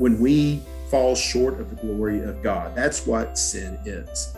when 0.00 0.18
we 0.18 0.62
fall 0.88 1.14
short 1.14 1.60
of 1.60 1.68
the 1.68 1.76
glory 1.76 2.22
of 2.22 2.42
God. 2.42 2.74
That's 2.74 3.06
what 3.06 3.36
sin 3.36 3.78
is. 3.84 4.34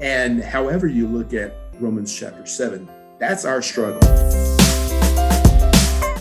And 0.00 0.40
however 0.40 0.86
you 0.86 1.08
look 1.08 1.34
at 1.34 1.52
Romans 1.80 2.16
chapter 2.16 2.46
7, 2.46 2.88
that's 3.18 3.44
our 3.44 3.60
struggle. 3.60 3.98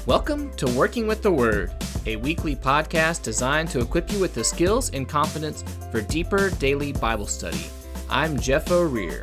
Welcome 0.07 0.51
to 0.55 0.65
Working 0.71 1.05
with 1.05 1.21
the 1.21 1.31
Word, 1.31 1.71
a 2.07 2.15
weekly 2.15 2.55
podcast 2.55 3.21
designed 3.21 3.69
to 3.69 3.79
equip 3.79 4.11
you 4.11 4.19
with 4.19 4.33
the 4.33 4.43
skills 4.43 4.89
and 4.89 5.07
confidence 5.07 5.63
for 5.91 6.01
deeper 6.01 6.49
daily 6.49 6.91
Bible 6.91 7.27
study. 7.27 7.67
I'm 8.09 8.39
Jeff 8.39 8.71
O'Rear. 8.71 9.21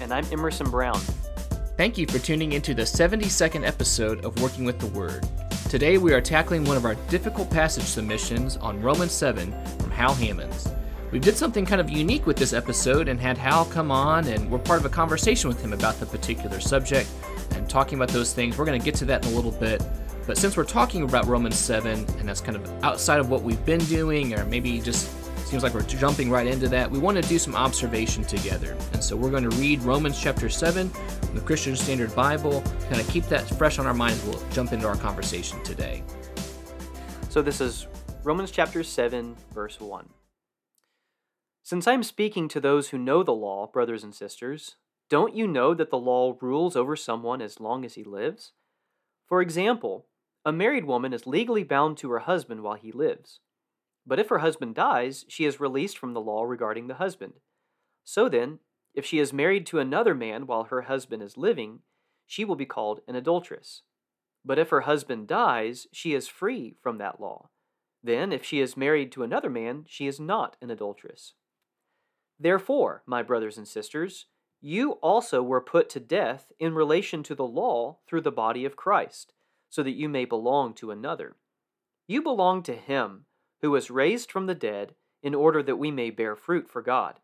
And 0.00 0.14
I'm 0.14 0.24
Emerson 0.32 0.70
Brown. 0.70 1.00
Thank 1.76 1.98
you 1.98 2.06
for 2.06 2.18
tuning 2.18 2.52
into 2.52 2.72
the 2.72 2.84
72nd 2.84 3.66
episode 3.66 4.24
of 4.24 4.40
Working 4.40 4.64
with 4.64 4.78
the 4.78 4.86
Word. 4.98 5.28
Today 5.68 5.98
we 5.98 6.14
are 6.14 6.20
tackling 6.22 6.64
one 6.64 6.78
of 6.78 6.86
our 6.86 6.94
difficult 7.10 7.50
passage 7.50 7.84
submissions 7.84 8.56
on 8.56 8.80
Romans 8.80 9.12
7 9.12 9.52
from 9.78 9.90
Hal 9.90 10.14
Hammons. 10.14 10.66
We 11.10 11.18
did 11.18 11.36
something 11.36 11.66
kind 11.66 11.78
of 11.78 11.90
unique 11.90 12.24
with 12.24 12.38
this 12.38 12.54
episode 12.54 13.06
and 13.06 13.20
had 13.20 13.36
Hal 13.36 13.66
come 13.66 13.90
on, 13.90 14.26
and 14.28 14.50
we're 14.50 14.60
part 14.60 14.80
of 14.80 14.86
a 14.86 14.88
conversation 14.88 15.46
with 15.46 15.60
him 15.60 15.74
about 15.74 16.00
the 16.00 16.06
particular 16.06 16.58
subject 16.58 17.10
and 17.50 17.68
talking 17.68 17.98
about 17.98 18.08
those 18.08 18.32
things. 18.32 18.56
We're 18.56 18.64
going 18.64 18.80
to 18.80 18.84
get 18.84 18.94
to 18.94 19.04
that 19.06 19.26
in 19.26 19.30
a 19.30 19.36
little 19.36 19.50
bit. 19.50 19.82
But 20.26 20.38
since 20.38 20.56
we're 20.56 20.64
talking 20.64 21.02
about 21.02 21.26
Romans 21.26 21.56
7, 21.56 21.98
and 21.98 22.26
that's 22.26 22.40
kind 22.40 22.56
of 22.56 22.66
outside 22.82 23.20
of 23.20 23.28
what 23.28 23.42
we've 23.42 23.62
been 23.66 23.84
doing, 23.84 24.32
or 24.32 24.46
maybe 24.46 24.80
just 24.80 25.06
seems 25.48 25.62
like 25.62 25.72
we're 25.72 25.82
jumping 25.82 26.30
right 26.30 26.46
into 26.46 26.68
that, 26.68 26.90
we 26.90 26.98
want 26.98 27.16
to 27.16 27.26
do 27.26 27.38
some 27.38 27.56
observation 27.56 28.22
together. 28.22 28.76
And 28.92 29.02
so 29.02 29.16
we're 29.16 29.30
going 29.30 29.48
to 29.48 29.56
read 29.56 29.80
Romans 29.82 30.20
chapter 30.20 30.50
7 30.50 30.90
from 30.90 31.34
the 31.34 31.40
Christian 31.40 31.74
Standard 31.74 32.14
Bible, 32.14 32.62
kind 32.90 33.00
of 33.00 33.08
keep 33.08 33.24
that 33.28 33.48
fresh 33.56 33.78
on 33.78 33.86
our 33.86 33.94
minds. 33.94 34.22
We'll 34.24 34.42
jump 34.50 34.74
into 34.74 34.86
our 34.86 34.96
conversation 34.96 35.62
today. 35.64 36.02
So 37.30 37.40
this 37.40 37.62
is 37.62 37.86
Romans 38.24 38.50
chapter 38.50 38.82
7, 38.82 39.36
verse 39.54 39.80
1. 39.80 40.10
Since 41.62 41.86
I 41.86 41.94
am 41.94 42.02
speaking 42.02 42.48
to 42.48 42.60
those 42.60 42.90
who 42.90 42.98
know 42.98 43.22
the 43.22 43.32
law, 43.32 43.68
brothers 43.68 44.04
and 44.04 44.14
sisters, 44.14 44.76
don't 45.08 45.34
you 45.34 45.46
know 45.46 45.72
that 45.72 45.88
the 45.88 45.96
law 45.96 46.36
rules 46.42 46.76
over 46.76 46.94
someone 46.94 47.40
as 47.40 47.58
long 47.58 47.86
as 47.86 47.94
he 47.94 48.04
lives? 48.04 48.52
For 49.26 49.40
example, 49.40 50.08
a 50.44 50.52
married 50.52 50.84
woman 50.84 51.14
is 51.14 51.26
legally 51.26 51.64
bound 51.64 51.96
to 51.98 52.10
her 52.10 52.18
husband 52.18 52.62
while 52.62 52.76
he 52.76 52.92
lives. 52.92 53.40
But 54.08 54.18
if 54.18 54.30
her 54.30 54.38
husband 54.38 54.74
dies, 54.74 55.26
she 55.28 55.44
is 55.44 55.60
released 55.60 55.98
from 55.98 56.14
the 56.14 56.20
law 56.20 56.44
regarding 56.44 56.86
the 56.86 56.94
husband. 56.94 57.34
So 58.04 58.26
then, 58.30 58.58
if 58.94 59.04
she 59.04 59.18
is 59.18 59.34
married 59.34 59.66
to 59.66 59.80
another 59.80 60.14
man 60.14 60.46
while 60.46 60.64
her 60.64 60.82
husband 60.82 61.22
is 61.22 61.36
living, 61.36 61.80
she 62.26 62.42
will 62.42 62.56
be 62.56 62.64
called 62.64 63.00
an 63.06 63.16
adulteress. 63.16 63.82
But 64.46 64.58
if 64.58 64.70
her 64.70 64.80
husband 64.80 65.28
dies, 65.28 65.86
she 65.92 66.14
is 66.14 66.26
free 66.26 66.74
from 66.82 66.96
that 66.96 67.20
law. 67.20 67.50
Then, 68.02 68.32
if 68.32 68.42
she 68.42 68.60
is 68.60 68.78
married 68.78 69.12
to 69.12 69.24
another 69.24 69.50
man, 69.50 69.84
she 69.86 70.06
is 70.06 70.18
not 70.18 70.56
an 70.62 70.70
adulteress. 70.70 71.34
Therefore, 72.40 73.02
my 73.04 73.22
brothers 73.22 73.58
and 73.58 73.68
sisters, 73.68 74.24
you 74.62 74.92
also 74.92 75.42
were 75.42 75.60
put 75.60 75.90
to 75.90 76.00
death 76.00 76.50
in 76.58 76.74
relation 76.74 77.22
to 77.24 77.34
the 77.34 77.46
law 77.46 77.98
through 78.06 78.22
the 78.22 78.32
body 78.32 78.64
of 78.64 78.74
Christ, 78.74 79.34
so 79.68 79.82
that 79.82 79.96
you 79.96 80.08
may 80.08 80.24
belong 80.24 80.72
to 80.74 80.90
another. 80.90 81.36
You 82.06 82.22
belong 82.22 82.62
to 82.62 82.74
him 82.74 83.26
who 83.60 83.70
was 83.70 83.90
raised 83.90 84.30
from 84.30 84.46
the 84.46 84.54
dead 84.54 84.94
in 85.22 85.34
order 85.34 85.62
that 85.62 85.76
we 85.76 85.90
may 85.90 86.10
bear 86.10 86.36
fruit 86.36 86.68
for 86.68 86.82
God. 86.82 87.20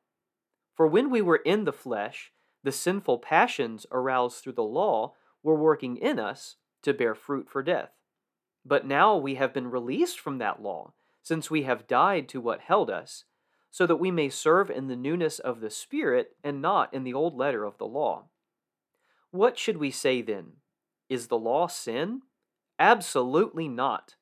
For 0.74 0.86
when 0.86 1.10
we 1.10 1.22
were 1.22 1.36
in 1.36 1.64
the 1.64 1.72
flesh, 1.72 2.32
the 2.62 2.72
sinful 2.72 3.18
passions 3.18 3.86
aroused 3.92 4.42
through 4.42 4.54
the 4.54 4.62
law 4.62 5.14
were 5.42 5.54
working 5.54 5.96
in 5.96 6.18
us 6.18 6.56
to 6.82 6.92
bear 6.94 7.14
fruit 7.14 7.48
for 7.48 7.62
death. 7.62 7.90
But 8.64 8.86
now 8.86 9.16
we 9.16 9.36
have 9.36 9.52
been 9.52 9.70
released 9.70 10.18
from 10.18 10.38
that 10.38 10.62
law, 10.62 10.92
since 11.22 11.50
we 11.50 11.62
have 11.62 11.86
died 11.86 12.28
to 12.30 12.40
what 12.40 12.60
held 12.60 12.90
us 12.90 13.24
so 13.74 13.88
that 13.88 13.96
we 13.96 14.12
may 14.12 14.28
serve 14.28 14.70
in 14.70 14.86
the 14.86 14.94
newness 14.94 15.40
of 15.40 15.58
the 15.58 15.68
Spirit 15.68 16.36
and 16.44 16.62
not 16.62 16.94
in 16.94 17.02
the 17.02 17.12
old 17.12 17.36
letter 17.36 17.64
of 17.64 17.76
the 17.76 17.84
law. 17.84 18.22
What 19.32 19.58
should 19.58 19.78
we 19.78 19.90
say 19.90 20.22
then? 20.22 20.52
Is 21.08 21.26
the 21.26 21.36
law 21.36 21.66
sin? 21.66 22.22
Absolutely 22.78 23.66
not. 23.66 24.14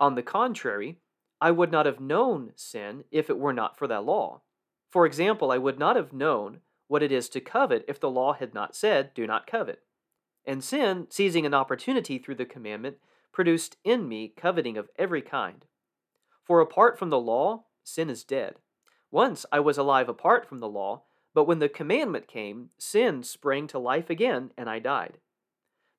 On 0.00 0.14
the 0.14 0.22
contrary, 0.22 0.96
I 1.40 1.50
would 1.50 1.70
not 1.70 1.86
have 1.86 2.00
known 2.00 2.52
sin 2.56 3.04
if 3.10 3.30
it 3.30 3.38
were 3.38 3.52
not 3.52 3.76
for 3.76 3.86
that 3.86 4.04
law. 4.04 4.42
For 4.90 5.06
example, 5.06 5.50
I 5.50 5.58
would 5.58 5.78
not 5.78 5.96
have 5.96 6.12
known 6.12 6.60
what 6.88 7.02
it 7.02 7.12
is 7.12 7.28
to 7.30 7.40
covet 7.40 7.84
if 7.86 8.00
the 8.00 8.10
law 8.10 8.32
had 8.32 8.54
not 8.54 8.74
said, 8.74 9.12
Do 9.14 9.26
not 9.26 9.46
covet. 9.46 9.82
And 10.44 10.64
sin, 10.64 11.06
seizing 11.10 11.44
an 11.46 11.54
opportunity 11.54 12.18
through 12.18 12.36
the 12.36 12.46
commandment, 12.46 12.96
produced 13.32 13.76
in 13.84 14.08
me 14.08 14.32
coveting 14.34 14.76
of 14.76 14.88
every 14.96 15.22
kind. 15.22 15.66
For 16.42 16.60
apart 16.60 16.98
from 16.98 17.10
the 17.10 17.20
law, 17.20 17.64
sin 17.84 18.08
is 18.08 18.24
dead. 18.24 18.56
Once 19.10 19.44
I 19.52 19.60
was 19.60 19.78
alive 19.78 20.08
apart 20.08 20.48
from 20.48 20.58
the 20.58 20.68
law, 20.68 21.02
but 21.34 21.44
when 21.44 21.58
the 21.58 21.68
commandment 21.68 22.26
came, 22.26 22.70
sin 22.78 23.22
sprang 23.22 23.66
to 23.68 23.78
life 23.78 24.10
again, 24.10 24.50
and 24.56 24.68
I 24.68 24.78
died. 24.78 25.18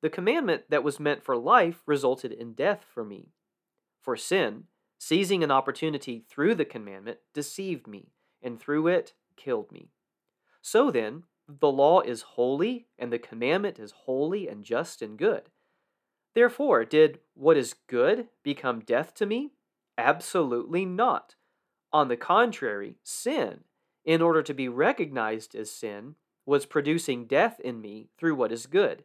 The 0.02 0.10
commandment 0.10 0.64
that 0.70 0.84
was 0.84 1.00
meant 1.00 1.24
for 1.24 1.38
life 1.38 1.84
resulted 1.86 2.32
in 2.32 2.54
death 2.54 2.84
for 2.92 3.06
me. 3.06 3.30
For 4.02 4.18
sin, 4.18 4.66
seizing 5.00 5.44
an 5.44 5.50
opportunity 5.50 6.24
through 6.30 6.54
the 6.54 6.66
commandment, 6.66 7.18
deceived 7.34 7.88
me, 7.88 8.12
and 8.44 8.60
through 8.60 8.88
it 8.88 9.14
killed 9.36 9.72
me. 9.72 9.90
So 10.62 10.92
then, 10.92 11.24
the 11.48 11.72
law 11.72 12.02
is 12.02 12.22
holy, 12.22 12.88
and 13.00 13.12
the 13.12 13.18
commandment 13.18 13.80
is 13.80 13.92
holy 14.06 14.48
and 14.48 14.64
just 14.64 15.02
and 15.02 15.18
good. 15.18 15.50
Therefore, 16.36 16.86
did 16.86 17.20
what 17.34 17.58
is 17.58 17.74
good 17.88 18.28
become 18.44 18.82
death 18.82 19.16
to 19.16 19.26
me? 19.26 19.54
Absolutely 19.98 20.86
not. 20.86 21.36
On 21.92 22.08
the 22.08 22.18
contrary, 22.18 22.98
sin, 23.04 23.62
in 24.06 24.22
order 24.22 24.44
to 24.44 24.54
be 24.54 24.70
recognized 24.70 25.56
as 25.56 25.72
sin, 25.72 26.16
was 26.46 26.66
producing 26.66 27.26
death 27.26 27.60
in 27.60 27.82
me 27.82 28.10
through 28.18 28.36
what 28.36 28.52
is 28.52 28.66
good, 28.66 29.04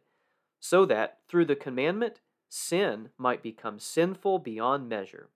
so 0.59 0.85
that, 0.85 1.19
through 1.27 1.45
the 1.45 1.55
commandment, 1.55 2.19
sin 2.49 3.09
might 3.17 3.41
become 3.41 3.79
sinful 3.79 4.39
beyond 4.39 4.87
measure. 4.87 5.29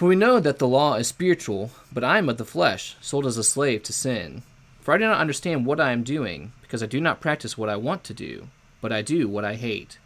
For 0.00 0.08
we 0.08 0.16
know 0.16 0.40
that 0.40 0.58
the 0.58 0.66
law 0.66 0.94
is 0.94 1.08
spiritual, 1.08 1.72
but 1.92 2.02
I 2.02 2.16
am 2.16 2.30
of 2.30 2.38
the 2.38 2.44
flesh, 2.46 2.96
sold 3.02 3.26
as 3.26 3.36
a 3.36 3.44
slave 3.44 3.82
to 3.82 3.92
sin. 3.92 4.42
For 4.80 4.94
I 4.94 4.96
do 4.96 5.04
not 5.04 5.20
understand 5.20 5.66
what 5.66 5.78
I 5.78 5.92
am 5.92 6.04
doing, 6.04 6.54
because 6.62 6.82
I 6.82 6.86
do 6.86 7.02
not 7.02 7.20
practice 7.20 7.58
what 7.58 7.68
I 7.68 7.76
want 7.76 8.02
to 8.04 8.14
do, 8.14 8.48
but 8.80 8.92
I 8.92 9.02
do 9.02 9.28
what 9.28 9.44
I 9.44 9.56
hate. 9.56 9.98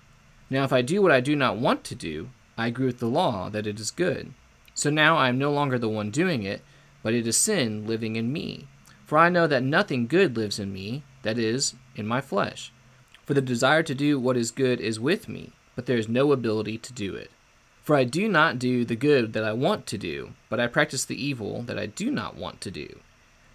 Now, 0.51 0.65
if 0.65 0.73
I 0.73 0.83
do 0.83 1.01
what 1.01 1.13
I 1.13 1.21
do 1.21 1.37
not 1.37 1.59
want 1.59 1.85
to 1.85 1.95
do, 1.95 2.31
I 2.59 2.67
agree 2.67 2.87
with 2.87 2.99
the 2.99 3.07
law 3.07 3.49
that 3.51 3.69
it 3.69 3.79
is 3.79 3.93
good. 3.93 4.35
So 4.75 4.91
now 4.91 5.17
I 5.17 5.29
am 5.29 5.39
no 5.39 5.53
longer 5.53 5.79
the 5.79 5.89
one 5.89 6.11
doing 6.11 6.43
it, 6.43 6.63
but 7.05 7.15
it 7.15 7.25
is 7.25 7.37
sin 7.37 7.87
living 7.87 8.17
in 8.17 8.33
me. 8.33 8.67
For 9.07 9.17
I 9.17 9.29
know 9.29 9.47
that 9.47 9.63
nothing 9.63 10.09
good 10.09 10.37
lives 10.37 10.59
in 10.59 10.73
me, 10.73 11.05
that 11.23 11.39
is, 11.39 11.77
in 11.95 12.05
my 12.05 12.21
flesh. 12.21 12.73
For 13.27 13.35
the 13.35 13.41
desire 13.41 13.85
to 13.85 13.95
do 13.95 14.19
what 14.19 14.37
is 14.37 14.51
good 14.51 14.81
is 14.81 14.99
with 14.99 15.29
me, 15.29 15.53
but 15.77 15.87
there 15.87 15.99
is 15.99 16.09
no 16.09 16.33
ability 16.33 16.79
to 16.79 16.93
do 16.93 17.15
it. 17.15 17.31
For 17.85 17.95
I 17.97 18.05
do 18.05 18.29
not 18.29 18.59
do 18.59 18.83
the 18.87 18.97
good 18.97 19.35
that 19.35 19.45
I 19.45 19.53
want 19.53 19.87
to 19.89 19.99
do, 19.99 20.33
but 20.49 20.59
I 20.59 20.67
practice 20.69 21.05
the 21.05 21.23
evil 21.23 21.61
that 21.65 21.79
I 21.79 21.85
do 21.85 22.11
not 22.11 22.35
want 22.35 22.63
to 22.63 22.71
do. 22.71 22.99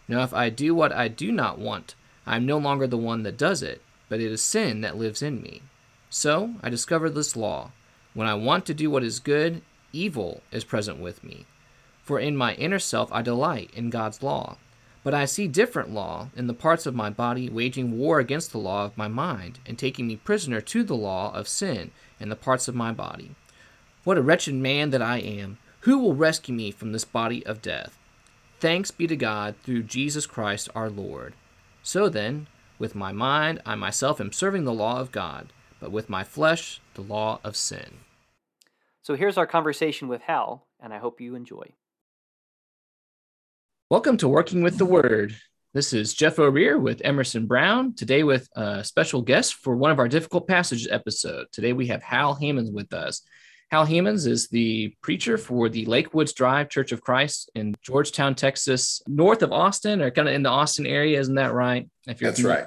Now, 0.08 0.22
if 0.22 0.36
I 0.36 0.50
do 0.50 0.76
what 0.76 0.92
I 0.92 1.08
do 1.08 1.32
not 1.32 1.58
want, 1.58 1.96
I 2.28 2.36
am 2.36 2.46
no 2.46 2.60
longer 2.60 2.86
the 2.86 2.96
one 2.96 3.24
that 3.24 3.40
does 3.40 3.64
it, 3.64 3.82
but 4.08 4.20
it 4.20 4.32
is 4.32 4.44
sin 4.44 4.82
that 4.82 4.98
lives 4.98 5.24
in 5.24 5.42
me. 5.42 5.64
So 6.12 6.54
I 6.62 6.70
discovered 6.70 7.16
this 7.16 7.36
law. 7.36 7.72
When 8.14 8.28
I 8.28 8.36
want 8.36 8.68
to 8.68 8.74
do 8.76 8.92
what 8.92 9.04
is 9.04 9.20
good, 9.20 9.64
evil 9.92 10.42
is 10.52 10.64
present 10.64 11.00
with 11.00 11.24
me. 11.24 11.48
For 12.04 12.20
in 12.20 12.38
my 12.38 12.54
inner 12.54 12.78
self 12.80 13.12
I 13.12 13.24
delight 13.24 13.72
in 13.74 13.90
God's 13.90 14.22
law. 14.22 14.58
But 15.04 15.16
I 15.16 15.26
see 15.26 15.48
different 15.48 15.92
law 15.92 16.30
in 16.36 16.46
the 16.46 16.54
parts 16.54 16.86
of 16.86 16.94
my 16.94 17.10
body 17.10 17.50
waging 17.50 17.98
war 17.98 18.20
against 18.20 18.52
the 18.52 18.60
law 18.60 18.86
of 18.86 18.96
my 18.98 19.08
mind, 19.08 19.58
and 19.66 19.76
taking 19.76 20.06
me 20.06 20.18
prisoner 20.18 20.62
to 20.62 20.84
the 20.84 20.96
law 20.96 21.34
of 21.34 21.48
sin 21.48 21.90
in 22.20 22.30
the 22.30 22.36
parts 22.36 22.68
of 22.68 22.76
my 22.76 22.92
body. 22.92 23.32
What 24.06 24.18
a 24.18 24.22
wretched 24.22 24.56
man 24.56 24.92
that 24.92 25.02
I 25.02 25.18
am! 25.18 25.58
Who 25.82 26.00
will 26.00 26.16
rescue 26.16 26.56
me 26.56 26.72
from 26.72 26.94
this 26.94 27.04
body 27.04 27.46
of 27.46 27.62
death? 27.62 28.00
Thanks 28.62 28.92
be 28.92 29.08
to 29.08 29.18
God 29.18 29.56
through 29.62 29.84
Jesus 29.84 30.26
Christ 30.26 30.70
our 30.74 30.90
Lord. 30.90 31.34
So 31.84 32.08
then, 32.08 32.48
with 32.78 32.96
my 32.96 33.12
mind 33.12 33.62
I 33.66 33.76
myself 33.76 34.22
am 34.22 34.32
serving 34.32 34.64
the 34.64 34.72
law 34.72 35.02
of 35.02 35.12
God, 35.12 35.52
but 35.82 35.92
with 35.92 36.10
my 36.10 36.24
flesh 36.24 36.80
the 36.94 37.02
law 37.02 37.42
of 37.44 37.58
sin. 37.58 37.98
So 39.02 39.16
here's 39.16 39.38
our 39.38 39.46
conversation 39.46 40.08
with 40.08 40.22
Hal, 40.22 40.66
and 40.80 40.94
I 40.94 41.00
hope 41.00 41.20
you 41.20 41.36
enjoy. 41.36 41.74
Welcome 43.90 44.16
to 44.18 44.30
Working 44.30 44.64
with 44.64 44.78
the 44.78 44.86
Word. 44.86 45.36
This 45.74 45.92
is 45.92 46.14
Jeff 46.14 46.40
O'Rear 46.40 46.80
with 46.80 47.02
Emerson 47.04 47.48
Brown, 47.48 47.96
today 47.96 48.24
with 48.24 48.48
a 48.56 48.82
special 48.82 49.22
guest 49.22 49.56
for 49.56 49.76
one 49.76 49.92
of 49.92 50.00
our 50.00 50.08
difficult 50.08 50.48
passages 50.48 50.88
episode. 50.90 51.48
Today 51.52 51.74
we 51.74 51.88
have 51.88 52.02
Hal 52.02 52.36
Hammons 52.36 52.72
with 52.72 52.94
us. 52.94 53.24
Hal 53.72 53.86
Hammons 53.86 54.26
is 54.26 54.48
the 54.48 54.96
preacher 55.02 55.38
for 55.38 55.70
the 55.70 55.86
Lakewoods 55.86 56.34
Drive 56.34 56.70
Church 56.70 56.92
of 56.92 57.02
Christ 57.02 57.52
in 57.54 57.76
Georgetown, 57.84 58.34
Texas, 58.34 59.02
north 59.08 59.44
of 59.44 59.52
Austin, 59.52 60.02
or 60.02 60.10
kind 60.10 60.28
of 60.28 60.34
in 60.34 60.42
the 60.42 60.50
Austin 60.50 60.88
area. 60.88 61.20
Isn't 61.20 61.36
that 61.36 61.54
right? 61.54 61.88
If 62.08 62.20
you're 62.20 62.32
That's 62.32 62.44
right. 62.44 62.66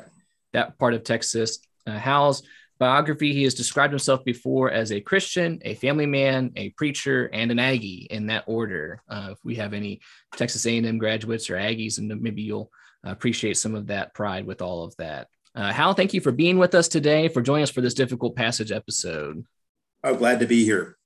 That 0.53 0.79
part 0.79 0.95
of 0.95 1.03
Texas. 1.03 1.59
Uh, 1.87 1.99
Hal's 1.99 2.45
biography, 2.79 3.33
he 3.33 3.43
has 3.43 3.55
described 3.55 3.93
himself 3.93 4.25
before 4.25 4.71
as 4.71 4.93
a 4.93 5.01
Christian, 5.01 5.61
a 5.65 5.75
family 5.75 6.07
man, 6.07 6.53
a 6.55 6.71
preacher, 6.71 7.29
and 7.33 7.51
an 7.51 7.59
Aggie 7.59 8.07
in 8.11 8.27
that 8.27 8.45
order. 8.47 9.03
Uh, 9.09 9.31
if 9.33 9.39
we 9.45 9.57
have 9.57 9.73
any 9.73 10.01
Texas 10.37 10.67
A&M 10.67 10.99
graduates 10.99 11.51
or 11.51 11.55
Aggies, 11.55 11.99
and 11.99 12.09
maybe 12.21 12.43
you'll 12.43 12.71
appreciate 13.03 13.57
some 13.57 13.75
of 13.75 13.89
that 13.89 14.15
pride 14.15 14.47
with 14.47 14.63
all 14.63 14.85
of 14.85 14.95
that. 14.99 15.27
Uh, 15.55 15.73
Hal, 15.73 15.95
thank 15.95 16.15
you 16.15 16.21
for 16.21 16.33
being 16.33 16.59
with 16.59 16.77
us 16.77 16.87
today, 16.87 17.27
for 17.27 17.43
joining 17.43 17.65
us 17.65 17.71
for 17.71 17.81
this 17.81 17.95
difficult 17.95 18.37
passage 18.37 18.71
episode. 18.71 19.45
I'm 20.03 20.17
glad 20.17 20.41
to 20.41 20.47
be 20.47 20.65
here. 20.65 20.97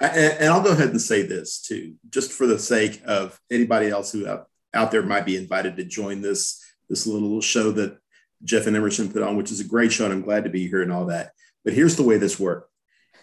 And 0.00 0.44
I'll 0.44 0.62
go 0.62 0.70
ahead 0.70 0.90
and 0.90 1.00
say 1.00 1.22
this 1.22 1.60
too, 1.60 1.94
just 2.08 2.30
for 2.30 2.46
the 2.46 2.58
sake 2.58 3.02
of 3.04 3.40
anybody 3.50 3.88
else 3.88 4.12
who 4.12 4.28
out, 4.28 4.46
out 4.72 4.90
there 4.90 5.02
might 5.02 5.26
be 5.26 5.36
invited 5.36 5.76
to 5.76 5.84
join 5.84 6.20
this 6.20 6.64
this 6.88 7.06
little 7.06 7.40
show 7.40 7.72
that 7.72 7.98
Jeff 8.44 8.66
and 8.66 8.76
Emerson 8.76 9.10
put 9.10 9.22
on, 9.22 9.36
which 9.36 9.50
is 9.50 9.60
a 9.60 9.64
great 9.64 9.92
show, 9.92 10.04
and 10.04 10.14
I'm 10.14 10.22
glad 10.22 10.44
to 10.44 10.50
be 10.50 10.68
here 10.68 10.82
and 10.82 10.92
all 10.92 11.06
that. 11.06 11.32
But 11.64 11.74
here's 11.74 11.96
the 11.96 12.02
way 12.02 12.16
this 12.16 12.38
worked. 12.38 12.70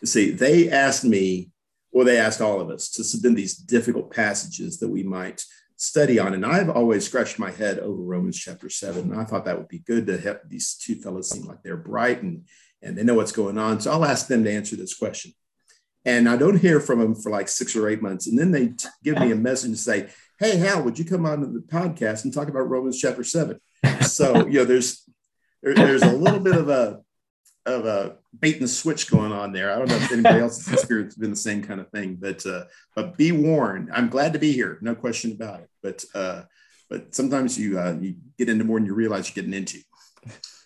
You 0.02 0.07
see, 0.07 0.31
they 0.31 0.69
asked 0.69 1.06
me, 1.06 1.52
or 1.92 2.04
they 2.04 2.19
asked 2.19 2.42
all 2.42 2.60
of 2.60 2.69
us, 2.69 2.92
to 2.92 3.04
submit 3.04 3.36
these 3.36 3.56
difficult 3.56 4.12
passages 4.13 4.80
that 4.80 4.90
we 4.90 5.02
might 5.02 5.44
study 5.78 6.19
on. 6.19 6.34
And 6.34 6.46
I've 6.46 6.69
always 6.69 7.06
scratched 7.06 7.40
my 7.40 7.52
head 7.52 7.80
over 7.80 8.02
Romans 8.02 8.38
chapter 8.38 8.69
seven. 8.69 9.12
And 9.12 9.19
I 9.19 9.24
thought 9.24 9.46
that 9.46 9.57
would 9.57 9.69
be 9.69 9.80
good 9.80 10.06
to 10.07 10.19
have 10.19 10.42
these 10.48 10.75
two 10.75 10.96
fellows 10.96 11.30
seem 11.30 11.46
like 11.46 11.63
they're 11.63 11.78
bright 11.78 12.22
and, 12.22 12.44
and 12.81 12.98
they 12.98 13.04
know 13.04 13.16
what's 13.16 13.31
going 13.31 13.57
on. 13.57 13.80
So 13.80 13.92
I'll 13.92 14.06
ask 14.06 14.27
them 14.27 14.44
to 14.44 14.51
answer 14.51 14.75
this 14.75 14.95
question. 14.95 15.33
And 16.06 16.30
I 16.30 16.38
don't 16.38 16.60
hear 16.60 16.80
from 16.80 17.00
them 17.00 17.16
for 17.16 17.31
like 17.31 17.48
six 17.48 17.75
or 17.75 17.89
eight 17.89 18.01
months. 18.01 18.27
And 18.27 18.38
then 18.38 18.51
they 18.51 18.68
t- 18.68 18.89
give 19.04 19.19
me 19.19 19.31
a 19.31 19.36
message 19.36 19.69
and 19.69 19.80
say, 19.80 20.10
Hey, 20.39 20.57
Hal, 20.57 20.83
would 20.83 21.00
you 21.00 21.06
come 21.06 21.25
on 21.25 21.39
to 21.39 21.48
the 21.48 21.60
podcast 21.62 22.25
and 22.25 22.33
talk 22.33 22.48
about 22.48 22.69
Romans 22.69 23.00
chapter 23.00 23.24
seven? 23.24 23.60
So, 24.01 24.45
you 24.48 24.60
know, 24.60 24.66
there's, 24.66 25.04
there, 25.63 25.74
there's 25.74 26.04
a 26.04 26.12
little 26.12 26.39
bit 26.39 26.56
of 26.56 26.69
a, 26.69 27.01
of 27.66 27.86
a 27.86 28.18
bait 28.39 28.60
and 28.60 28.69
switch 28.69 29.10
going 29.10 29.31
on 29.31 29.51
there. 29.51 29.71
I 29.71 29.78
don't 29.78 29.89
know 29.89 29.95
if 29.95 30.12
anybody 30.12 30.39
else's 30.39 30.71
experience 30.71 31.16
has 31.16 31.19
been 31.19 31.31
the 31.31 31.36
same 31.36 31.63
kind 31.63 31.80
of 31.80 31.89
thing, 31.89 32.16
but 32.16 32.45
uh, 32.45 32.66
but 32.95 33.18
be 33.18 33.31
warned. 33.31 33.89
I'm 33.92 34.10
glad 34.10 34.33
to 34.33 34.39
be 34.39 34.51
here, 34.51 34.78
no 34.81 34.94
question 34.95 35.31
about 35.31 35.62
it. 35.62 35.69
But 35.81 36.06
uh, 36.13 36.44
but 36.89 37.16
sometimes 37.16 37.57
you 37.57 37.80
uh, 37.80 37.98
you 38.00 38.16
get 38.38 38.50
into 38.50 38.63
more 38.63 38.80
than 38.80 38.86
you 38.86 38.94
realize 38.94 39.28
you're 39.28 39.42
getting 39.44 39.57
into. 39.57 39.80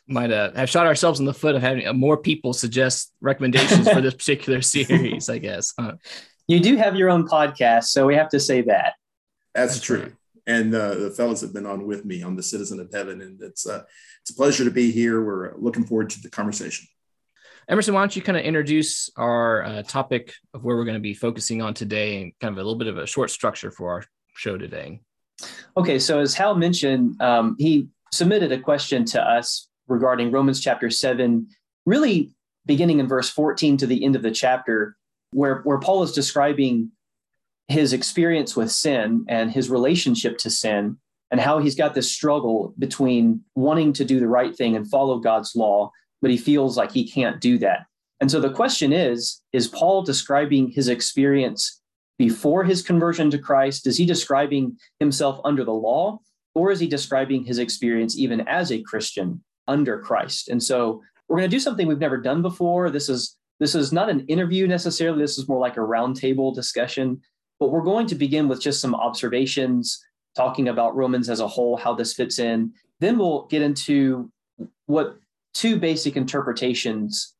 Might 0.09 0.31
uh, 0.31 0.51
have 0.56 0.69
shot 0.69 0.88
ourselves 0.88 1.19
in 1.19 1.25
the 1.25 1.33
foot 1.33 1.56
of 1.56 1.61
having 1.61 1.88
uh, 1.88 1.94
more 1.94 2.17
people 2.17 2.53
suggest 2.53 3.13
recommendations 3.21 3.89
for 3.89 4.01
this 4.01 4.13
particular 4.15 4.61
series. 4.61 5.29
I 5.29 5.38
guess 5.38 5.73
huh? 5.79 5.94
you 6.47 6.59
do 6.59 6.77
have 6.77 6.95
your 6.95 7.09
own 7.09 7.27
podcast, 7.27 7.85
so 7.85 8.07
we 8.07 8.15
have 8.15 8.29
to 8.29 8.39
say 8.39 8.61
that. 8.61 8.95
That's, 9.53 9.73
That's 9.73 9.85
true. 9.85 10.01
Right. 10.01 10.11
And 10.47 10.73
uh, 10.73 10.95
the 10.95 11.11
fellows 11.11 11.41
have 11.41 11.53
been 11.53 11.67
on 11.67 11.85
with 11.85 12.06
me 12.06 12.23
on 12.23 12.35
the 12.35 12.41
Citizen 12.41 12.79
of 12.79 12.91
Heaven, 12.91 13.21
and 13.21 13.39
it's 13.41 13.67
uh, 13.67 13.83
it's 14.21 14.31
a 14.31 14.35
pleasure 14.35 14.63
to 14.63 14.71
be 14.71 14.91
here. 14.91 15.23
We're 15.23 15.56
looking 15.57 15.85
forward 15.85 16.09
to 16.09 16.21
the 16.21 16.29
conversation. 16.29 16.88
Emerson, 17.69 17.94
why 17.94 18.01
don't 18.01 18.15
you 18.15 18.23
kind 18.23 18.38
of 18.38 18.44
introduce 18.44 19.12
our 19.15 19.63
uh, 19.63 19.83
topic 19.83 20.33
of 20.55 20.63
where 20.63 20.75
we're 20.75 20.85
going 20.85 20.95
to 20.95 21.00
be 21.00 21.13
focusing 21.13 21.62
on 21.62 21.75
today 21.75 22.19
and 22.19 22.33
kind 22.41 22.51
of 22.51 22.57
a 22.57 22.63
little 22.63 22.79
bit 22.79 22.88
of 22.88 22.97
a 22.97 23.05
short 23.05 23.29
structure 23.29 23.69
for 23.69 23.91
our 23.91 24.03
show 24.33 24.57
today? 24.57 25.01
Okay, 25.77 26.00
so 26.00 26.19
as 26.19 26.33
Hal 26.33 26.55
mentioned, 26.55 27.21
um, 27.21 27.55
he 27.59 27.88
submitted 28.12 28.51
a 28.51 28.59
question 28.59 29.05
to 29.05 29.21
us 29.21 29.69
regarding 29.89 30.31
Romans 30.31 30.59
chapter 30.59 30.89
7, 30.89 31.47
really 31.86 32.31
beginning 32.65 33.00
in 33.00 33.07
verse 33.07 33.30
14 33.30 33.77
to 33.77 33.88
the 33.88 34.03
end 34.03 34.15
of 34.15 34.21
the 34.21 34.31
chapter, 34.31 34.95
where, 35.31 35.62
where 35.62 35.80
Paul 35.80 36.03
is 36.03 36.12
describing 36.12 36.91
his 37.68 37.94
experience 37.94 38.56
with 38.56 38.71
sin 38.71 39.25
and 39.27 39.51
his 39.51 39.69
relationship 39.69 40.38
to 40.39 40.50
sin, 40.50 40.97
and 41.31 41.39
how 41.39 41.59
he's 41.59 41.75
got 41.75 41.94
this 41.94 42.12
struggle 42.12 42.74
between 42.80 43.41
wanting 43.56 43.94
to 43.94 44.06
do 44.06 44.19
the 44.19 44.27
right 44.27 44.56
thing 44.56 44.75
and 44.75 44.89
follow 44.89 45.19
God's 45.19 45.56
law 45.56 45.91
but 46.21 46.31
he 46.31 46.38
feels 46.38 46.77
like 46.77 46.91
he 46.91 47.09
can't 47.09 47.39
do 47.39 47.57
that. 47.59 47.86
And 48.19 48.30
so 48.30 48.39
the 48.39 48.51
question 48.51 48.91
is 48.91 49.41
Is 49.53 49.68
Paul 49.68 50.03
describing 50.03 50.69
his 50.69 50.89
experience 50.89 51.81
before 52.18 52.63
his 52.63 52.81
conversion 52.81 53.30
to 53.31 53.38
Christ? 53.38 53.88
Is 53.88 53.97
he 53.97 54.06
describing 54.06 54.77
himself 55.00 55.39
under 55.45 55.63
the 55.63 55.74
law? 55.74 56.19
Or 56.56 56.71
is 56.71 56.80
he 56.80 56.88
describing 56.88 57.45
his 57.45 57.59
experience 57.59 58.18
even 58.18 58.41
as 58.47 58.71
a 58.71 58.81
Christian 58.81 59.44
under 59.69 60.00
Christ? 60.00 60.50
And 60.50 60.62
so 60.62 61.01
we're 61.30 61.38
going 61.38 61.50
to 61.50 61.56
do 61.56 61.62
something 61.62 61.88
we've 61.88 62.00
never 62.00 62.18
done 62.18 62.42
before. 62.42 62.89
This 62.89 63.07
is 63.07 63.38
this 63.60 63.75
is 63.75 63.94
not 63.94 64.10
an 64.10 64.25
interview 64.27 64.68
necessarily. 64.68 65.21
This 65.21 65.38
is 65.38 65.48
more 65.48 65.60
like 65.60 65.77
a 65.77 65.81
roundtable 65.81 66.54
discussion. 66.54 67.21
But 67.60 67.71
we're 67.71 67.83
going 67.83 68.07
to 68.07 68.16
begin 68.16 68.48
with 68.48 68.62
just 68.62 68.81
some 68.81 68.95
observations, 68.95 70.01
talking 70.36 70.69
about 70.69 70.95
Romans 70.95 71.30
as 71.30 71.42
a 71.42 71.48
whole, 71.48 71.75
how 71.75 71.94
this 71.94 72.13
fits 72.13 72.39
in. 72.39 72.71
Then 73.00 73.18
we'll 73.18 73.48
get 73.48 73.62
into 73.62 74.31
what 74.86 75.18
two 75.54 75.77
basic 75.77 76.15
interpretations 76.15 77.36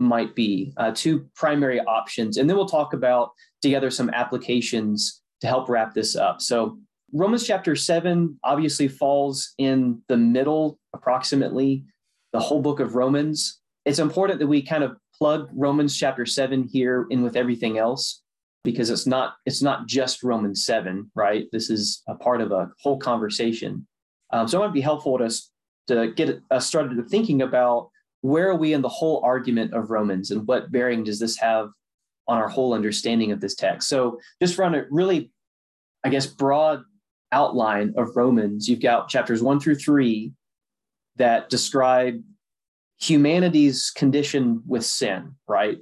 might 0.00 0.34
be, 0.34 0.72
uh, 0.76 0.90
two 0.92 1.28
primary 1.36 1.80
options. 1.80 2.36
And 2.36 2.48
then 2.48 2.56
we'll 2.56 2.66
talk 2.66 2.94
about 2.94 3.30
together 3.62 3.90
some 3.90 4.10
applications 4.10 5.22
to 5.40 5.46
help 5.46 5.68
wrap 5.68 5.94
this 5.94 6.16
up. 6.16 6.40
So, 6.40 6.78
Romans 7.12 7.46
chapter 7.46 7.74
7 7.74 8.38
obviously 8.44 8.88
falls 8.88 9.54
in 9.58 10.00
the 10.08 10.16
middle, 10.16 10.78
approximately, 10.94 11.84
the 12.32 12.40
whole 12.40 12.62
book 12.62 12.80
of 12.80 12.94
Romans. 12.94 13.60
It's 13.84 13.98
important 13.98 14.38
that 14.38 14.46
we 14.46 14.62
kind 14.62 14.84
of 14.84 14.96
plug 15.16 15.48
Romans 15.52 15.96
chapter 15.96 16.24
7 16.24 16.68
here 16.70 17.06
in 17.10 17.22
with 17.22 17.36
everything 17.36 17.78
else 17.78 18.22
because 18.62 18.90
it's 18.90 19.06
not 19.06 19.34
it's 19.46 19.62
not 19.62 19.86
just 19.86 20.22
Romans 20.22 20.64
7, 20.64 21.10
right? 21.14 21.46
This 21.52 21.70
is 21.70 22.02
a 22.08 22.14
part 22.14 22.40
of 22.40 22.52
a 22.52 22.70
whole 22.80 22.98
conversation. 22.98 23.86
Um, 24.32 24.46
so 24.46 24.62
it 24.62 24.66
might 24.66 24.74
be 24.74 24.80
helpful 24.80 25.18
to 25.18 25.30
to 25.88 26.12
get 26.12 26.40
us 26.50 26.66
started 26.66 26.96
to 26.96 27.02
thinking 27.02 27.42
about 27.42 27.90
where 28.20 28.50
are 28.50 28.56
we 28.56 28.72
in 28.74 28.82
the 28.82 28.88
whole 28.88 29.20
argument 29.24 29.72
of 29.72 29.90
Romans 29.90 30.30
and 30.30 30.46
what 30.46 30.70
bearing 30.70 31.02
does 31.02 31.18
this 31.18 31.36
have 31.38 31.70
on 32.28 32.38
our 32.38 32.48
whole 32.48 32.74
understanding 32.74 33.32
of 33.32 33.40
this 33.40 33.54
text. 33.54 33.88
So 33.88 34.20
just 34.40 34.58
run 34.58 34.74
a 34.74 34.84
really, 34.90 35.32
I 36.04 36.10
guess, 36.10 36.26
broad 36.26 36.84
outline 37.32 37.94
of 37.96 38.16
Romans, 38.16 38.68
you've 38.68 38.80
got 38.80 39.08
chapters 39.08 39.42
one 39.42 39.60
through 39.60 39.76
three 39.76 40.32
that 41.16 41.50
describe 41.50 42.22
humanity's 42.98 43.90
condition 43.90 44.62
with 44.66 44.84
sin, 44.84 45.34
right? 45.48 45.78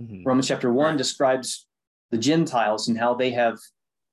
Mm-hmm. 0.00 0.22
Romans 0.24 0.48
chapter 0.48 0.72
one 0.72 0.90
right. 0.90 0.98
describes 0.98 1.66
the 2.10 2.18
Gentiles 2.18 2.88
and 2.88 2.98
how 2.98 3.14
they 3.14 3.30
have 3.30 3.58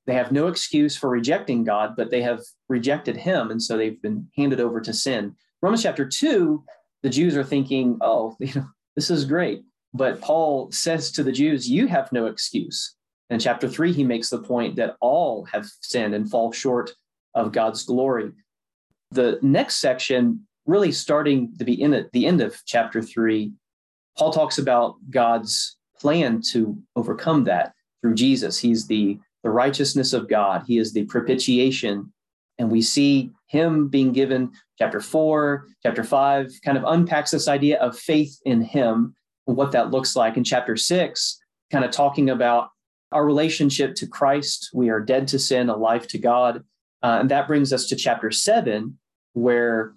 they 0.05 0.13
have 0.13 0.33
no 0.33 0.47
excuse 0.47 0.97
for 0.97 1.09
rejecting 1.09 1.63
God, 1.63 1.95
but 1.95 2.11
they 2.11 2.21
have 2.21 2.41
rejected 2.67 3.15
him. 3.15 3.51
And 3.51 3.63
so 3.63 3.77
they've 3.77 4.01
been 4.01 4.27
handed 4.35 4.59
over 4.59 4.81
to 4.81 4.93
sin. 4.93 5.33
Romans 5.61 5.83
chapter 5.83 6.05
two, 6.05 6.63
the 7.03 7.09
Jews 7.09 7.37
are 7.37 7.43
thinking, 7.43 7.97
oh, 8.01 8.35
you 8.39 8.53
know, 8.53 8.67
this 8.95 9.09
is 9.09 9.23
great. 9.25 9.63
But 9.93 10.19
Paul 10.21 10.71
says 10.71 11.11
to 11.11 11.23
the 11.23 11.31
Jews, 11.31 11.69
you 11.69 11.87
have 11.87 12.11
no 12.11 12.25
excuse. 12.25 12.95
In 13.29 13.39
chapter 13.39 13.67
three, 13.67 13.93
he 13.93 14.03
makes 14.03 14.29
the 14.29 14.39
point 14.39 14.75
that 14.75 14.95
all 14.99 15.45
have 15.45 15.65
sinned 15.81 16.13
and 16.13 16.29
fall 16.29 16.51
short 16.51 16.91
of 17.33 17.51
God's 17.51 17.83
glory. 17.83 18.31
The 19.11 19.39
next 19.41 19.75
section, 19.77 20.45
really 20.65 20.91
starting 20.91 21.55
to 21.57 21.65
be 21.65 21.81
in 21.81 21.93
at 21.93 22.11
the 22.11 22.25
end 22.25 22.41
of 22.41 22.61
chapter 22.65 23.01
three, 23.01 23.53
Paul 24.17 24.31
talks 24.31 24.57
about 24.57 24.95
God's 25.09 25.77
plan 25.99 26.41
to 26.51 26.77
overcome 26.95 27.45
that 27.45 27.73
through 28.01 28.15
Jesus. 28.15 28.59
He's 28.59 28.87
the 28.87 29.19
the 29.43 29.49
righteousness 29.49 30.13
of 30.13 30.29
God. 30.29 30.63
He 30.65 30.77
is 30.77 30.93
the 30.93 31.03
propitiation. 31.05 32.13
And 32.59 32.71
we 32.71 32.81
see 32.81 33.31
him 33.47 33.89
being 33.89 34.13
given 34.13 34.51
chapter 34.79 35.01
four, 35.01 35.67
chapter 35.83 36.03
five, 36.03 36.49
kind 36.63 36.77
of 36.77 36.85
unpacks 36.85 37.31
this 37.31 37.47
idea 37.49 37.77
of 37.79 37.99
faith 37.99 38.39
in 38.45 38.61
him 38.61 39.13
and 39.47 39.57
what 39.57 39.73
that 39.73 39.91
looks 39.91 40.15
like. 40.15 40.37
In 40.37 40.43
chapter 40.43 40.77
six, 40.77 41.39
kind 41.71 41.83
of 41.83 41.91
talking 41.91 42.29
about 42.29 42.69
our 43.13 43.25
relationship 43.25 43.95
to 43.95 44.07
Christ. 44.07 44.69
We 44.73 44.89
are 44.89 44.99
dead 44.99 45.27
to 45.29 45.39
sin, 45.39 45.69
alive 45.69 46.07
to 46.07 46.17
God. 46.17 46.63
Uh, 47.01 47.17
and 47.21 47.31
that 47.31 47.47
brings 47.47 47.71
us 47.73 47.87
to 47.87 47.95
chapter 47.95 48.31
seven, 48.31 48.97
where 49.33 49.93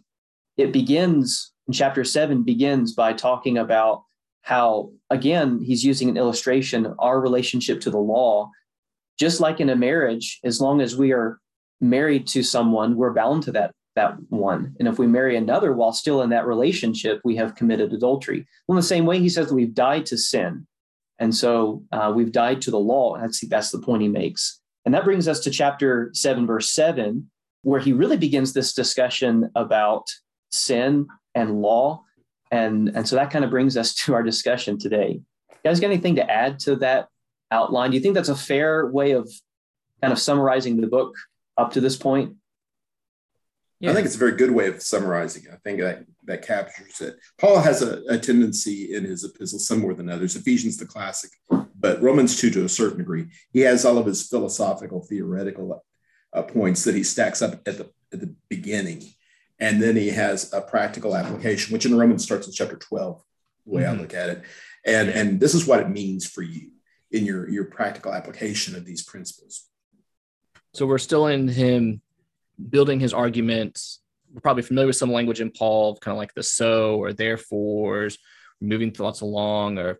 it 0.56 0.72
begins, 0.72 1.52
in 1.66 1.72
chapter 1.72 2.04
seven 2.04 2.42
begins 2.42 2.94
by 2.94 3.12
talking 3.12 3.58
about 3.58 4.04
how, 4.42 4.90
again, 5.10 5.60
he's 5.60 5.84
using 5.84 6.08
an 6.08 6.16
illustration, 6.16 6.94
our 6.98 7.20
relationship 7.20 7.80
to 7.80 7.90
the 7.90 7.98
law 7.98 8.50
just 9.18 9.40
like 9.40 9.60
in 9.60 9.70
a 9.70 9.76
marriage, 9.76 10.40
as 10.44 10.60
long 10.60 10.80
as 10.80 10.96
we 10.96 11.12
are 11.12 11.40
married 11.80 12.26
to 12.28 12.42
someone, 12.42 12.96
we're 12.96 13.12
bound 13.12 13.42
to 13.44 13.52
that 13.52 13.72
that 13.94 14.14
one. 14.28 14.76
And 14.78 14.88
if 14.88 14.98
we 14.98 15.06
marry 15.06 15.36
another 15.36 15.72
while 15.72 15.92
still 15.92 16.20
in 16.20 16.28
that 16.28 16.46
relationship, 16.46 17.18
we 17.24 17.34
have 17.36 17.54
committed 17.54 17.94
adultery. 17.94 18.46
Well, 18.68 18.76
in 18.76 18.80
the 18.80 18.86
same 18.86 19.06
way, 19.06 19.18
he 19.18 19.30
says 19.30 19.48
that 19.48 19.54
we've 19.54 19.72
died 19.72 20.04
to 20.06 20.18
sin. 20.18 20.66
And 21.18 21.34
so 21.34 21.82
uh, 21.92 22.12
we've 22.14 22.32
died 22.32 22.60
to 22.62 22.70
the 22.70 22.78
law. 22.78 23.18
That's, 23.18 23.46
that's 23.48 23.70
the 23.70 23.80
point 23.80 24.02
he 24.02 24.08
makes. 24.08 24.60
And 24.84 24.94
that 24.94 25.04
brings 25.04 25.26
us 25.28 25.40
to 25.40 25.50
chapter 25.50 26.10
7, 26.12 26.46
verse 26.46 26.70
7, 26.70 27.28
where 27.62 27.80
he 27.80 27.92
really 27.92 28.16
begins 28.16 28.52
this 28.52 28.72
discussion 28.72 29.50
about 29.54 30.06
sin 30.52 31.06
and 31.34 31.60
law. 31.60 32.02
And, 32.50 32.88
and 32.94 33.08
so 33.08 33.16
that 33.16 33.30
kind 33.30 33.44
of 33.44 33.50
brings 33.50 33.76
us 33.76 33.94
to 34.04 34.14
our 34.14 34.22
discussion 34.22 34.78
today. 34.78 35.20
You 35.50 35.56
guys 35.64 35.80
got 35.80 35.88
anything 35.90 36.16
to 36.16 36.30
add 36.30 36.58
to 36.60 36.76
that 36.76 37.08
outline. 37.50 37.90
Do 37.90 37.96
you 37.96 38.02
think 38.02 38.14
that's 38.14 38.28
a 38.28 38.36
fair 38.36 38.86
way 38.86 39.12
of 39.12 39.30
kind 40.00 40.12
of 40.12 40.18
summarizing 40.18 40.80
the 40.80 40.86
book 40.86 41.14
up 41.56 41.72
to 41.72 41.80
this 41.80 41.96
point? 41.96 42.36
Yeah. 43.78 43.90
I 43.90 43.94
think 43.94 44.06
it's 44.06 44.14
a 44.14 44.18
very 44.18 44.32
good 44.32 44.50
way 44.50 44.68
of 44.68 44.82
summarizing 44.82 45.44
it. 45.44 45.50
I 45.52 45.56
think 45.56 45.80
that, 45.80 46.04
that 46.24 46.46
captures 46.46 47.00
it. 47.00 47.18
Paul 47.38 47.60
has 47.60 47.82
a, 47.82 48.02
a 48.08 48.18
tendency 48.18 48.94
in 48.94 49.04
his 49.04 49.22
epistles, 49.22 49.66
some 49.66 49.80
more 49.80 49.92
than 49.92 50.08
others. 50.08 50.34
Ephesians, 50.34 50.78
the 50.78 50.86
classic, 50.86 51.30
but 51.78 52.00
Romans 52.00 52.40
2 52.40 52.50
to 52.50 52.64
a 52.64 52.70
certain 52.70 52.98
degree. 52.98 53.26
He 53.52 53.60
has 53.60 53.84
all 53.84 53.98
of 53.98 54.06
his 54.06 54.26
philosophical, 54.26 55.02
theoretical 55.02 55.84
uh, 56.32 56.42
points 56.42 56.84
that 56.84 56.94
he 56.94 57.02
stacks 57.02 57.42
up 57.42 57.54
at 57.66 57.76
the, 57.76 57.90
at 58.12 58.20
the 58.20 58.34
beginning. 58.48 59.02
And 59.58 59.82
then 59.82 59.94
he 59.94 60.08
has 60.08 60.52
a 60.54 60.62
practical 60.62 61.14
application, 61.14 61.72
which 61.72 61.84
in 61.84 61.98
Romans 61.98 62.24
starts 62.24 62.46
in 62.46 62.54
chapter 62.54 62.76
12, 62.76 63.22
the 63.66 63.72
way 63.72 63.82
mm-hmm. 63.82 63.98
I 63.98 64.00
look 64.00 64.14
at 64.14 64.30
it. 64.30 64.42
And, 64.86 65.10
and 65.10 65.38
this 65.38 65.54
is 65.54 65.66
what 65.66 65.80
it 65.80 65.90
means 65.90 66.26
for 66.26 66.42
you 66.42 66.70
in 67.10 67.26
your, 67.26 67.48
your 67.48 67.64
practical 67.64 68.14
application 68.14 68.74
of 68.74 68.86
these 68.86 69.02
principles. 69.02 69.68
So 70.72 70.86
we're 70.86 70.98
still 70.98 71.26
in 71.26 71.48
him 71.48 72.00
building 72.70 73.00
his 73.00 73.14
arguments. 73.14 74.00
We're 74.32 74.40
probably 74.40 74.62
familiar 74.62 74.88
with 74.88 74.96
some 74.96 75.12
language 75.12 75.40
in 75.40 75.50
Paul, 75.50 75.96
kind 75.96 76.12
of 76.12 76.18
like 76.18 76.34
the 76.34 76.42
so 76.42 76.96
or 76.96 77.12
therefores, 77.12 78.18
moving 78.60 78.90
thoughts 78.90 79.20
along, 79.20 79.78
or 79.78 79.98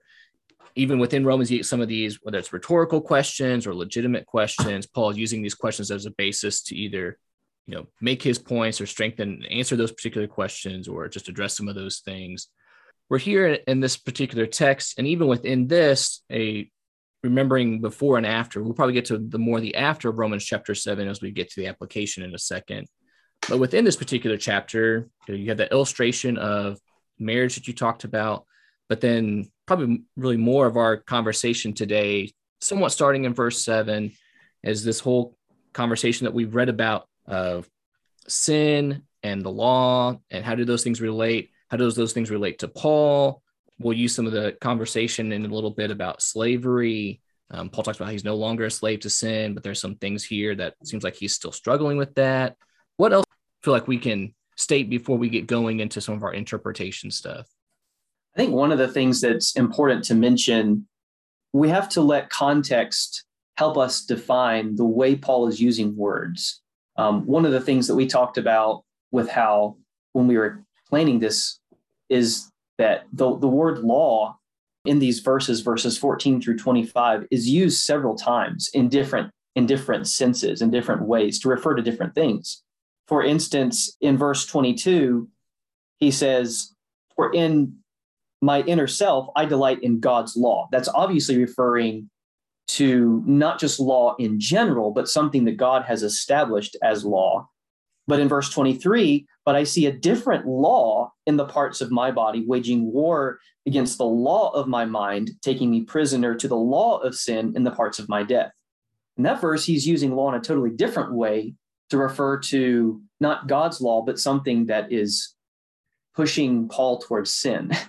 even 0.75 0.99
within 0.99 1.25
Romans, 1.25 1.69
some 1.69 1.81
of 1.81 1.89
these, 1.89 2.19
whether 2.23 2.39
it's 2.39 2.53
rhetorical 2.53 3.01
questions 3.01 3.67
or 3.67 3.75
legitimate 3.75 4.27
questions, 4.27 4.87
Paul 4.87 5.11
is 5.11 5.17
using 5.17 5.43
these 5.43 5.55
questions 5.55 5.91
as 5.91 6.05
a 6.05 6.11
basis 6.11 6.63
to 6.65 6.77
either, 6.77 7.19
you 7.67 7.75
know, 7.75 7.87
make 8.01 8.23
his 8.23 8.39
points 8.39 8.81
or 8.81 8.87
strengthen, 8.87 9.45
answer 9.47 9.77
those 9.77 9.93
particular 9.93 10.27
questions, 10.27 10.87
or 10.87 11.09
just 11.09 11.29
address 11.29 11.57
some 11.57 11.69
of 11.69 11.75
those 11.75 12.01
things. 12.01 12.49
We're 13.09 13.19
here 13.19 13.47
in 13.47 13.81
this 13.81 13.97
particular 13.97 14.47
text, 14.47 14.99
and 14.99 15.07
even 15.07 15.29
within 15.29 15.67
this, 15.67 16.23
a 16.31 16.71
remembering 17.27 17.81
before 17.81 18.17
and 18.17 18.27
after. 18.27 18.63
We'll 18.63 18.75
probably 18.75 18.95
get 18.95 19.07
to 19.07 19.19
the 19.19 19.39
more 19.39 19.61
the 19.61 19.77
after 19.77 20.09
of 20.09 20.19
Romans 20.19 20.45
chapter 20.45 20.75
seven 20.75 21.09
as 21.09 21.21
we 21.21 21.31
get 21.31 21.51
to 21.51 21.61
the 21.61 21.67
application 21.67 22.23
in 22.23 22.35
a 22.35 22.39
second. 22.39 22.87
But 23.49 23.59
within 23.59 23.85
this 23.85 23.97
particular 23.97 24.37
chapter, 24.37 25.09
you 25.29 25.49
have 25.49 25.59
the 25.59 25.71
illustration 25.71 26.39
of 26.39 26.79
marriage 27.19 27.55
that 27.55 27.69
you 27.69 27.75
talked 27.75 28.05
about, 28.05 28.45
but 28.89 29.01
then 29.01 29.51
probably 29.67 30.03
really 30.17 30.37
more 30.37 30.67
of 30.67 30.77
our 30.77 30.97
conversation 30.97 31.73
today, 31.73 32.33
somewhat 32.61 32.93
starting 32.93 33.25
in 33.25 33.35
verse 33.35 33.65
seven, 33.65 34.13
is 34.63 34.85
this 34.85 35.01
whole 35.01 35.37
conversation 35.73 36.25
that 36.25 36.35
we've 36.35 36.55
read 36.55 36.69
about 36.69 37.07
of 37.27 37.69
sin 38.29 39.03
and 39.23 39.43
the 39.43 39.51
law 39.51 40.19
and 40.31 40.45
how 40.45 40.55
do 40.55 40.65
those 40.65 40.83
things 40.83 41.01
relate? 41.01 41.51
How 41.69 41.77
does 41.77 41.97
those 41.97 42.13
things 42.13 42.31
relate 42.31 42.61
to 42.61 42.69
Paul? 42.69 43.43
We'll 43.79 43.97
use 43.97 44.15
some 44.15 44.27
of 44.27 44.33
the 44.33 44.57
conversation 44.61 45.33
in 45.33 45.45
a 45.45 45.55
little 45.55 45.71
bit 45.71 45.91
about 45.91 46.23
slavery. 46.23 47.21
Um, 47.51 47.69
Paul 47.69 47.85
talks 47.85 47.99
about 47.99 48.11
he's 48.11 48.25
no 48.25 48.35
longer 48.35 48.65
a 48.65 48.71
slave 48.71 49.01
to 49.01 49.11
sin, 49.11 49.55
but 49.55 49.63
there's 49.63 49.81
some 49.81 49.97
things 49.97 50.25
here 50.25 50.55
that 50.55 50.75
seems 50.85 51.05
like 51.05 51.15
he's 51.15 51.35
still 51.35 51.53
struggling 51.53 51.97
with 51.97 52.15
that. 52.15 52.57
What 52.97 53.13
else 53.13 53.27
feel 53.63 53.73
like 53.73 53.87
we 53.87 53.99
can 53.99 54.35
state 54.57 54.89
before 54.89 55.19
we 55.19 55.29
get 55.29 55.47
going 55.47 55.81
into 55.81 56.01
some 56.01 56.15
of 56.15 56.23
our 56.23 56.33
interpretation 56.33 57.11
stuff? 57.11 57.47
I 58.35 58.39
think 58.39 58.53
one 58.53 58.73
of 58.73 58.79
the 58.79 58.89
things 58.89 59.21
that's 59.21 59.57
important 59.57 60.05
to 60.05 60.15
mention, 60.15 60.89
we 61.53 61.69
have 61.69 61.89
to 61.91 62.01
let 62.01 62.31
context 62.31 63.25
help 63.57 63.79
us 63.79 64.05
define 64.05 64.77
the 64.77 64.85
way 64.85 65.17
Paul 65.17 65.49
is 65.49 65.61
using 65.61 65.97
words. 65.97 66.61
Um, 66.97 67.27
one 67.27 67.45
of 67.45 67.53
the 67.53 67.61
things 67.61 67.87
that 67.87 67.95
we 67.95 68.07
talked 68.07 68.39
about 68.39 68.85
with 69.11 69.29
Hal, 69.29 69.79
when 70.13 70.27
we 70.27 70.37
were 70.37 70.65
planning 70.89 71.19
this, 71.19 71.61
is 72.09 72.51
that 72.79 73.07
the, 73.13 73.37
the 73.39 73.49
word 73.49 73.79
law 73.79 74.39
in 74.85 74.99
these 74.99 75.21
verses, 75.21 75.61
verses 75.61 75.99
14 75.99 76.41
through 76.41 76.59
25, 76.59 77.27
is 77.31 77.49
used 77.49 77.81
several 77.83 78.17
times 78.17 78.71
in 78.75 78.89
different 78.89 79.31
in 79.57 79.65
different 79.65 80.07
senses, 80.07 80.61
in 80.61 80.71
different 80.71 81.03
ways 81.03 81.41
to 81.41 81.49
refer 81.49 81.75
to 81.75 81.83
different 81.83 82.15
things. 82.15 82.63
For 83.09 83.25
instance, 83.25 83.97
in 84.03 84.19
verse 84.19 84.45
22, 84.45 85.29
he 85.99 86.11
says, 86.11 86.75
For 87.15 87.33
in 87.33 87.79
my 88.43 88.61
inner 88.63 88.87
self, 88.87 89.29
I 89.35 89.47
delight 89.47 89.83
in 89.83 89.99
God's 89.99 90.37
law. 90.37 90.69
That's 90.71 90.89
obviously 90.89 91.39
referring 91.39 92.11
to 92.69 93.23
not 93.27 93.59
just 93.59 93.81
law 93.81 94.15
in 94.19 94.39
general, 94.39 94.91
but 94.91 95.09
something 95.09 95.45
that 95.45 95.57
God 95.57 95.85
has 95.85 96.03
established 96.03 96.77
as 96.83 97.05
law. 97.05 97.49
But 98.07 98.21
in 98.21 98.29
verse 98.29 98.51
23, 98.51 99.27
but 99.45 99.57
I 99.57 99.65
see 99.65 99.87
a 99.87 99.93
different 99.93 100.47
law 100.47 101.13
in 101.27 101.37
the 101.37 101.45
parts 101.45 101.81
of 101.81 101.91
my 101.91 102.11
body, 102.11 102.45
waging 102.47 102.93
war 102.93 103.39
against 103.67 103.99
the 103.99 104.05
law 104.05 104.51
of 104.51 104.69
my 104.69 104.85
mind, 104.85 105.33
taking 105.43 105.71
me 105.71 105.83
prisoner 105.83 106.35
to 106.35 106.47
the 106.47 106.57
law 106.57 106.99
of 106.99 107.17
sin 107.17 107.53
in 107.57 107.65
the 107.65 107.71
parts 107.73 107.99
of 107.99 108.09
my 108.09 108.23
death. 108.23 108.53
In 109.17 109.25
that 109.25 109.41
verse, 109.41 109.65
he's 109.65 109.87
using 109.87 110.15
law 110.15 110.29
in 110.29 110.39
a 110.39 110.45
totally 110.45 110.71
different 110.71 111.15
way 111.15 111.55
to 111.91 111.99
refer 111.99 112.39
to 112.39 113.01
not 113.21 113.49
God's 113.49 113.81
law, 113.81 114.03
but 114.03 114.19
something 114.19 114.67
that 114.67 114.93
is 114.93 115.35
pushing 116.15 116.69
Paul 116.69 116.99
towards 116.99 117.33
sin. 117.33 117.73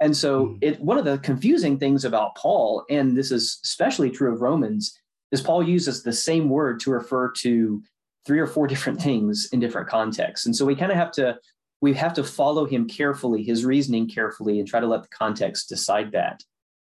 And 0.00 0.16
so, 0.16 0.46
hmm. 0.46 0.56
it, 0.60 0.80
one 0.80 0.98
of 0.98 1.04
the 1.04 1.18
confusing 1.18 1.78
things 1.78 2.04
about 2.04 2.34
Paul, 2.34 2.84
and 2.90 3.16
this 3.16 3.30
is 3.30 3.60
especially 3.64 4.10
true 4.10 4.34
of 4.34 4.42
Romans, 4.42 4.98
is 5.32 5.40
Paul 5.40 5.62
uses 5.62 6.02
the 6.02 6.12
same 6.12 6.48
word 6.48 6.80
to 6.80 6.90
refer 6.90 7.30
to 7.38 7.82
three 8.26 8.38
or 8.38 8.46
four 8.46 8.66
different 8.66 9.00
things 9.00 9.48
in 9.52 9.60
different 9.60 9.88
contexts. 9.88 10.46
And 10.46 10.56
so 10.56 10.64
we 10.64 10.74
kind 10.74 10.92
of 10.92 10.98
have 10.98 11.12
to 11.12 11.38
we 11.80 11.92
have 11.94 12.14
to 12.14 12.24
follow 12.24 12.64
him 12.64 12.88
carefully, 12.88 13.42
his 13.42 13.64
reasoning 13.64 14.08
carefully, 14.08 14.58
and 14.58 14.66
try 14.66 14.80
to 14.80 14.86
let 14.86 15.02
the 15.02 15.08
context 15.08 15.68
decide 15.68 16.12
that. 16.12 16.42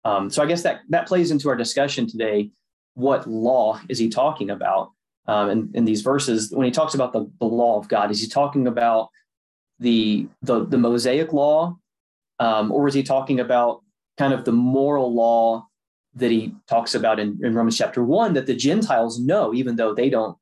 Um, 0.03 0.29
so 0.29 0.41
I 0.41 0.47
guess 0.47 0.63
that 0.63 0.81
that 0.89 1.07
plays 1.07 1.31
into 1.31 1.49
our 1.49 1.55
discussion 1.55 2.07
today. 2.07 2.49
What 2.95 3.29
law 3.29 3.79
is 3.87 3.99
he 3.99 4.09
talking 4.09 4.49
about 4.49 4.91
um, 5.27 5.49
in, 5.49 5.71
in 5.73 5.85
these 5.85 6.01
verses? 6.01 6.51
When 6.51 6.65
he 6.65 6.71
talks 6.71 6.95
about 6.95 7.13
the, 7.13 7.29
the 7.39 7.45
law 7.45 7.77
of 7.77 7.87
God, 7.87 8.11
is 8.11 8.21
he 8.21 8.27
talking 8.27 8.67
about 8.67 9.09
the 9.79 10.27
the, 10.41 10.65
the 10.65 10.77
Mosaic 10.77 11.33
law, 11.33 11.77
um, 12.39 12.71
or 12.71 12.87
is 12.87 12.93
he 12.93 13.03
talking 13.03 13.39
about 13.39 13.83
kind 14.17 14.33
of 14.33 14.43
the 14.43 14.51
moral 14.51 15.13
law 15.13 15.67
that 16.15 16.31
he 16.31 16.55
talks 16.67 16.95
about 16.95 17.19
in, 17.19 17.39
in 17.43 17.53
Romans 17.53 17.77
chapter 17.77 18.03
one 18.03 18.33
that 18.33 18.47
the 18.47 18.55
Gentiles 18.55 19.19
know, 19.19 19.53
even 19.53 19.75
though 19.75 19.93
they 19.93 20.09
don't 20.09 20.35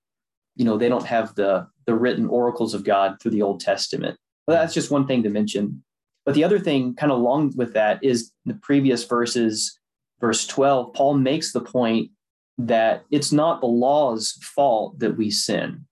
you 0.57 0.65
know 0.65 0.77
they 0.77 0.89
don't 0.89 1.05
have 1.05 1.33
the 1.35 1.67
the 1.85 1.95
written 1.95 2.27
oracles 2.27 2.73
of 2.73 2.83
God 2.83 3.17
through 3.21 3.31
the 3.31 3.41
Old 3.41 3.61
Testament. 3.61 4.17
Well, 4.45 4.57
that's 4.57 4.73
just 4.73 4.91
one 4.91 5.07
thing 5.07 5.23
to 5.23 5.29
mention. 5.29 5.83
But 6.25 6.35
the 6.35 6.43
other 6.43 6.59
thing, 6.59 6.93
kind 6.95 7.11
of 7.11 7.19
along 7.19 7.53
with 7.55 7.73
that, 7.73 8.03
is 8.03 8.33
the 8.45 8.55
previous 8.55 9.05
verses, 9.05 9.79
verse 10.19 10.45
12, 10.45 10.93
Paul 10.93 11.13
makes 11.13 11.53
the 11.53 11.61
point 11.61 12.11
that 12.57 13.05
it's 13.11 13.31
not 13.31 13.61
the 13.61 13.67
law's 13.67 14.33
fault 14.41 14.99
that 14.99 15.15
we 15.15 15.31
sin. 15.31 15.85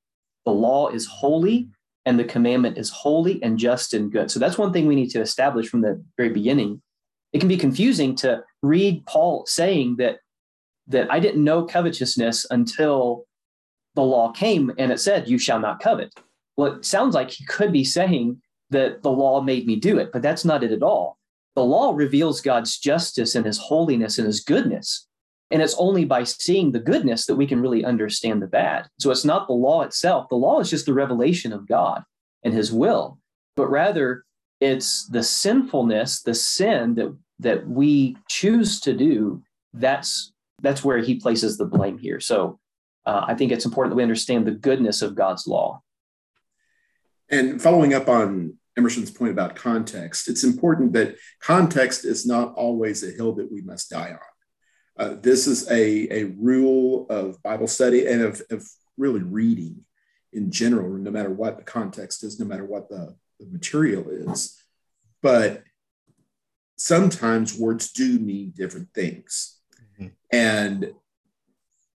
The 0.46 0.52
law 0.52 0.90
is 0.90 1.06
holy 1.06 1.70
and 2.06 2.20
the 2.20 2.26
commandment 2.26 2.78
is 2.78 2.90
holy 2.90 3.42
and 3.42 3.58
just 3.58 3.94
and 3.94 4.12
good. 4.12 4.30
So 4.30 4.40
that's 4.40 4.58
one 4.58 4.74
thing 4.74 4.88
we 4.88 4.96
need 4.96 5.10
to 5.12 5.22
establish 5.22 5.70
from 5.70 5.82
the 5.82 6.04
very 6.18 6.30
beginning. 6.30 6.82
It 7.32 7.40
can 7.40 7.48
be 7.48 7.58
confusing 7.58 8.16
to 8.18 8.44
read 8.62 9.06
Paul 9.06 9.46
saying 9.48 9.98
that 9.98 10.18
that 10.88 11.12
I 11.12 11.20
didn't 11.20 11.44
know 11.44 11.66
covetousness 11.66 12.46
until 12.52 13.26
the 13.96 14.04
law 14.04 14.32
came 14.32 14.72
and 14.78 14.92
it 14.92 15.00
said, 15.00 15.28
You 15.28 15.38
shall 15.38 15.60
not 15.60 15.80
covet. 15.80 16.14
Well, 16.58 16.74
it 16.74 16.86
sounds 16.86 17.16
like 17.16 17.32
he 17.32 17.46
could 17.46 17.72
be 17.72 17.84
saying 17.84 18.42
that 18.70 19.04
the 19.04 19.12
law 19.12 19.42
made 19.42 19.66
me 19.66 19.76
do 19.76 19.98
it, 19.98 20.12
but 20.12 20.22
that's 20.22 20.46
not 20.46 20.64
it 20.64 20.72
at 20.72 20.84
all. 20.84 21.18
The 21.56 21.64
law 21.64 21.94
reveals 21.94 22.42
God's 22.42 22.78
justice 22.78 23.36
and 23.36 23.46
his 23.46 23.58
holiness 23.58 24.18
and 24.18 24.28
his 24.28 24.42
goodness. 24.42 25.08
And 25.52 25.62
it's 25.62 25.76
only 25.78 26.06
by 26.06 26.24
seeing 26.24 26.72
the 26.72 26.80
goodness 26.80 27.28
that 27.28 27.36
we 27.36 27.48
can 27.48 27.62
really 27.62 27.86
understand 27.86 28.42
the 28.42 28.48
bad. 28.48 28.88
So 29.00 29.12
it's 29.12 29.26
not 29.26 29.48
the 29.48 29.54
law 29.54 29.84
itself. 29.84 30.28
The 30.30 30.36
law 30.36 30.60
is 30.60 30.70
just 30.70 30.86
the 30.86 30.94
revelation 30.94 31.54
of 31.54 31.68
God 31.68 32.04
and 32.44 32.54
his 32.54 32.72
will, 32.72 33.20
but 33.56 33.68
rather 33.68 34.26
it's 34.60 35.08
the 35.08 35.24
sinfulness, 35.24 36.24
the 36.24 36.34
sin 36.34 36.96
that, 36.96 37.16
that 37.40 37.68
we 37.68 38.18
choose 38.28 38.80
to 38.82 38.94
do. 38.94 39.44
That's, 39.74 40.34
that's 40.62 40.84
where 40.84 40.98
he 40.98 41.16
places 41.16 41.58
the 41.58 41.66
blame 41.66 41.98
here. 41.98 42.20
So 42.20 42.60
uh, 43.06 43.26
I 43.28 43.36
think 43.36 43.52
it's 43.52 43.66
important 43.66 43.92
that 43.92 43.98
we 43.98 44.04
understand 44.04 44.46
the 44.46 44.52
goodness 44.52 45.02
of 45.02 45.16
God's 45.16 45.48
law. 45.48 45.82
And 47.30 47.62
following 47.62 47.94
up 47.94 48.08
on 48.08 48.58
Emerson's 48.78 49.12
point 49.12 49.32
about 49.32 49.56
context, 49.56 50.28
it's 50.28 50.44
important 50.44 50.94
that 50.94 51.16
context 51.42 52.06
is 52.06 52.26
not 52.26 52.54
always 52.56 53.04
a 53.04 53.12
hill 53.12 53.34
that 53.36 53.52
we 53.52 53.62
must 53.62 53.90
die 53.90 54.12
on. 54.12 54.20
Uh, 54.98 55.16
this 55.22 55.48
is 55.48 55.70
a, 55.70 56.08
a 56.14 56.24
rule 56.38 57.06
of 57.10 57.42
Bible 57.44 57.68
study 57.68 58.08
and 58.08 58.22
of, 58.22 58.42
of 58.50 58.68
really 58.98 59.22
reading 59.22 59.84
in 60.32 60.52
general, 60.52 60.90
no 60.98 61.12
matter 61.12 61.30
what 61.30 61.58
the 61.58 61.64
context 61.64 62.24
is, 62.24 62.40
no 62.40 62.46
matter 62.46 62.66
what 62.66 62.90
the, 62.90 63.16
the 63.40 63.46
material 63.48 64.10
is. 64.10 64.62
But 65.22 65.64
sometimes 66.78 67.58
words 67.58 67.92
do 67.92 68.20
mean 68.20 68.54
different 68.56 68.90
things. 68.94 69.60
Mm-hmm. 69.94 70.08
And 70.32 70.94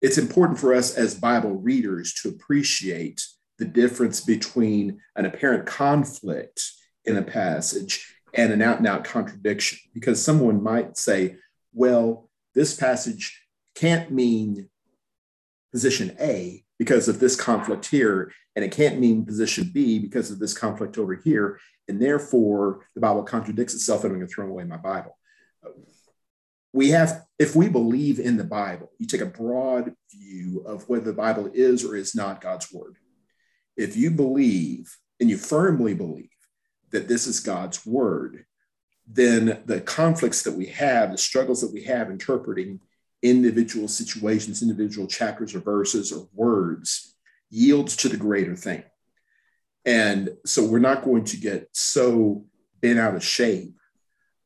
it's 0.02 0.18
important 0.18 0.60
for 0.60 0.74
us 0.74 0.96
as 0.96 1.16
Bible 1.16 1.56
readers 1.56 2.14
to 2.16 2.30
appreciate 2.30 3.22
the 3.58 3.66
difference 3.66 4.22
between 4.22 5.02
an 5.16 5.26
apparent 5.26 5.66
conflict 5.66 6.62
in 7.06 7.18
a 7.18 7.22
passage 7.22 8.16
and 8.34 8.54
an 8.54 8.62
out 8.62 8.78
and 8.78 8.88
out 8.88 9.04
contradiction, 9.04 9.80
because 9.94 10.22
someone 10.22 10.64
might 10.64 10.98
say, 10.98 11.36
well, 11.74 12.30
this 12.56 12.76
passage 12.76 13.44
can't 13.76 14.12
mean 14.12 14.70
position 15.72 16.16
A 16.20 16.64
because 16.78 17.08
of 17.08 17.20
this 17.20 17.36
conflict 17.36 17.88
here, 17.88 18.32
and 18.56 18.64
it 18.64 18.72
can't 18.72 19.00
mean 19.00 19.26
position 19.26 19.70
B 19.74 20.00
because 20.00 20.32
of 20.32 20.40
this 20.40 20.54
conflict 20.54 20.98
over 20.98 21.16
here, 21.16 21.60
and 21.88 22.02
therefore 22.02 22.88
the 22.96 23.02
Bible 23.02 23.24
contradicts 23.24 23.74
itself, 23.74 24.04
and 24.04 24.14
I'm 24.14 24.20
going 24.20 24.28
to 24.28 24.34
throw 24.34 24.48
away 24.48 24.64
my 24.64 24.78
Bible. 24.78 25.18
We 26.72 26.90
have, 26.90 27.24
if 27.40 27.56
we 27.56 27.68
believe 27.68 28.20
in 28.20 28.38
the 28.38 28.44
Bible, 28.44 28.92
you 29.00 29.08
take 29.08 29.22
a 29.22 29.26
broad 29.26 29.94
view 30.12 30.64
of 30.66 30.88
whether 30.88 31.06
the 31.06 31.14
Bible 31.14 31.50
is 31.54 31.84
or 31.84 31.96
is 31.96 32.16
not 32.16 32.42
God's 32.42 32.72
word. 32.72 32.98
If 33.76 33.96
you 33.96 34.12
believe 34.12 34.96
and 35.20 35.30
you 35.30 35.38
firmly 35.38 35.94
believe 35.94 36.30
that 36.92 37.08
this 37.08 37.28
is 37.28 37.40
God's 37.40 37.86
word, 37.86 38.46
then 39.08 39.62
the 39.66 39.82
conflicts 39.82 40.44
that 40.44 40.54
we 40.54 40.68
have, 40.68 41.12
the 41.12 41.18
struggles 41.18 41.62
that 41.62 41.74
we 41.74 41.84
have 41.84 42.12
interpreting 42.12 42.80
individual 43.22 43.88
situations, 43.88 44.62
individual 44.62 45.08
chapters 45.08 45.56
or 45.56 45.60
verses 45.60 46.12
or 46.12 46.28
words 46.34 47.16
yields 47.50 47.96
to 47.98 48.10
the 48.10 48.18
greater 48.18 48.56
thing. 48.56 48.84
And 49.86 50.30
so 50.46 50.66
we're 50.66 50.80
not 50.80 51.04
going 51.04 51.24
to 51.26 51.38
get 51.38 51.70
so 51.74 52.46
bent 52.82 53.00
out 53.00 53.16
of 53.16 53.24
shape 53.24 53.79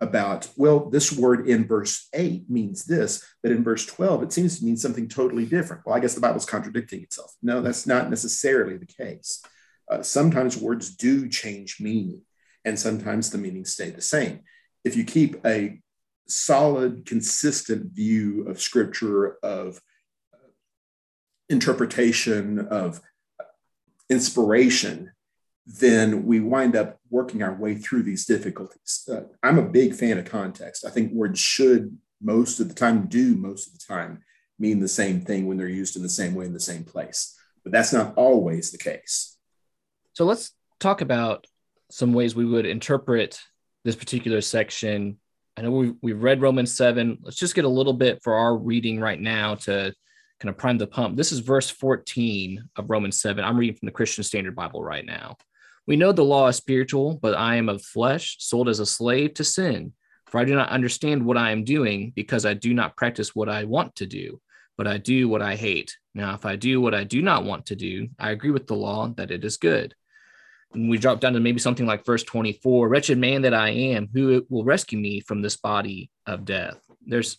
about, 0.04 0.50
well, 0.58 0.90
this 0.90 1.12
word 1.12 1.48
in 1.48 1.66
verse 1.66 2.10
8 2.14 2.50
means 2.50 2.84
this, 2.84 3.26
but 3.42 3.54
in 3.54 3.64
verse 3.64 3.86
12, 3.86 4.24
it 4.24 4.34
seems 4.34 4.60
to 4.60 4.66
mean 4.66 4.76
something 4.76 5.08
totally 5.08 5.46
different. 5.46 5.84
Well, 5.86 5.96
I 5.96 6.00
guess 6.00 6.14
the 6.14 6.22
Bible's 6.22 6.46
contradicting 6.46 7.02
itself. 7.02 7.34
No, 7.42 7.62
that's 7.62 7.88
not 7.88 8.10
necessarily 8.10 8.78
the 8.78 8.86
case. 8.86 9.42
Uh, 9.90 10.04
sometimes 10.04 10.58
words 10.58 10.96
do 10.96 11.30
change 11.30 11.80
meaning, 11.80 12.22
and 12.66 12.78
sometimes 12.78 13.30
the 13.30 13.38
meanings 13.38 13.72
stay 13.72 13.90
the 13.90 14.02
same. 14.02 14.42
If 14.84 14.98
you 14.98 15.06
keep 15.06 15.46
a 15.46 15.80
solid, 16.28 17.06
consistent 17.06 17.94
view 17.94 18.46
of 18.48 18.62
scripture, 18.62 19.38
of 19.42 19.82
interpretation, 21.50 22.60
of 22.60 23.00
inspiration, 24.10 25.13
then 25.66 26.26
we 26.26 26.40
wind 26.40 26.76
up 26.76 27.00
working 27.10 27.42
our 27.42 27.54
way 27.54 27.76
through 27.76 28.04
these 28.04 28.26
difficulties. 28.26 29.08
Uh, 29.10 29.22
I'm 29.42 29.58
a 29.58 29.68
big 29.68 29.96
fan 29.96 30.18
of 30.18 30.26
context. 30.26 30.86
I 30.86 30.90
think 30.90 31.14
words 31.14 31.40
should 31.40 31.98
most 32.22 32.60
of 32.60 32.68
the 32.68 32.76
time 32.76 33.08
do 33.08 33.36
most 33.36 33.68
of 33.68 33.74
the 33.74 33.86
time 33.86 34.24
mean 34.60 34.80
the 34.80 34.88
same 34.88 35.22
thing 35.22 35.48
when 35.48 35.58
they're 35.58 35.68
used 35.68 35.96
in 35.96 36.04
the 36.04 36.10
same 36.10 36.36
way 36.36 36.46
in 36.46 36.54
the 36.54 36.60
same 36.60 36.84
place. 36.84 37.38
But 37.64 37.72
that's 37.72 37.94
not 37.94 38.14
always 38.16 38.72
the 38.72 38.78
case. 38.78 39.38
So 40.14 40.26
let's 40.26 40.52
talk 40.80 41.02
about 41.02 41.48
some 41.90 42.14
ways 42.14 42.36
we 42.36 42.46
would 42.46 42.66
interpret 42.66 43.40
this 43.84 43.96
particular 43.96 44.42
section 44.42 45.18
I 45.56 45.62
know 45.62 45.72
we've, 45.72 45.96
we've 46.02 46.24
read 46.24 46.42
Romans 46.42 46.76
7. 46.76 47.20
Let's 47.22 47.38
just 47.38 47.56
get 47.56 47.66
a 47.66 47.70
little 47.70 47.94
bit 47.94 48.22
for 48.24 48.34
our 48.34 48.58
reading 48.58 49.00
right 49.00 49.20
now 49.20 49.56
to 49.56 49.94
kind 50.40 50.50
of 50.50 50.58
prime 50.58 50.78
the 50.78 50.88
pump. 50.88 51.16
This 51.16 51.32
is 51.32 51.40
verse 51.40 51.70
14 51.70 52.70
of 52.76 52.90
Romans 52.90 53.22
7. 53.22 53.44
I'm 53.44 53.58
reading 53.58 53.76
from 53.76 53.86
the 53.86 53.92
Christian 53.92 54.24
Standard 54.24 54.56
Bible 54.56 54.84
right 54.84 55.06
now. 55.06 55.38
We 55.88 55.96
know 55.96 56.12
the 56.12 56.24
law 56.24 56.48
is 56.48 56.56
spiritual, 56.56 57.20
but 57.22 57.36
I 57.36 57.56
am 57.56 57.70
of 57.70 57.84
flesh, 57.84 58.38
sold 58.40 58.70
as 58.70 58.80
a 58.80 58.86
slave 58.86 59.34
to 59.36 59.44
sin. 59.44 59.94
For 60.28 60.40
I 60.40 60.46
do 60.46 60.56
not 60.56 60.70
understand 60.70 61.26
what 61.26 61.38
I 61.38 61.52
am 61.52 61.64
doing 61.64 62.14
because 62.16 62.46
I 62.46 62.54
do 62.54 62.74
not 62.74 62.96
practice 62.96 63.36
what 63.36 63.50
I 63.50 63.66
want 63.66 63.96
to 63.98 64.06
do, 64.06 64.42
but 64.78 64.88
I 64.88 64.98
do 64.98 65.30
what 65.30 65.42
I 65.42 65.56
hate. 65.56 65.96
Now, 66.16 66.34
if 66.34 66.46
I 66.46 66.56
do 66.56 66.82
what 66.82 66.94
I 66.94 67.04
do 67.04 67.22
not 67.22 67.44
want 67.44 67.68
to 67.68 67.76
do, 67.76 68.08
I 68.18 68.32
agree 68.32 68.52
with 68.52 68.68
the 68.68 68.76
law 68.76 69.08
that 69.18 69.32
it 69.32 69.44
is 69.44 69.58
good 69.58 69.94
and 70.74 70.90
we 70.90 70.98
drop 70.98 71.20
down 71.20 71.34
to 71.34 71.40
maybe 71.40 71.60
something 71.60 71.86
like 71.86 72.06
verse 72.06 72.24
24 72.24 72.88
wretched 72.88 73.18
man 73.18 73.42
that 73.42 73.54
i 73.54 73.70
am 73.70 74.10
who 74.14 74.46
will 74.50 74.64
rescue 74.64 74.98
me 74.98 75.20
from 75.22 75.42
this 75.42 75.58
body 75.58 76.10
of 76.26 76.46
death 76.46 76.80
there's 77.06 77.38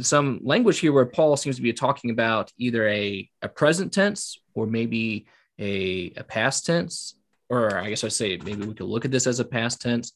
some 0.00 0.40
language 0.42 0.78
here 0.78 0.92
where 0.92 1.06
paul 1.06 1.36
seems 1.36 1.56
to 1.56 1.62
be 1.62 1.72
talking 1.72 2.10
about 2.10 2.52
either 2.58 2.86
a, 2.88 3.28
a 3.42 3.48
present 3.48 3.92
tense 3.92 4.38
or 4.54 4.66
maybe 4.66 5.26
a, 5.58 6.12
a 6.16 6.24
past 6.24 6.66
tense 6.66 7.14
or 7.48 7.76
i 7.78 7.88
guess 7.88 8.04
I'd 8.04 8.12
say 8.12 8.38
maybe 8.42 8.66
we 8.66 8.74
could 8.74 8.86
look 8.86 9.04
at 9.04 9.10
this 9.10 9.26
as 9.26 9.40
a 9.40 9.44
past 9.44 9.80
tense 9.80 10.12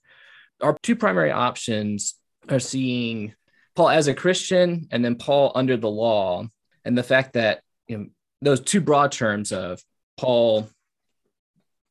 our 0.62 0.76
two 0.82 0.96
primary 0.96 1.30
options 1.30 2.14
are 2.48 2.60
seeing 2.60 3.34
paul 3.74 3.88
as 3.88 4.08
a 4.08 4.14
christian 4.14 4.88
and 4.90 5.04
then 5.04 5.16
paul 5.16 5.52
under 5.54 5.76
the 5.76 5.90
law 5.90 6.46
and 6.84 6.96
the 6.96 7.02
fact 7.02 7.34
that 7.34 7.62
you 7.88 7.98
know, 7.98 8.06
those 8.42 8.60
two 8.60 8.80
broad 8.80 9.12
terms 9.12 9.52
of 9.52 9.82
paul 10.16 10.68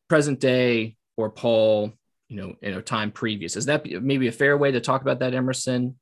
present 0.09 0.39
day 0.39 0.97
or 1.15 1.29
Paul, 1.29 1.93
you 2.27 2.41
know, 2.41 2.55
in 2.61 2.73
a 2.73 2.81
time 2.81 3.11
previous. 3.11 3.55
Is 3.55 3.67
that 3.67 3.85
maybe 3.85 4.27
a 4.27 4.33
fair 4.33 4.57
way 4.57 4.71
to 4.71 4.81
talk 4.81 5.01
about 5.01 5.19
that, 5.19 5.33
Emerson? 5.33 5.97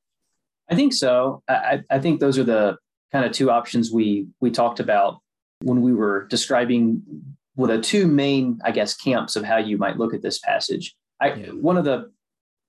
I 0.70 0.76
think 0.76 0.94
so. 0.94 1.44
I, 1.48 1.82
I 1.90 2.00
think 2.00 2.20
those 2.20 2.40
are 2.40 2.44
the 2.44 2.78
kind 3.12 3.26
of 3.26 3.32
two 3.32 3.52
options 3.52 3.92
we 3.92 4.28
we 4.40 4.52
talked 4.52 4.80
about 4.80 5.22
when 5.62 5.82
we 5.82 5.94
were 5.94 6.26
describing 6.28 7.37
well, 7.58 7.76
the 7.76 7.82
two 7.82 8.08
main, 8.08 8.60
I 8.64 8.72
guess, 8.72 8.96
camps 8.96 9.36
of 9.36 9.44
how 9.44 9.58
you 9.58 9.78
might 9.78 9.98
look 9.98 10.14
at 10.14 10.22
this 10.22 10.38
passage. 10.38 10.96
I, 11.20 11.34
yeah. 11.34 11.48
One 11.48 11.76
of 11.76 11.86
the 11.86 12.12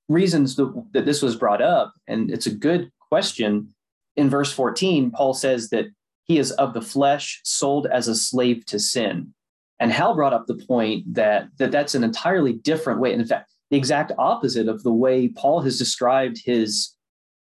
reasons 0.09 0.57
that, 0.57 0.73
that 0.93 1.05
this 1.05 1.21
was 1.21 1.37
brought 1.37 1.61
up, 1.61 1.93
and 2.09 2.31
it's 2.31 2.47
a 2.47 2.55
good 2.55 2.91
question, 3.11 3.75
in 4.17 4.31
verse 4.31 4.51
14, 4.51 5.11
Paul 5.11 5.35
says 5.35 5.69
that 5.69 5.87
he 6.25 6.39
is 6.39 6.53
of 6.53 6.73
the 6.73 6.81
flesh, 6.81 7.41
sold 7.45 7.87
as 7.87 8.09
a 8.09 8.15
slave 8.15 8.65
to 8.67 8.79
sin. 8.79 9.35
And 9.79 9.93
Hal 9.93 10.15
brought 10.15 10.33
up 10.33 10.47
the 10.47 10.57
point 10.67 11.15
that, 11.15 11.49
that 11.59 11.71
that's 11.71 11.95
an 11.95 12.03
entirely 12.03 12.55
different 12.55 12.99
way. 12.99 13.13
And 13.13 13.21
in 13.21 13.29
fact, 13.29 13.51
the 13.71 13.77
exact 13.77 14.13
opposite 14.19 14.69
of 14.69 14.83
the 14.83 14.93
way 14.93 15.29
Paul 15.29 15.61
has 15.61 15.79
described 15.79 16.41
his 16.43 16.95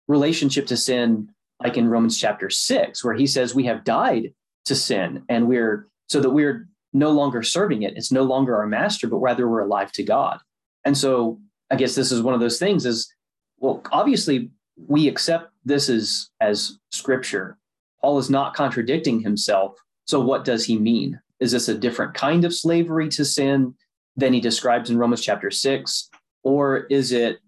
relationship 0.08 0.68
to 0.68 0.78
sin, 0.78 1.30
like 1.62 1.76
in 1.76 1.90
Romans 1.90 2.18
chapter 2.18 2.52
six, 2.52 3.04
where 3.04 3.16
he 3.16 3.26
says, 3.26 3.56
We 3.56 3.66
have 3.66 3.84
died 3.84 4.34
to 4.66 4.76
sin, 4.76 5.24
and 5.28 5.48
we're 5.48 5.88
so 6.08 6.20
that 6.22 6.30
we're 6.30 6.68
no 6.94 7.12
longer 7.12 7.44
serving 7.44 7.84
it. 7.84 7.96
It's 7.96 8.12
no 8.12 8.24
longer 8.24 8.56
our 8.56 8.68
master, 8.68 9.08
but 9.08 9.18
rather 9.18 9.48
we're 9.48 9.62
alive 9.62 9.92
to 9.94 10.04
God. 10.04 10.40
And 10.86 10.98
so 10.98 11.40
I 11.70 11.76
guess 11.76 11.96
this 11.96 12.12
is 12.12 12.22
one 12.22 12.34
of 12.34 12.40
those 12.40 12.60
things 12.60 12.86
is, 12.86 13.14
well, 13.60 13.82
obviously 13.92 14.52
we 14.88 15.08
accept 15.08 15.52
this 15.64 15.90
as, 15.90 16.30
as 16.42 16.80
scripture. 16.92 17.58
Paul 18.02 18.18
is 18.18 18.30
not 18.30 18.56
contradicting 18.56 19.22
himself. 19.22 19.76
So 20.06 20.20
what 20.20 20.44
does 20.44 20.66
he 20.66 20.78
mean? 20.78 21.20
Is 21.40 21.52
this 21.52 21.70
a 21.70 21.78
different 21.78 22.14
kind 22.14 22.44
of 22.46 22.54
slavery 22.54 23.08
to 23.10 23.24
sin 23.24 23.76
than 24.18 24.34
he 24.34 24.42
describes 24.42 24.90
in 24.90 24.98
Romans 24.98 25.22
chapter 25.22 25.52
six? 25.52 26.10
Or 26.44 26.88
is 26.90 27.12
it 27.12 27.40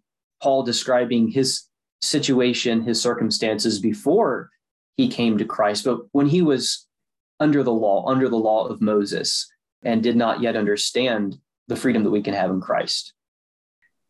Paul 0.41 0.63
describing 0.63 1.27
his 1.27 1.63
situation, 2.01 2.83
his 2.83 3.01
circumstances 3.01 3.79
before 3.79 4.49
he 4.97 5.07
came 5.07 5.37
to 5.37 5.45
Christ, 5.45 5.85
but 5.85 5.99
when 6.11 6.27
he 6.27 6.41
was 6.41 6.87
under 7.39 7.63
the 7.63 7.73
law, 7.73 8.07
under 8.07 8.29
the 8.29 8.37
law 8.37 8.67
of 8.67 8.81
Moses, 8.81 9.51
and 9.83 10.01
did 10.01 10.15
not 10.15 10.41
yet 10.41 10.55
understand 10.55 11.37
the 11.67 11.75
freedom 11.75 12.03
that 12.03 12.11
we 12.11 12.21
can 12.21 12.33
have 12.33 12.49
in 12.49 12.61
Christ? 12.61 13.13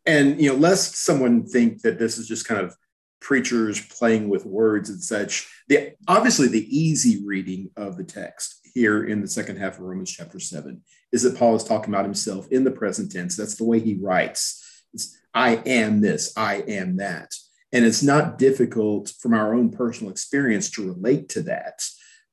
And 0.06 0.40
you 0.42 0.52
know, 0.52 0.58
lest 0.58 0.98
someone 0.98 1.46
think 1.46 1.82
that 1.82 2.00
this 2.00 2.18
is 2.18 2.28
just 2.28 2.48
kind 2.48 2.60
of 2.60 2.76
preachers 3.22 3.84
playing 3.86 4.30
with 4.30 4.46
words 4.46 4.90
and 4.90 5.02
such, 5.02 5.50
the 5.70 5.94
obviously 6.08 6.48
the 6.48 6.78
easy 6.78 7.24
reading 7.26 7.70
of 7.78 7.98
the 7.98 8.04
text 8.04 8.60
here 8.74 9.06
in 9.06 9.22
the 9.22 9.28
second 9.28 9.58
half 9.58 9.76
of 9.76 9.82
Romans 9.82 10.12
chapter 10.12 10.40
7 10.40 10.82
is 11.12 11.24
that 11.24 11.38
Paul 11.38 11.56
is 11.56 11.64
talking 11.64 11.94
about 11.94 12.06
himself 12.06 12.48
in 12.52 12.64
the 12.64 12.72
present 12.72 13.12
tense. 13.12 13.38
That's 13.38 13.56
the 13.56 13.64
way 13.64 13.80
he 13.80 13.96
writes. 13.96 14.84
It's, 14.94 15.18
I 15.34 15.56
am 15.66 16.02
this, 16.02 16.34
I 16.36 16.56
am 16.56 16.98
that. 16.98 17.32
And 17.72 17.86
it's 17.86 18.04
not 18.04 18.38
difficult 18.38 19.12
from 19.20 19.34
our 19.34 19.54
own 19.56 19.72
personal 19.72 20.12
experience 20.12 20.70
to 20.72 20.86
relate 20.86 21.30
to 21.30 21.44
that. 21.44 21.82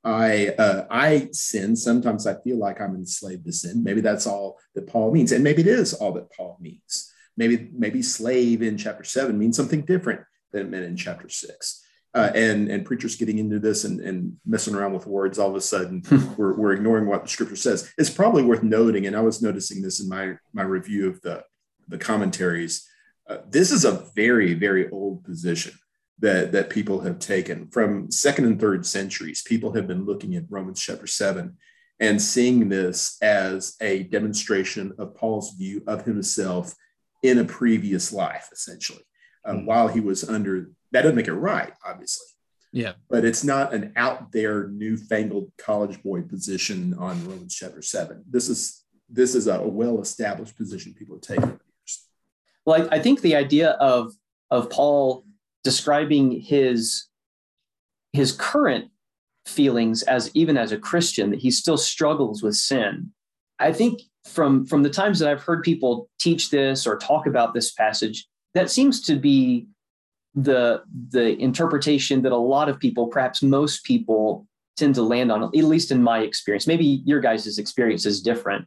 I 0.03 0.49
uh, 0.49 0.87
I 0.91 1.29
sin. 1.33 1.77
Sometimes 1.77 2.27
I 2.27 2.41
feel 2.43 2.59
like 2.59 2.81
I'm 2.81 2.95
enslaved 2.95 3.45
to 3.47 3.53
sin. 3.53 3.85
Maybe 3.85 4.01
that's 4.01 4.27
all 4.27 4.59
that 4.75 4.87
Paul 4.87 5.13
means, 5.13 5.33
and 5.33 5.45
maybe 5.45 5.63
it 5.63 5.69
is 5.69 5.93
all 5.93 6.13
that 6.13 6.33
Paul 6.33 6.57
means. 6.61 7.13
Maybe 7.37 7.71
maybe 7.73 8.03
slave 8.03 8.63
in 8.63 8.79
chapter 8.79 9.05
seven 9.05 9.39
means 9.39 9.57
something 9.57 9.83
different 9.83 10.21
than 10.53 10.63
it 10.63 10.71
meant 10.71 10.85
in 10.85 10.97
chapter 10.97 11.29
six 11.29 11.85
uh, 12.15 12.31
and 12.35 12.69
and 12.69 12.85
preachers 12.85 13.17
getting 13.17 13.39
into 13.39 13.59
this 13.59 13.85
and, 13.85 14.01
and 14.01 14.37
messing 14.45 14.75
around 14.75 14.93
with 14.93 15.07
words 15.07 15.39
all 15.39 15.51
of 15.51 15.55
a 15.55 15.61
sudden 15.61 16.03
we're, 16.37 16.55
we're 16.55 16.73
ignoring 16.73 17.07
what 17.07 17.23
the 17.23 17.29
scripture 17.29 17.57
says 17.57 17.93
it's 17.99 18.11
probably 18.11 18.43
worth 18.43 18.63
noting 18.63 19.07
and 19.07 19.17
i 19.17 19.21
was 19.21 19.43
noticing 19.43 19.81
this 19.81 20.01
in 20.01 20.09
my 20.09 20.35
my 20.53 20.63
review 20.63 21.09
of 21.09 21.21
the 21.23 21.43
the 21.89 21.99
commentaries 21.99 22.87
uh, 23.29 23.39
this 23.49 23.71
is 23.71 23.85
a 23.85 24.05
very 24.15 24.55
very 24.55 24.89
old 24.91 25.23
position 25.25 25.73
that 26.21 26.53
that 26.53 26.71
people 26.71 27.01
have 27.01 27.19
taken 27.19 27.69
from 27.69 28.11
second 28.11 28.45
and 28.45 28.61
third 28.61 28.85
centuries 28.87 29.43
people 29.43 29.73
have 29.73 29.87
been 29.87 30.05
looking 30.05 30.37
at 30.37 30.45
romans 30.51 30.81
chapter 30.81 31.07
7 31.07 31.57
and 31.99 32.23
seeing 32.23 32.69
this 32.69 33.19
as 33.21 33.77
a 33.81 34.05
demonstration 34.05 34.93
of 34.99 35.15
paul's 35.15 35.55
view 35.55 35.83
of 35.87 36.05
himself 36.05 36.75
in 37.23 37.39
a 37.39 37.45
previous 37.45 38.13
life 38.13 38.49
essentially 38.53 39.05
mm-hmm. 39.47 39.65
while 39.67 39.89
he 39.89 40.01
was 40.01 40.29
under 40.29 40.71
that 40.93 41.03
doesn't 41.03 41.17
make 41.17 41.29
it 41.29 41.35
right, 41.35 41.73
obviously. 41.85 42.27
Yeah. 42.73 42.93
But 43.09 43.25
it's 43.25 43.43
not 43.43 43.75
an 43.75 43.93
out 43.97 44.33
there 44.33 44.69
newfangled 44.69 45.51
college 45.59 46.03
boy 46.03 46.23
position 46.23 46.95
on 46.95 47.25
Romans 47.27 47.55
chapter 47.55 47.83
seven. 47.83 48.25
This 48.29 48.49
is 48.49 48.85
this 49.09 49.35
is 49.35 49.49
a 49.49 49.61
well 49.61 50.01
established 50.01 50.57
position 50.57 50.95
people 50.95 51.17
have 51.17 51.23
taken 51.23 51.45
over 51.45 51.61
years. 51.81 52.07
Well, 52.65 52.89
I, 52.91 52.97
I 52.97 52.99
think 53.01 53.23
the 53.23 53.35
idea 53.35 53.71
of 53.71 54.13
of 54.51 54.71
Paul 54.71 55.25
describing 55.64 56.40
his 56.40 57.07
his 58.12 58.33
current 58.33 58.90
feelings 59.46 60.03
as 60.03 60.31
even 60.35 60.57
as 60.57 60.73
a 60.73 60.79
Christian 60.79 61.31
that 61.31 61.40
he 61.40 61.51
still 61.51 61.79
struggles 61.79 62.42
with 62.42 62.57
sin. 62.57 63.12
I 63.59 63.73
think 63.73 64.01
from 64.25 64.66
from 64.66 64.83
the 64.83 64.90
times 64.90 65.18
that 65.18 65.29
I've 65.29 65.42
heard 65.42 65.62
people 65.62 66.09
teach 66.18 66.51
this 66.51 66.87
or 66.87 66.96
talk 66.96 67.27
about 67.27 67.55
this 67.55 67.73
passage, 67.73 68.27
that 68.55 68.70
seems 68.70 69.01
to 69.03 69.16
be 69.16 69.66
the 70.35 70.83
the 71.11 71.37
interpretation 71.40 72.23
that 72.23 72.33
a 72.33 72.37
lot 72.37 72.68
of 72.68 72.79
people, 72.79 73.09
perhaps 73.09 73.42
most 73.42 73.85
people, 73.85 74.46
tend 74.77 74.94
to 74.94 75.03
land 75.03 75.31
on, 75.33 75.42
at 75.42 75.53
least 75.53 75.90
in 75.90 76.03
my 76.03 76.20
experience. 76.20 76.66
Maybe 76.66 77.03
your 77.05 77.20
guys' 77.20 77.59
experience 77.59 78.07
is 78.07 78.23
different. 78.23 78.66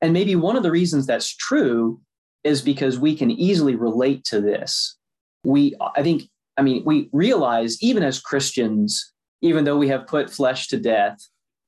And 0.00 0.12
maybe 0.12 0.36
one 0.36 0.56
of 0.56 0.62
the 0.62 0.70
reasons 0.70 1.06
that's 1.06 1.34
true 1.34 2.00
is 2.44 2.62
because 2.62 2.98
we 2.98 3.16
can 3.16 3.30
easily 3.30 3.74
relate 3.74 4.24
to 4.24 4.40
this. 4.40 4.96
We, 5.44 5.74
I 5.96 6.02
think, 6.02 6.28
I 6.56 6.62
mean, 6.62 6.82
we 6.84 7.08
realize 7.12 7.82
even 7.82 8.02
as 8.02 8.20
Christians, 8.20 9.12
even 9.40 9.64
though 9.64 9.76
we 9.76 9.88
have 9.88 10.06
put 10.06 10.30
flesh 10.30 10.68
to 10.68 10.78
death, 10.78 11.18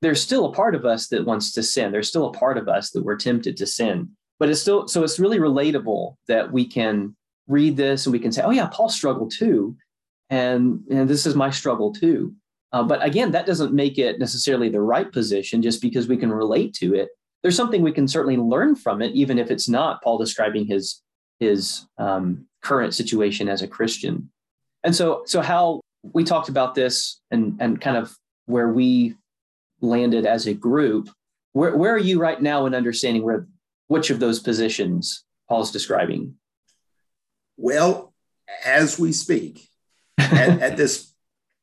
there's 0.02 0.22
still 0.22 0.46
a 0.46 0.52
part 0.52 0.74
of 0.74 0.84
us 0.84 1.08
that 1.08 1.26
wants 1.26 1.52
to 1.52 1.62
sin. 1.62 1.92
There's 1.92 2.08
still 2.08 2.26
a 2.26 2.32
part 2.32 2.58
of 2.58 2.68
us 2.68 2.90
that 2.90 3.04
we're 3.04 3.16
tempted 3.16 3.56
to 3.58 3.66
sin. 3.66 4.10
But 4.38 4.48
it's 4.48 4.60
still, 4.60 4.88
so 4.88 5.04
it's 5.04 5.20
really 5.20 5.38
relatable 5.38 6.16
that 6.28 6.50
we 6.50 6.66
can 6.66 7.14
read 7.46 7.76
this 7.76 8.06
and 8.06 8.12
we 8.12 8.18
can 8.18 8.32
say, 8.32 8.42
oh, 8.42 8.50
yeah, 8.50 8.68
Paul 8.72 8.88
struggled 8.88 9.32
too. 9.36 9.76
And, 10.30 10.80
and 10.90 11.08
this 11.08 11.26
is 11.26 11.34
my 11.34 11.50
struggle 11.50 11.92
too. 11.92 12.34
Uh, 12.72 12.82
but 12.82 13.04
again, 13.04 13.32
that 13.32 13.46
doesn't 13.46 13.74
make 13.74 13.98
it 13.98 14.18
necessarily 14.18 14.68
the 14.68 14.80
right 14.80 15.10
position 15.12 15.60
just 15.60 15.82
because 15.82 16.08
we 16.08 16.16
can 16.16 16.32
relate 16.32 16.72
to 16.74 16.94
it. 16.94 17.08
There's 17.42 17.56
something 17.56 17.82
we 17.82 17.92
can 17.92 18.06
certainly 18.06 18.36
learn 18.36 18.76
from 18.76 19.02
it, 19.02 19.12
even 19.12 19.38
if 19.38 19.50
it's 19.50 19.68
not 19.68 20.02
Paul 20.02 20.18
describing 20.18 20.66
his 20.66 21.02
his 21.40 21.86
um, 21.96 22.46
current 22.62 22.94
situation 22.94 23.48
as 23.48 23.62
a 23.62 23.68
Christian. 23.68 24.30
And 24.84 24.94
so, 24.94 25.22
so 25.26 25.40
Hal 25.40 25.80
we 26.02 26.24
talked 26.24 26.48
about 26.48 26.74
this 26.74 27.20
and 27.30 27.56
and 27.60 27.80
kind 27.80 27.96
of 27.96 28.16
where 28.46 28.68
we 28.68 29.16
landed 29.80 30.26
as 30.26 30.46
a 30.46 30.54
group. 30.54 31.10
Where 31.52 31.76
where 31.76 31.94
are 31.94 31.98
you 31.98 32.20
right 32.20 32.40
now 32.40 32.66
in 32.66 32.74
understanding 32.74 33.22
where 33.22 33.46
which 33.88 34.10
of 34.10 34.20
those 34.20 34.40
positions 34.40 35.24
Paul's 35.48 35.72
describing? 35.72 36.36
Well, 37.56 38.14
as 38.64 38.98
we 38.98 39.12
speak, 39.12 39.68
at, 40.18 40.60
at 40.60 40.76
this 40.76 41.12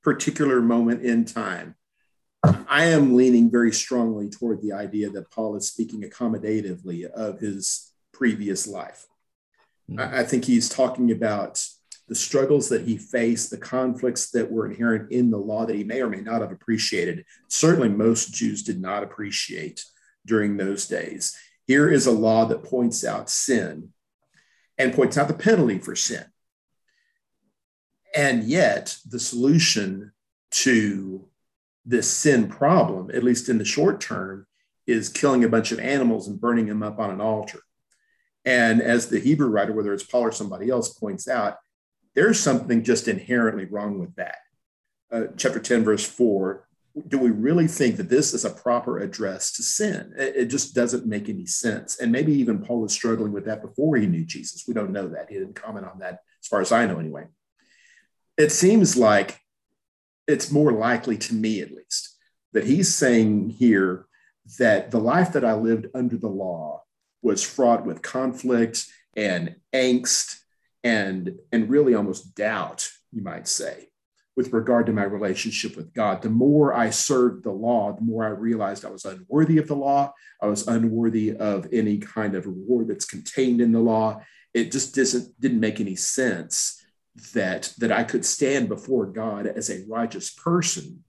particular 0.03 0.61
moment 0.61 1.01
in 1.03 1.25
time, 1.25 1.75
I 2.43 2.85
am 2.85 3.15
leaning 3.15 3.49
very 3.49 3.71
strongly 3.71 4.29
toward 4.29 4.61
the 4.61 4.73
idea 4.73 5.09
that 5.09 5.31
Paul 5.31 5.55
is 5.55 5.67
speaking 5.67 6.03
accommodatively 6.03 7.05
of 7.05 7.39
his 7.39 7.91
previous 8.13 8.67
life. 8.67 9.05
I, 9.89 9.93
mm. 9.93 10.13
I 10.13 10.23
think 10.23 10.45
he's 10.45 10.69
talking 10.69 11.11
about 11.11 11.63
the 12.07 12.15
struggles 12.15 12.69
that 12.69 12.87
he 12.87 12.97
faced, 12.97 13.49
the 13.49 13.57
conflicts 13.57 14.31
that 14.31 14.49
were 14.49 14.65
inherent 14.65 15.11
in 15.11 15.29
the 15.29 15.37
law 15.37 15.65
that 15.65 15.75
he 15.75 15.83
may 15.83 16.01
or 16.01 16.09
may 16.09 16.21
not 16.21 16.41
have 16.41 16.51
appreciated. 16.51 17.25
Certainly, 17.49 17.89
most 17.89 18.33
Jews 18.33 18.63
did 18.63 18.79
not 18.79 19.03
appreciate 19.03 19.83
during 20.25 20.55
those 20.55 20.87
days. 20.87 21.37
Here 21.65 21.89
is 21.89 22.07
a 22.07 22.11
law 22.11 22.45
that 22.45 22.63
points 22.63 23.03
out 23.03 23.29
sin 23.29 23.89
and 24.77 24.93
points 24.93 25.17
out 25.17 25.27
the 25.27 25.33
penalty 25.33 25.79
for 25.79 25.95
sin. 25.95 26.23
And 28.15 28.45
yet, 28.45 28.97
the 29.05 29.19
solution 29.19 30.13
to 30.51 31.27
this 31.85 32.09
sin 32.09 32.47
problem, 32.47 33.11
at 33.13 33.23
least 33.23 33.49
in 33.49 33.57
the 33.57 33.65
short 33.65 33.99
term, 33.99 34.47
is 34.85 35.09
killing 35.09 35.43
a 35.43 35.49
bunch 35.49 35.73
of 35.73 35.79
animals 35.79 36.27
and 36.27 36.39
burning 36.39 36.67
them 36.67 36.83
up 36.83 36.99
on 36.99 37.11
an 37.11 37.19
altar. 37.19 37.59
And 38.47 38.81
as 38.81 39.09
the 39.09 39.19
Hebrew 39.19 39.49
writer, 39.49 39.73
whether 39.73 39.93
it's 39.93 40.05
Paul 40.05 40.21
or 40.21 40.31
somebody 40.31 40.69
else, 40.69 40.93
points 40.93 41.27
out, 41.27 41.57
there's 42.15 42.39
something 42.39 42.81
just 42.81 43.09
inherently 43.09 43.65
wrong 43.65 43.99
with 43.99 44.15
that. 44.15 44.37
Uh, 45.11 45.23
chapter 45.35 45.59
10, 45.59 45.83
verse 45.83 46.05
4 46.05 46.63
do 47.07 47.19
we 47.19 47.29
really 47.29 47.67
think 47.67 47.97
that 47.97 48.09
this 48.09 48.33
is 48.33 48.43
a 48.43 48.49
proper 48.49 48.97
address 48.97 49.51
to 49.51 49.61
sin? 49.61 50.13
It, 50.17 50.35
it, 50.35 50.45
just 50.45 50.73
doesn't 50.73 51.05
make 51.05 51.29
any 51.29 51.45
sense. 51.45 51.99
And 51.99 52.11
maybe 52.11 52.33
even 52.33 52.63
Paul 52.63 52.81
was 52.81 52.91
struggling 52.91 53.31
with 53.31 53.45
that 53.45 53.61
before 53.61 53.97
he 53.97 54.07
knew 54.07 54.25
Jesus. 54.25 54.63
We 54.67 54.73
don't 54.73 54.91
know 54.91 55.07
that. 55.09 55.29
He 55.29 55.35
didn't 55.35 55.53
comment 55.53 55.85
on 55.85 55.99
that, 55.99 56.21
as 56.41 56.47
far 56.47 56.59
as 56.59 56.71
I 56.71 56.87
know, 56.87 56.97
anyway. 56.97 57.27
It 58.35 58.51
seems 58.51 58.97
like 58.97 59.39
it's 60.27 60.51
more 60.51 60.71
likely 60.71 61.19
to 61.19 61.35
me, 61.35 61.61
at 61.61 61.69
least, 61.69 62.15
that 62.53 62.65
he's 62.65 62.95
saying 62.95 63.51
here 63.51 64.07
that 64.57 64.89
the 64.89 64.99
life 64.99 65.33
that 65.33 65.45
I 65.45 65.53
lived 65.53 65.87
under 65.93 66.17
the 66.17 66.29
law 66.29 66.81
was 67.21 67.43
fraught 67.43 67.85
with 67.85 68.01
conflict 68.01 68.85
and 69.15 69.55
angst 69.73 70.39
and, 70.83 71.35
and 71.51 71.69
really 71.69 71.95
almost 71.95 72.35
doubt, 72.35 72.89
you 73.11 73.21
might 73.21 73.47
say 73.47 73.89
with 74.37 74.53
regard 74.53 74.85
to 74.85 74.93
my 74.93 75.03
relationship 75.03 75.75
with 75.75 75.91
God. 75.93 76.21
The 76.21 76.29
more 76.29 76.71
I 76.71 76.91
served 76.91 77.43
the 77.43 77.51
law, 77.51 77.91
the 77.93 78.03
more 78.03 78.23
I 78.23 78.29
realized 78.29 78.85
I 78.85 78.91
was 78.91 79.03
unworthy 79.03 79.57
of 79.57 79.67
the 79.67 79.75
law. 79.75 80.13
I 80.39 80.45
was 80.45 80.67
unworthy 80.67 81.35
of 81.35 81.67
any 81.73 81.97
kind 81.97 82.35
of 82.35 82.45
reward 82.45 82.87
that's 82.87 83.05
contained 83.05 83.59
in 83.59 83.71
the 83.71 83.79
law. 83.79 84.21
It 84.53 84.71
just 84.71 84.93
doesn't 84.93 85.41
didn't 85.41 85.59
make 85.59 85.81
any 85.81 85.95
sense 85.95 86.85
that 87.33 87.73
that 87.79 87.91
I 87.91 88.03
could 88.03 88.23
stand 88.23 88.69
before 88.69 89.07
God 89.07 89.47
as 89.47 89.71
a 89.71 89.83
righteous 89.89 90.29
person 90.29 91.03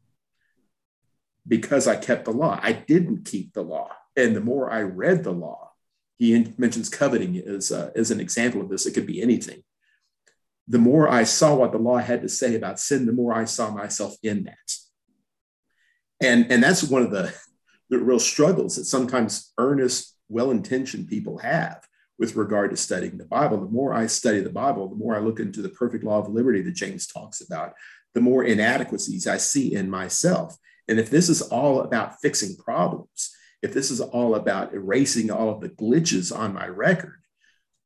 because 1.47 1.87
I 1.87 1.97
kept 1.97 2.25
the 2.25 2.33
law. 2.33 2.59
I 2.63 2.73
didn't 2.73 3.27
keep 3.27 3.53
the 3.53 3.63
law, 3.63 3.91
and 4.17 4.35
the 4.35 4.41
more 4.41 4.73
I 4.73 4.83
read 4.83 5.23
the 5.23 5.33
law, 5.33 5.68
he 6.19 6.53
mentions 6.59 6.89
coveting 6.89 7.39
as 7.39 7.73
uh, 7.73 7.91
as 7.95 8.11
an 8.11 8.21
example 8.21 8.61
of 8.61 8.69
this. 8.69 8.87
It 8.87 8.95
could 8.95 9.07
be 9.07 9.23
anything 9.23 9.63
the 10.69 10.79
more 10.79 11.09
I 11.09 11.25
saw 11.25 11.55
what 11.55 11.73
the 11.73 11.79
law 11.79 11.97
had 11.97 12.21
to 12.23 12.29
say 12.29 12.55
about 12.55 12.79
sin, 12.79 13.07
the 13.07 13.13
more 13.13 13.33
I 13.33 13.47
saw 13.47 13.71
myself 13.71 14.15
in 14.23 14.45
that. 14.45 14.73
And, 16.21 16.53
and 16.53 16.63
that's 16.63 16.85
one 16.85 17.03
of 17.03 17.11
the, 17.11 17.33
the 17.89 17.99
real 17.99 18.19
struggles 18.19 18.77
that 18.77 18.85
sometimes 18.85 19.53
earnest, 19.57 20.15
well 20.29 20.51
intentioned 20.51 21.09
people 21.09 21.39
have 21.39 21.87
with 22.19 22.37
regard 22.37 22.71
to 22.71 22.77
studying 22.77 23.17
the 23.17 23.25
Bible. 23.25 23.59
The 23.59 23.71
more 23.71 23.95
I 23.95 24.07
study 24.07 24.41
the 24.41 24.51
Bible, 24.51 24.89
the 24.89 24.97
more 24.97 25.17
I 25.17 25.21
look 25.21 25.41
into 25.41 25.63
the 25.63 25.71
perfect 25.71 26.05
law 26.05 26.19
of 26.19 26.29
liberty 26.29 26.61
that 26.63 26.75
James 26.75 27.07
talks 27.07 27.41
about, 27.41 27.73
the 28.13 28.21
more 28.21 28.45
inadequacies 28.45 29.27
I 29.27 29.39
see 29.39 29.75
in 29.75 29.89
myself. 29.89 30.55
And 30.87 30.99
if 30.99 31.09
this 31.09 31.31
is 31.31 31.41
all 31.41 31.81
about 31.81 32.21
fixing 32.21 32.57
problems, 32.57 33.35
if 33.63 33.73
this 33.73 33.91
is 33.91 34.01
all 34.01 34.35
about 34.35 34.73
erasing 34.73 35.31
all 35.31 35.51
of 35.51 35.61
the 35.61 35.69
glitches 35.69 36.37
on 36.37 36.55
my 36.55 36.67
record, 36.67 37.21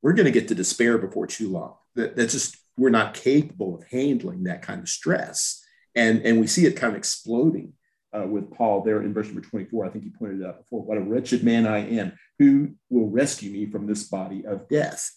we're 0.02 0.12
going 0.12 0.26
to 0.26 0.32
get 0.32 0.48
to 0.48 0.54
despair 0.54 0.98
before 0.98 1.26
too 1.26 1.48
long. 1.48 1.76
That, 1.94 2.16
that's 2.16 2.32
just 2.32 2.56
we're 2.76 2.90
not 2.90 3.14
capable 3.14 3.76
of 3.76 3.84
handling 3.88 4.44
that 4.44 4.62
kind 4.62 4.80
of 4.80 4.88
stress. 4.88 5.64
And, 5.94 6.22
and 6.22 6.40
we 6.40 6.46
see 6.46 6.66
it 6.66 6.76
kind 6.76 6.92
of 6.92 6.98
exploding 6.98 7.74
uh, 8.12 8.26
with 8.26 8.52
Paul 8.52 8.82
there 8.82 9.02
in 9.02 9.14
verse 9.14 9.26
number 9.26 9.40
24. 9.40 9.86
I 9.86 9.88
think 9.90 10.04
he 10.04 10.10
pointed 10.10 10.44
out 10.44 10.58
before, 10.58 10.82
what 10.82 10.98
a 10.98 11.02
wretched 11.02 11.44
man 11.44 11.66
I 11.66 11.78
am. 11.78 12.12
Who 12.38 12.74
will 12.90 13.08
rescue 13.08 13.50
me 13.50 13.66
from 13.66 13.86
this 13.86 14.04
body 14.04 14.44
of 14.46 14.68
death? 14.68 15.10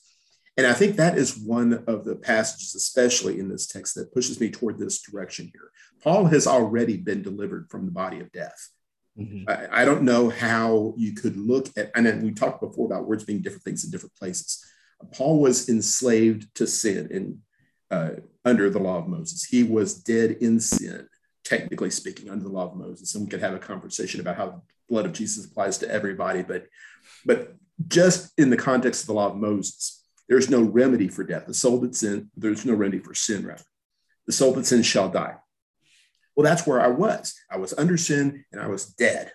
And 0.57 0.65
I 0.65 0.73
think 0.73 0.95
that 0.95 1.17
is 1.17 1.37
one 1.37 1.83
of 1.87 2.05
the 2.05 2.15
passages, 2.15 2.75
especially 2.75 3.39
in 3.39 3.49
this 3.49 3.67
text, 3.67 3.95
that 3.95 4.13
pushes 4.13 4.39
me 4.39 4.49
toward 4.49 4.79
this 4.79 5.01
direction 5.01 5.51
here. 5.51 5.69
Paul 6.01 6.25
has 6.25 6.47
already 6.47 6.95
been 6.97 7.21
delivered 7.21 7.67
from 7.69 7.85
the 7.85 7.91
body 7.91 8.21
of 8.21 8.31
death. 8.31 8.69
Mm-hmm. 9.19 9.49
I, 9.49 9.81
I, 9.81 9.85
don't 9.85 10.03
know 10.03 10.29
how 10.29 10.93
you 10.97 11.13
could 11.13 11.37
look 11.37 11.69
at, 11.77 11.89
and 11.95 12.21
we 12.21 12.31
talked 12.31 12.59
before 12.59 12.85
about 12.85 13.07
words 13.07 13.23
being 13.23 13.41
different 13.41 13.63
things 13.63 13.85
in 13.85 13.91
different 13.91 14.15
places. 14.15 14.65
Paul 15.13 15.39
was 15.39 15.69
enslaved 15.69 16.53
to 16.55 16.67
sin 16.67 17.07
in 17.11 17.39
uh, 17.91 18.19
under 18.43 18.69
the 18.69 18.79
law 18.79 18.97
of 18.97 19.07
Moses. 19.07 19.45
He 19.45 19.63
was 19.63 19.95
dead 19.95 20.31
in 20.41 20.59
sin, 20.59 21.07
technically 21.45 21.91
speaking, 21.91 22.29
under 22.29 22.43
the 22.43 22.51
law 22.51 22.65
of 22.65 22.75
Moses. 22.75 23.15
And 23.15 23.23
we 23.23 23.29
could 23.29 23.39
have 23.39 23.53
a 23.53 23.59
conversation 23.59 24.19
about 24.19 24.35
how 24.35 24.45
the 24.47 24.61
blood 24.89 25.05
of 25.05 25.13
Jesus 25.13 25.45
applies 25.45 25.77
to 25.77 25.89
everybody, 25.89 26.43
but 26.43 26.67
but 27.25 27.55
just 27.87 28.37
in 28.37 28.49
the 28.49 28.57
context 28.57 29.03
of 29.03 29.07
the 29.07 29.13
law 29.13 29.27
of 29.27 29.35
Moses, 29.35 30.03
there's 30.27 30.49
no 30.49 30.61
remedy 30.61 31.07
for 31.07 31.23
death. 31.23 31.45
The 31.45 31.53
soul 31.53 31.79
that 31.81 31.95
sin, 31.95 32.31
there's 32.35 32.65
no 32.65 32.73
remedy 32.73 32.99
for 32.99 33.13
sin, 33.13 33.45
rather. 33.45 33.63
The 34.25 34.33
soul 34.33 34.53
that 34.53 34.65
sins 34.65 34.85
shall 34.85 35.09
die. 35.09 35.35
Well, 36.35 36.43
that's 36.43 36.67
where 36.67 36.81
I 36.81 36.87
was. 36.87 37.33
I 37.49 37.57
was 37.57 37.73
under 37.77 37.97
sin 37.97 38.45
and 38.51 38.61
I 38.61 38.67
was 38.67 38.85
dead. 38.85 39.31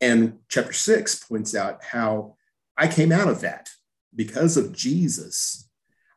And 0.00 0.38
chapter 0.48 0.72
six 0.72 1.22
points 1.22 1.54
out 1.54 1.82
how 1.82 2.36
I 2.76 2.88
came 2.88 3.12
out 3.12 3.28
of 3.28 3.40
that 3.40 3.70
because 4.14 4.56
of 4.56 4.74
Jesus, 4.74 5.68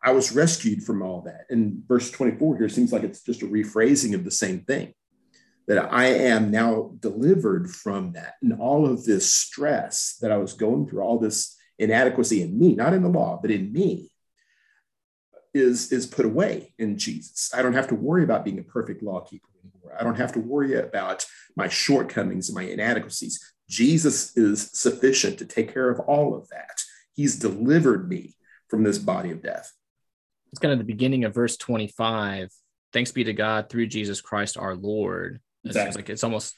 I 0.04 0.12
was 0.12 0.32
rescued 0.32 0.84
from 0.84 1.02
all 1.02 1.22
that. 1.22 1.46
And 1.50 1.84
verse 1.88 2.10
24 2.12 2.58
here 2.58 2.70
seems 2.70 2.92
like 2.92 3.04
it's 3.04 3.24
just 3.24 3.42
a 3.42 3.48
rephrasing 3.48 4.16
of 4.16 4.24
the 4.24 4.32
same 4.32 4.62
thing 4.62 4.94
that 5.68 5.94
I 5.94 6.06
am 6.08 6.50
now 6.50 6.94
delivered 7.00 7.70
from 7.70 8.14
that 8.14 8.36
and 8.42 8.60
all 8.60 8.88
of 8.88 9.06
this 9.06 9.32
stress 9.32 10.18
that 10.22 10.32
I 10.32 10.38
was 10.38 10.54
going 10.54 10.88
through, 10.88 11.04
all 11.04 11.20
this 11.20 11.56
inadequacy 11.78 12.42
in 12.42 12.58
me, 12.58 12.74
not 12.74 12.94
in 12.94 13.04
the 13.04 13.10
law, 13.10 13.40
but 13.40 13.52
in 13.52 13.72
me, 13.72 14.12
is, 15.54 15.92
is 15.92 16.08
put 16.08 16.26
away 16.26 16.74
in 16.80 16.98
Jesus. 16.98 17.52
I 17.54 17.62
don't 17.62 17.74
have 17.74 17.88
to 17.90 17.96
worry 17.96 18.24
about 18.24 18.46
being 18.46 18.60
a 18.60 18.64
perfect 18.64 19.04
law 19.04 19.22
keeper. 19.22 19.49
I 19.98 20.04
don't 20.04 20.18
have 20.18 20.34
to 20.34 20.40
worry 20.40 20.76
about 20.80 21.26
my 21.56 21.68
shortcomings 21.68 22.50
and 22.50 22.56
my 22.56 22.64
inadequacies. 22.64 23.40
Jesus 23.70 24.36
is 24.36 24.72
sufficient 24.74 25.38
to 25.40 25.46
take 25.46 25.74
care 25.74 25.90
of 25.90 26.00
all 26.02 26.36
of 26.36 26.50
that. 26.50 26.82
He's 27.14 27.38
delivered 27.38 28.10
me 28.10 28.36
from 28.68 28.84
this 28.84 28.98
body 28.98 29.32
of 29.32 29.42
death. 29.42 29.72
It's 30.52 30.60
kind 30.60 30.72
of 30.72 30.80
the 30.80 30.86
beginning 30.86 31.26
of 31.26 31.34
verse 31.34 31.58
25. 31.58 32.50
Thanks 32.92 33.12
be 33.12 33.24
to 33.26 33.34
God 33.34 33.70
through 33.70 33.88
Jesus 33.88 34.22
Christ 34.22 34.58
our 34.58 34.76
Lord. 34.76 35.40
It's 35.64 35.76
exactly. 35.76 36.02
like 36.02 36.10
it's 36.10 36.24
almost, 36.24 36.56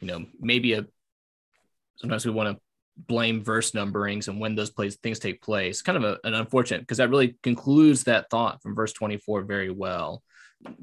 you 0.00 0.06
know, 0.06 0.24
maybe 0.40 0.72
a 0.74 0.86
sometimes 1.96 2.24
we 2.24 2.32
want 2.32 2.56
to 2.56 2.62
blame 2.96 3.42
verse 3.42 3.72
numberings 3.72 4.28
and 4.28 4.40
when 4.40 4.54
those 4.54 4.70
plays 4.70 4.96
things 4.96 5.18
take 5.18 5.42
place. 5.42 5.82
Kind 5.82 5.98
of 5.98 6.04
a, 6.04 6.18
an 6.26 6.34
unfortunate 6.34 6.80
because 6.80 6.98
that 6.98 7.10
really 7.10 7.36
concludes 7.42 8.04
that 8.04 8.30
thought 8.30 8.62
from 8.62 8.74
verse 8.74 8.92
24 8.92 9.42
very 9.42 9.70
well. 9.70 10.22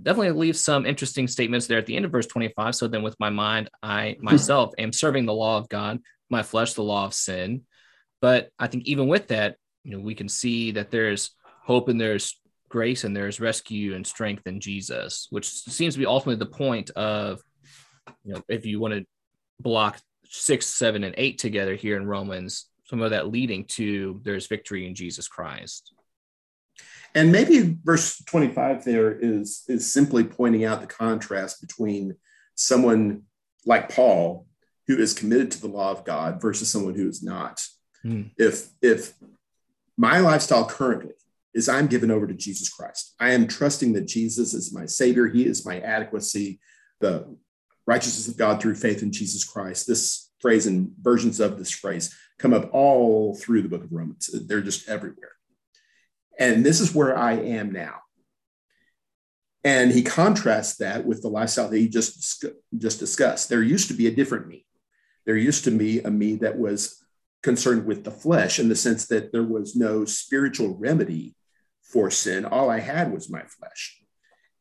Definitely 0.01 0.31
leaves 0.31 0.63
some 0.63 0.85
interesting 0.85 1.27
statements 1.27 1.67
there 1.67 1.77
at 1.77 1.85
the 1.85 1.95
end 1.95 2.05
of 2.05 2.11
verse 2.11 2.27
25. 2.27 2.75
So 2.75 2.87
then 2.87 3.03
with 3.03 3.19
my 3.19 3.29
mind, 3.29 3.69
I 3.81 4.17
myself 4.21 4.73
am 4.77 4.93
serving 4.93 5.25
the 5.25 5.33
law 5.33 5.57
of 5.57 5.69
God, 5.69 5.99
my 6.29 6.43
flesh, 6.43 6.73
the 6.73 6.83
law 6.83 7.05
of 7.05 7.13
sin. 7.13 7.63
But 8.21 8.49
I 8.59 8.67
think 8.67 8.85
even 8.85 9.07
with 9.07 9.27
that, 9.29 9.57
you 9.83 9.91
know, 9.91 10.03
we 10.03 10.15
can 10.15 10.29
see 10.29 10.71
that 10.71 10.91
there's 10.91 11.31
hope 11.43 11.87
and 11.89 11.99
there's 11.99 12.39
grace 12.69 13.03
and 13.03 13.15
there's 13.15 13.39
rescue 13.39 13.95
and 13.95 14.05
strength 14.05 14.47
in 14.47 14.59
Jesus, 14.59 15.27
which 15.29 15.49
seems 15.49 15.95
to 15.95 15.99
be 15.99 16.05
ultimately 16.05 16.39
the 16.39 16.51
point 16.51 16.89
of, 16.91 17.41
you 18.23 18.33
know, 18.33 18.43
if 18.47 18.65
you 18.65 18.79
want 18.79 18.93
to 18.93 19.05
block 19.59 19.99
six, 20.25 20.65
seven, 20.65 21.03
and 21.03 21.15
eight 21.17 21.37
together 21.37 21.75
here 21.75 21.97
in 21.97 22.05
Romans, 22.05 22.67
some 22.85 23.01
of 23.01 23.11
that 23.11 23.29
leading 23.29 23.65
to 23.65 24.19
there's 24.23 24.47
victory 24.47 24.85
in 24.85 24.95
Jesus 24.95 25.27
Christ. 25.27 25.93
And 27.13 27.31
maybe 27.31 27.77
verse 27.83 28.21
25 28.25 28.85
there 28.85 29.11
is 29.11 29.63
is 29.67 29.91
simply 29.91 30.23
pointing 30.23 30.65
out 30.65 30.81
the 30.81 30.87
contrast 30.87 31.61
between 31.61 32.15
someone 32.55 33.23
like 33.65 33.93
Paul 33.93 34.47
who 34.87 34.97
is 34.97 35.13
committed 35.13 35.51
to 35.51 35.61
the 35.61 35.67
law 35.67 35.91
of 35.91 36.03
God 36.03 36.41
versus 36.41 36.69
someone 36.69 36.95
who 36.95 37.07
is 37.07 37.23
not. 37.23 37.61
Mm. 38.05 38.31
If 38.37 38.69
if 38.81 39.13
my 39.97 40.19
lifestyle 40.19 40.65
currently 40.65 41.13
is 41.53 41.67
I'm 41.67 41.87
given 41.87 42.11
over 42.11 42.27
to 42.27 42.33
Jesus 42.33 42.69
Christ. 42.69 43.13
I 43.19 43.31
am 43.31 43.47
trusting 43.47 43.93
that 43.93 44.07
Jesus 44.07 44.53
is 44.53 44.73
my 44.73 44.85
savior, 44.85 45.27
he 45.27 45.45
is 45.45 45.65
my 45.65 45.79
adequacy, 45.81 46.59
the 46.99 47.35
righteousness 47.85 48.27
of 48.27 48.37
God 48.37 48.61
through 48.61 48.75
faith 48.75 49.03
in 49.03 49.11
Jesus 49.11 49.43
Christ. 49.43 49.85
This 49.87 50.31
phrase 50.39 50.65
and 50.65 50.91
versions 51.01 51.39
of 51.39 51.57
this 51.57 51.71
phrase 51.71 52.15
come 52.39 52.53
up 52.53 52.69
all 52.73 53.35
through 53.35 53.61
the 53.61 53.69
book 53.69 53.83
of 53.83 53.91
Romans. 53.91 54.29
They're 54.47 54.61
just 54.61 54.87
everywhere. 54.87 55.33
And 56.39 56.65
this 56.65 56.79
is 56.79 56.95
where 56.95 57.17
I 57.17 57.33
am 57.33 57.71
now. 57.71 58.01
And 59.63 59.91
he 59.91 60.01
contrasts 60.01 60.77
that 60.77 61.05
with 61.05 61.21
the 61.21 61.27
lifestyle 61.29 61.69
that 61.69 61.77
he 61.77 61.87
just, 61.87 62.45
just 62.77 62.99
discussed. 62.99 63.49
There 63.49 63.61
used 63.61 63.89
to 63.89 63.93
be 63.93 64.07
a 64.07 64.15
different 64.15 64.47
me. 64.47 64.65
There 65.25 65.37
used 65.37 65.65
to 65.65 65.71
be 65.71 65.99
a 65.99 66.09
me 66.09 66.35
that 66.37 66.57
was 66.57 67.03
concerned 67.43 67.85
with 67.85 68.03
the 68.03 68.11
flesh 68.11 68.59
in 68.59 68.69
the 68.69 68.75
sense 68.75 69.07
that 69.07 69.31
there 69.31 69.43
was 69.43 69.75
no 69.75 70.05
spiritual 70.05 70.75
remedy 70.77 71.35
for 71.83 72.09
sin. 72.09 72.45
All 72.45 72.69
I 72.69 72.79
had 72.79 73.11
was 73.11 73.29
my 73.29 73.43
flesh. 73.43 74.01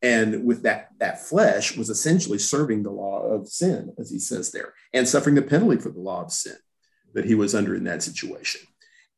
And 0.01 0.45
with 0.45 0.63
that, 0.63 0.89
that 0.99 1.21
flesh 1.21 1.77
was 1.77 1.89
essentially 1.89 2.39
serving 2.39 2.83
the 2.83 2.91
law 2.91 3.21
of 3.21 3.47
sin, 3.47 3.93
as 3.99 4.09
he 4.09 4.17
says 4.17 4.51
there, 4.51 4.73
and 4.93 5.07
suffering 5.07 5.35
the 5.35 5.43
penalty 5.43 5.77
for 5.77 5.89
the 5.89 5.99
law 5.99 6.23
of 6.23 6.31
sin 6.31 6.55
that 7.13 7.25
he 7.25 7.35
was 7.35 7.53
under 7.53 7.75
in 7.75 7.83
that 7.83 8.01
situation. 8.01 8.61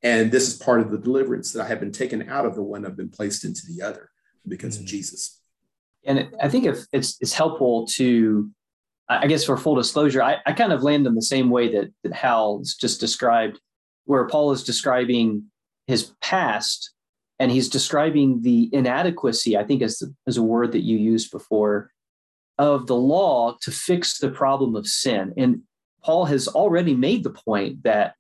And 0.03 0.31
this 0.31 0.47
is 0.47 0.55
part 0.55 0.81
of 0.81 0.91
the 0.91 0.97
deliverance 0.97 1.53
that 1.53 1.63
I 1.63 1.67
have 1.67 1.79
been 1.79 1.91
taken 1.91 2.29
out 2.29 2.45
of 2.45 2.55
the 2.55 2.61
one 2.61 2.85
I've 2.85 2.97
been 2.97 3.09
placed 3.09 3.45
into 3.45 3.61
the 3.67 3.81
other 3.81 4.09
because 4.47 4.75
mm-hmm. 4.75 4.83
of 4.83 4.89
Jesus. 4.89 5.39
And 6.05 6.29
I 6.41 6.49
think 6.49 6.65
if 6.65 6.85
it's, 6.91 7.17
it's 7.21 7.33
helpful 7.33 7.87
to, 7.93 8.49
I 9.07 9.27
guess 9.27 9.45
for 9.45 9.55
full 9.55 9.75
disclosure, 9.75 10.21
I, 10.21 10.37
I 10.45 10.51
kind 10.51 10.73
of 10.73 10.83
land 10.83 11.07
in 11.07 11.15
the 11.15 11.21
same 11.21 11.49
way 11.49 11.71
that, 11.73 11.93
that 12.03 12.13
Hal's 12.13 12.75
just 12.75 12.99
described, 12.99 13.59
where 14.03 14.27
Paul 14.27 14.51
is 14.51 14.63
describing 14.63 15.45
his 15.87 16.11
past 16.21 16.91
and 17.39 17.51
he's 17.51 17.69
describing 17.69 18.41
the 18.41 18.69
inadequacy 18.73 19.57
i 19.57 19.63
think 19.63 19.81
is, 19.81 20.03
is 20.27 20.37
a 20.37 20.43
word 20.43 20.71
that 20.71 20.83
you 20.83 20.97
used 20.97 21.31
before 21.31 21.91
of 22.57 22.87
the 22.87 22.95
law 22.95 23.55
to 23.61 23.71
fix 23.71 24.19
the 24.19 24.29
problem 24.29 24.75
of 24.75 24.87
sin 24.87 25.33
and 25.37 25.61
paul 26.03 26.25
has 26.25 26.47
already 26.47 26.93
made 26.93 27.23
the 27.23 27.29
point 27.29 27.83
that 27.83 28.15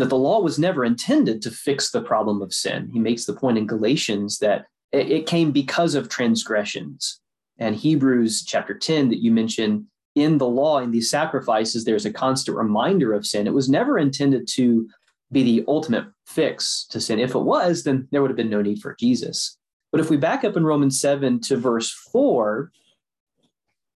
that 0.00 0.08
the 0.08 0.16
law 0.16 0.40
was 0.40 0.58
never 0.58 0.84
intended 0.84 1.40
to 1.42 1.50
fix 1.50 1.90
the 1.90 2.02
problem 2.02 2.42
of 2.42 2.52
sin 2.52 2.88
he 2.92 2.98
makes 2.98 3.24
the 3.24 3.32
point 3.32 3.58
in 3.58 3.66
galatians 3.66 4.38
that 4.38 4.66
it 4.92 5.26
came 5.26 5.52
because 5.52 5.94
of 5.94 6.08
transgressions 6.08 7.20
and 7.58 7.76
hebrews 7.76 8.44
chapter 8.44 8.74
10 8.74 9.08
that 9.08 9.22
you 9.22 9.30
mentioned 9.30 9.84
in 10.16 10.38
the 10.38 10.48
law 10.48 10.78
in 10.78 10.90
these 10.90 11.08
sacrifices 11.08 11.84
there's 11.84 12.06
a 12.06 12.12
constant 12.12 12.56
reminder 12.56 13.12
of 13.12 13.26
sin 13.26 13.46
it 13.46 13.54
was 13.54 13.68
never 13.68 13.98
intended 13.98 14.48
to 14.48 14.88
be 15.32 15.42
the 15.42 15.64
ultimate 15.68 16.06
fix 16.26 16.86
to 16.90 17.00
sin. 17.00 17.20
If 17.20 17.34
it 17.34 17.40
was, 17.40 17.84
then 17.84 18.08
there 18.10 18.22
would 18.22 18.30
have 18.30 18.36
been 18.36 18.50
no 18.50 18.62
need 18.62 18.80
for 18.80 18.96
Jesus. 18.98 19.56
But 19.92 20.00
if 20.00 20.10
we 20.10 20.16
back 20.16 20.44
up 20.44 20.56
in 20.56 20.64
Romans 20.64 21.00
7 21.00 21.40
to 21.42 21.56
verse 21.56 21.90
4, 22.12 22.70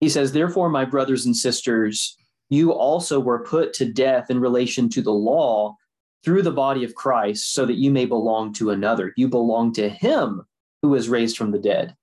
he 0.00 0.08
says, 0.08 0.32
Therefore, 0.32 0.68
my 0.68 0.84
brothers 0.84 1.26
and 1.26 1.36
sisters, 1.36 2.16
you 2.50 2.72
also 2.72 3.20
were 3.20 3.44
put 3.44 3.72
to 3.74 3.92
death 3.92 4.30
in 4.30 4.40
relation 4.40 4.88
to 4.90 5.02
the 5.02 5.12
law 5.12 5.76
through 6.24 6.42
the 6.42 6.50
body 6.50 6.84
of 6.84 6.94
Christ, 6.94 7.52
so 7.52 7.66
that 7.66 7.76
you 7.76 7.90
may 7.90 8.06
belong 8.06 8.52
to 8.54 8.70
another. 8.70 9.12
You 9.16 9.28
belong 9.28 9.72
to 9.74 9.88
him 9.88 10.42
who 10.82 10.88
was 10.88 11.08
raised 11.08 11.36
from 11.36 11.50
the 11.50 11.58
dead. 11.58 11.96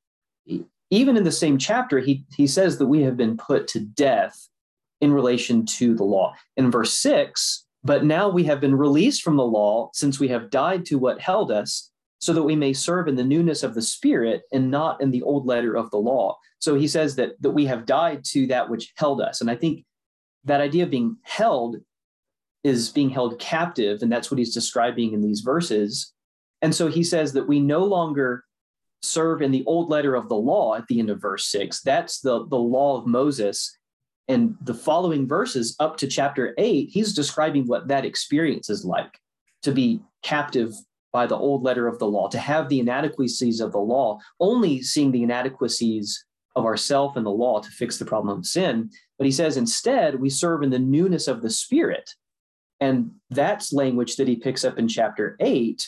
Even 0.89 1.17
in 1.17 1.23
the 1.23 1.31
same 1.31 1.57
chapter, 1.57 1.99
he, 1.99 2.25
he 2.35 2.47
says 2.47 2.77
that 2.77 2.87
we 2.87 3.01
have 3.01 3.17
been 3.17 3.37
put 3.37 3.67
to 3.69 3.79
death 3.79 4.49
in 4.99 5.13
relation 5.13 5.65
to 5.65 5.95
the 5.95 6.03
law. 6.03 6.33
In 6.57 6.69
verse 6.69 6.93
6, 6.93 7.65
but 7.83 8.05
now 8.05 8.29
we 8.29 8.43
have 8.43 8.61
been 8.61 8.75
released 8.75 9.23
from 9.23 9.37
the 9.37 9.45
law 9.45 9.89
since 9.93 10.19
we 10.19 10.27
have 10.27 10.51
died 10.51 10.85
to 10.85 10.99
what 10.99 11.19
held 11.19 11.51
us, 11.51 11.91
so 12.19 12.33
that 12.33 12.43
we 12.43 12.55
may 12.55 12.73
serve 12.73 13.07
in 13.07 13.15
the 13.15 13.23
newness 13.23 13.63
of 13.63 13.73
the 13.73 13.81
Spirit 13.81 14.43
and 14.51 14.69
not 14.69 15.01
in 15.01 15.09
the 15.09 15.23
old 15.23 15.47
letter 15.47 15.75
of 15.75 15.89
the 15.89 15.97
law. 15.97 16.37
So 16.59 16.75
he 16.75 16.87
says 16.87 17.15
that, 17.15 17.41
that 17.41 17.49
we 17.51 17.65
have 17.65 17.87
died 17.87 18.23
to 18.25 18.45
that 18.47 18.69
which 18.69 18.93
held 18.95 19.21
us. 19.21 19.41
And 19.41 19.49
I 19.49 19.55
think 19.55 19.85
that 20.43 20.61
idea 20.61 20.83
of 20.83 20.91
being 20.91 21.17
held 21.23 21.77
is 22.63 22.89
being 22.89 23.09
held 23.09 23.39
captive. 23.39 24.01
And 24.01 24.11
that's 24.11 24.29
what 24.29 24.37
he's 24.37 24.53
describing 24.53 25.13
in 25.13 25.21
these 25.21 25.41
verses. 25.41 26.13
And 26.61 26.73
so 26.73 26.87
he 26.87 27.03
says 27.03 27.33
that 27.33 27.47
we 27.47 27.59
no 27.59 27.83
longer 27.83 28.43
serve 29.01 29.41
in 29.41 29.51
the 29.51 29.63
old 29.65 29.89
letter 29.89 30.13
of 30.13 30.29
the 30.29 30.35
law 30.35 30.75
at 30.75 30.87
the 30.87 30.99
end 30.99 31.09
of 31.09 31.21
verse 31.21 31.45
six. 31.45 31.81
That's 31.81 32.19
the, 32.21 32.45
the 32.47 32.57
law 32.57 32.97
of 32.97 33.07
Moses 33.07 33.75
and 34.27 34.55
the 34.61 34.73
following 34.73 35.27
verses 35.27 35.75
up 35.79 35.97
to 35.97 36.07
chapter 36.07 36.53
eight, 36.57 36.89
he's 36.89 37.13
describing 37.13 37.67
what 37.67 37.87
that 37.89 38.05
experience 38.05 38.69
is 38.69 38.85
like 38.85 39.19
to 39.63 39.71
be 39.71 40.01
captive 40.23 40.71
by 41.11 41.25
the 41.25 41.35
old 41.35 41.63
letter 41.63 41.87
of 41.87 41.99
the 41.99 42.07
law, 42.07 42.29
to 42.29 42.39
have 42.39 42.69
the 42.69 42.79
inadequacies 42.79 43.59
of 43.59 43.73
the 43.73 43.79
law, 43.79 44.17
only 44.39 44.81
seeing 44.81 45.11
the 45.11 45.23
inadequacies 45.23 46.23
of 46.55 46.63
ourself 46.63 47.17
and 47.17 47.25
the 47.25 47.29
law 47.29 47.59
to 47.59 47.69
fix 47.71 47.97
the 47.97 48.05
problem 48.05 48.39
of 48.39 48.45
sin. 48.45 48.89
But 49.17 49.25
he 49.25 49.31
says 49.31 49.57
instead, 49.57 50.19
we 50.19 50.29
serve 50.29 50.63
in 50.63 50.69
the 50.69 50.79
newness 50.79 51.27
of 51.27 51.41
the 51.41 51.49
spirit. 51.49 52.09
And 52.81 53.11
that's 53.29 53.71
language 53.71 54.17
that 54.17 54.27
he 54.27 54.35
picks 54.35 54.65
up 54.65 54.77
in 54.77 54.87
chapter 54.87 55.37
eight 55.39 55.87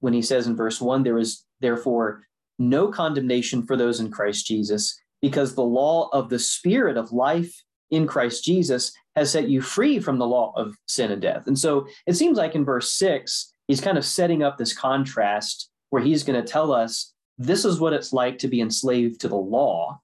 when 0.00 0.12
he 0.12 0.22
says 0.22 0.46
in 0.46 0.54
verse 0.54 0.80
one, 0.80 1.02
there 1.02 1.18
is 1.18 1.44
therefore 1.60 2.22
no 2.58 2.88
condemnation 2.88 3.66
for 3.66 3.76
those 3.76 3.98
in 3.98 4.10
Christ 4.10 4.46
Jesus, 4.46 5.00
because 5.22 5.54
the 5.54 5.62
law 5.62 6.10
of 6.12 6.28
the 6.28 6.38
spirit 6.38 6.96
of 6.96 7.12
life 7.12 7.64
in 7.90 8.06
Christ 8.06 8.44
Jesus 8.44 8.92
has 9.16 9.30
set 9.30 9.48
you 9.48 9.62
free 9.62 9.98
from 9.98 10.18
the 10.18 10.26
law 10.26 10.52
of 10.54 10.76
sin 10.86 11.10
and 11.10 11.22
death. 11.22 11.46
And 11.46 11.58
so 11.58 11.86
it 12.06 12.14
seems 12.14 12.36
like 12.36 12.54
in 12.54 12.64
verse 12.64 12.92
six, 12.92 13.52
he's 13.66 13.80
kind 13.80 13.96
of 13.96 14.04
setting 14.04 14.42
up 14.42 14.58
this 14.58 14.76
contrast 14.76 15.70
where 15.90 16.02
he's 16.02 16.24
going 16.24 16.40
to 16.40 16.46
tell 16.46 16.72
us 16.72 17.14
this 17.38 17.64
is 17.64 17.80
what 17.80 17.92
it's 17.92 18.12
like 18.12 18.38
to 18.38 18.48
be 18.48 18.60
enslaved 18.60 19.20
to 19.20 19.28
the 19.28 19.36
law 19.36 20.00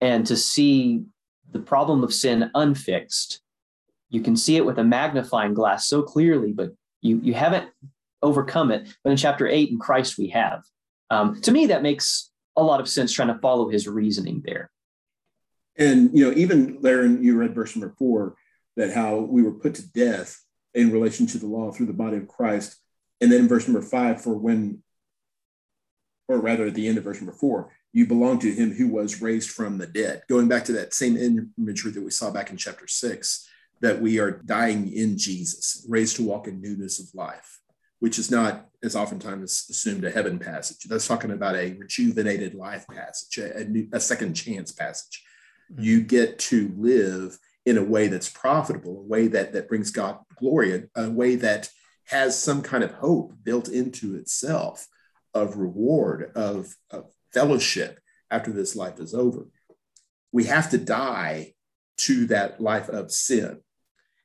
and 0.00 0.26
to 0.26 0.36
see 0.36 1.04
the 1.50 1.58
problem 1.58 2.04
of 2.04 2.12
sin 2.12 2.50
unfixed. 2.54 3.40
You 4.10 4.20
can 4.20 4.36
see 4.36 4.56
it 4.56 4.64
with 4.64 4.78
a 4.78 4.84
magnifying 4.84 5.54
glass 5.54 5.86
so 5.86 6.02
clearly, 6.02 6.52
but 6.52 6.70
you, 7.02 7.20
you 7.22 7.34
haven't 7.34 7.68
overcome 8.22 8.70
it. 8.70 8.88
But 9.02 9.10
in 9.10 9.16
chapter 9.16 9.46
eight, 9.46 9.70
in 9.70 9.78
Christ, 9.78 10.16
we 10.18 10.28
have. 10.28 10.62
Um, 11.10 11.40
to 11.42 11.52
me, 11.52 11.66
that 11.66 11.82
makes 11.82 12.30
a 12.56 12.62
lot 12.62 12.80
of 12.80 12.88
sense 12.88 13.12
trying 13.12 13.28
to 13.28 13.40
follow 13.40 13.68
his 13.68 13.86
reasoning 13.86 14.42
there. 14.44 14.70
And 15.76 16.10
you 16.16 16.24
know, 16.24 16.36
even 16.36 16.78
Laren, 16.80 17.22
you 17.22 17.36
read 17.36 17.54
verse 17.54 17.76
number 17.76 17.94
four, 17.98 18.36
that 18.76 18.92
how 18.92 19.16
we 19.16 19.42
were 19.42 19.52
put 19.52 19.74
to 19.74 19.88
death 19.90 20.42
in 20.74 20.90
relation 20.90 21.26
to 21.26 21.38
the 21.38 21.46
law 21.46 21.70
through 21.70 21.86
the 21.86 21.92
body 21.92 22.16
of 22.16 22.28
Christ. 22.28 22.76
And 23.20 23.30
then 23.30 23.40
in 23.40 23.48
verse 23.48 23.66
number 23.66 23.82
five, 23.82 24.22
for 24.22 24.34
when, 24.34 24.82
or 26.28 26.38
rather 26.38 26.66
at 26.66 26.74
the 26.74 26.86
end 26.86 26.98
of 26.98 27.04
verse 27.04 27.18
number 27.18 27.32
four, 27.32 27.72
you 27.92 28.06
belong 28.06 28.38
to 28.40 28.52
him 28.52 28.72
who 28.72 28.88
was 28.88 29.22
raised 29.22 29.50
from 29.50 29.78
the 29.78 29.86
dead. 29.86 30.22
Going 30.28 30.48
back 30.48 30.64
to 30.66 30.72
that 30.72 30.92
same 30.92 31.16
imagery 31.58 31.92
that 31.92 32.02
we 32.02 32.10
saw 32.10 32.30
back 32.30 32.50
in 32.50 32.58
chapter 32.58 32.86
six, 32.86 33.45
that 33.80 34.00
we 34.00 34.18
are 34.18 34.42
dying 34.44 34.92
in 34.92 35.18
Jesus, 35.18 35.86
raised 35.88 36.16
to 36.16 36.24
walk 36.24 36.48
in 36.48 36.60
newness 36.60 36.98
of 37.00 37.14
life, 37.14 37.60
which 37.98 38.18
is 38.18 38.30
not, 38.30 38.66
as 38.82 38.96
oftentimes 38.96 39.66
assumed, 39.70 40.04
a 40.04 40.10
heaven 40.10 40.38
passage. 40.38 40.84
That's 40.88 41.06
talking 41.06 41.30
about 41.30 41.56
a 41.56 41.74
rejuvenated 41.74 42.54
life 42.54 42.86
passage, 42.88 43.38
a, 43.38 43.64
new, 43.64 43.88
a 43.92 44.00
second 44.00 44.34
chance 44.34 44.72
passage 44.72 45.22
mm-hmm. 45.72 45.82
you 45.82 46.00
get 46.02 46.38
to 46.38 46.72
live 46.76 47.38
in 47.64 47.78
a 47.78 47.84
way 47.84 48.08
that's 48.08 48.28
profitable, 48.28 48.98
a 48.98 49.02
way 49.02 49.26
that, 49.28 49.52
that 49.52 49.68
brings 49.68 49.90
God 49.90 50.18
glory, 50.38 50.88
a, 50.94 51.02
a 51.04 51.10
way 51.10 51.36
that 51.36 51.68
has 52.04 52.40
some 52.40 52.62
kind 52.62 52.84
of 52.84 52.92
hope 52.92 53.32
built 53.42 53.68
into 53.68 54.14
itself 54.14 54.86
of 55.34 55.56
reward, 55.56 56.30
of, 56.34 56.74
of 56.90 57.10
fellowship 57.32 58.00
after 58.30 58.52
this 58.52 58.76
life 58.76 59.00
is 59.00 59.12
over. 59.12 59.46
We 60.32 60.44
have 60.44 60.70
to 60.70 60.78
die 60.78 61.54
to 61.98 62.26
that 62.26 62.60
life 62.60 62.88
of 62.88 63.10
sin. 63.10 63.60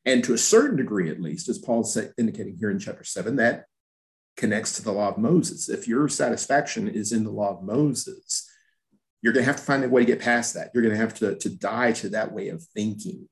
And 0.06 0.24
to 0.24 0.34
a 0.34 0.38
certain 0.38 0.78
degree, 0.78 1.10
at 1.10 1.22
least, 1.22 1.48
as 1.48 1.60
Paul's 1.60 1.98
indicating 2.18 2.58
here 2.58 2.72
in 2.72 2.80
chapter 2.80 3.04
seven, 3.04 3.36
that 3.36 3.66
connects 4.38 4.74
to 4.74 4.84
the 4.84 4.92
law 4.92 5.10
of 5.10 5.18
Moses. 5.18 5.70
If 5.70 5.88
your 5.88 6.08
satisfaction 6.08 6.88
is 6.88 7.12
in 7.12 7.24
the 7.24 7.32
law 7.32 7.52
of 7.52 7.64
Moses, 7.64 8.50
you're 9.22 9.34
going 9.34 9.46
to 9.46 9.52
have 9.52 9.60
to 9.60 9.66
find 9.66 9.84
a 9.84 9.90
way 9.90 10.02
to 10.02 10.08
get 10.08 10.20
past 10.20 10.56
that. 10.56 10.72
You're 10.74 10.84
going 10.84 10.96
to 10.96 11.00
have 11.00 11.14
to, 11.16 11.36
to 11.36 11.50
die 11.50 11.92
to 11.94 12.10
that 12.10 12.32
way 12.32 12.50
of 12.50 12.64
thinking 12.64 13.30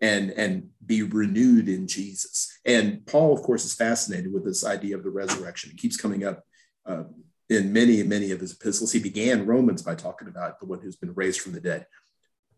and, 0.00 0.30
and 0.30 0.68
be 0.84 1.02
renewed 1.02 1.68
in 1.68 1.88
Jesus. 1.88 2.56
And 2.64 3.04
Paul, 3.06 3.32
of 3.32 3.42
course, 3.42 3.64
is 3.64 3.74
fascinated 3.74 4.32
with 4.32 4.44
this 4.44 4.64
idea 4.64 4.96
of 4.96 5.02
the 5.02 5.10
resurrection. 5.10 5.70
It 5.72 5.78
keeps 5.78 5.96
coming 5.96 6.24
up 6.24 6.44
uh, 6.86 7.04
in 7.50 7.72
many, 7.72 8.00
many 8.04 8.30
of 8.30 8.38
his 8.38 8.52
epistles. 8.52 8.92
He 8.92 9.00
began 9.00 9.46
Romans 9.46 9.82
by 9.82 9.96
talking 9.96 10.28
about 10.28 10.60
the 10.60 10.66
one 10.66 10.80
who's 10.80 10.96
been 10.96 11.14
raised 11.14 11.40
from 11.40 11.52
the 11.52 11.60
dead. 11.60 11.86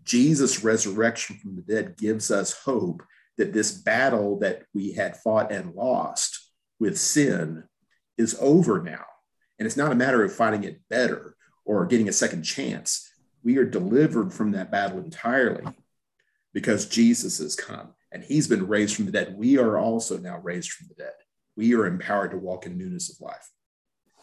Jesus' 0.04 0.64
resurrection 0.64 1.36
from 1.36 1.56
the 1.56 1.62
dead 1.62 1.96
gives 1.96 2.30
us 2.30 2.52
hope 2.52 3.02
that 3.36 3.52
this 3.52 3.72
battle 3.72 4.38
that 4.40 4.64
we 4.74 4.92
had 4.92 5.16
fought 5.16 5.52
and 5.52 5.74
lost 5.74 6.50
with 6.78 6.98
sin 6.98 7.64
is 8.18 8.36
over 8.40 8.82
now. 8.82 9.04
And 9.58 9.66
it's 9.66 9.76
not 9.76 9.92
a 9.92 9.96
matter 9.96 10.24
of 10.24 10.34
fighting 10.34 10.64
it 10.64 10.80
better 10.88 11.36
or 11.64 11.86
getting 11.86 12.08
a 12.08 12.12
second 12.12 12.42
chance. 12.42 13.10
We 13.42 13.56
are 13.58 13.64
delivered 13.64 14.32
from 14.32 14.52
that 14.52 14.70
battle 14.70 14.98
entirely 14.98 15.64
because 16.52 16.86
Jesus 16.86 17.38
has 17.38 17.56
come 17.56 17.94
and 18.12 18.22
he's 18.22 18.48
been 18.48 18.66
raised 18.66 18.96
from 18.96 19.06
the 19.06 19.12
dead. 19.12 19.36
We 19.36 19.58
are 19.58 19.78
also 19.78 20.18
now 20.18 20.38
raised 20.38 20.72
from 20.72 20.88
the 20.88 20.94
dead. 20.94 21.12
We 21.56 21.74
are 21.74 21.86
empowered 21.86 22.32
to 22.32 22.38
walk 22.38 22.66
in 22.66 22.76
newness 22.76 23.10
of 23.10 23.20
life. 23.20 23.50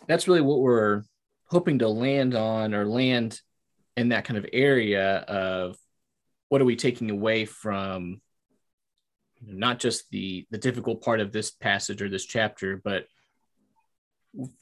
That's 0.07 0.27
really 0.27 0.41
what 0.41 0.59
we're 0.59 1.03
hoping 1.45 1.79
to 1.79 1.87
land 1.87 2.35
on 2.35 2.73
or 2.73 2.85
land 2.85 3.39
in 3.97 4.09
that 4.09 4.23
kind 4.25 4.37
of 4.37 4.45
area 4.53 5.17
of 5.17 5.75
what 6.49 6.61
are 6.61 6.65
we 6.65 6.75
taking 6.75 7.09
away 7.11 7.45
from 7.45 8.21
not 9.45 9.79
just 9.79 10.09
the 10.11 10.47
the 10.49 10.57
difficult 10.57 11.03
part 11.03 11.19
of 11.19 11.31
this 11.31 11.51
passage 11.51 12.01
or 12.01 12.09
this 12.09 12.25
chapter 12.25 12.81
but 12.83 13.05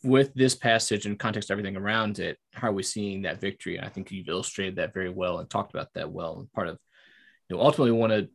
with 0.03 0.33
this 0.33 0.55
passage 0.55 1.05
and 1.05 1.19
context 1.19 1.51
everything 1.51 1.77
around 1.77 2.19
it 2.19 2.37
how 2.53 2.69
are 2.69 2.73
we 2.73 2.83
seeing 2.83 3.21
that 3.21 3.39
victory? 3.39 3.77
And 3.77 3.85
i 3.85 3.89
think 3.89 4.11
you've 4.11 4.29
illustrated 4.29 4.77
that 4.77 4.93
very 4.93 5.09
well 5.09 5.39
and 5.39 5.49
talked 5.49 5.73
about 5.73 5.93
that 5.93 6.11
well 6.11 6.39
and 6.39 6.51
part 6.53 6.67
of 6.67 6.79
you 7.49 7.55
know 7.55 7.61
ultimately 7.61 7.91
want 7.91 8.11
to 8.11 8.29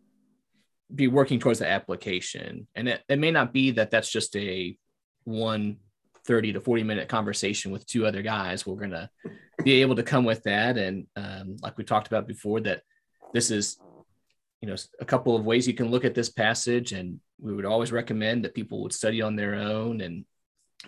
be 0.95 1.09
working 1.09 1.39
towards 1.39 1.59
the 1.59 1.69
application. 1.69 2.67
And 2.75 2.89
it, 2.89 3.03
it 3.09 3.19
may 3.19 3.31
not 3.31 3.53
be 3.53 3.73
that 3.73 3.91
that's 3.91 4.11
just 4.11 4.35
a 4.37 4.77
one 5.25 5.77
30 6.27 6.55
to 6.55 6.61
40 6.61 6.83
minute 6.83 7.09
conversation 7.09 7.71
with 7.71 7.87
two 7.87 8.07
other 8.07 8.23
guys. 8.23 8.67
We're 8.67 8.87
to 8.89 9.09
be 9.65 9.83
able 9.83 9.97
to 9.97 10.03
come 10.03 10.25
with 10.25 10.43
that. 10.45 10.77
And 10.77 11.07
um, 11.17 11.57
like 11.63 11.77
we 11.77 11.85
talked 11.85 12.07
about 12.07 12.27
before 12.27 12.61
that 12.61 12.83
this 13.33 13.51
is 13.51 13.79
you 14.61 14.69
know 14.69 14.77
a 15.01 15.05
couple 15.05 15.37
of 15.37 15.45
ways 15.45 15.67
you 15.67 15.75
can 15.75 15.91
look 15.91 16.05
at 16.05 16.15
this 16.15 16.29
passage. 16.29 16.93
And 16.93 17.21
we 17.39 17.55
would 17.55 17.65
always 17.65 17.93
recommend 17.93 18.45
that 18.45 18.55
people 18.55 18.83
would 18.83 18.93
study 18.93 19.23
on 19.23 19.37
their 19.37 19.55
own 19.55 20.01
and 20.01 20.25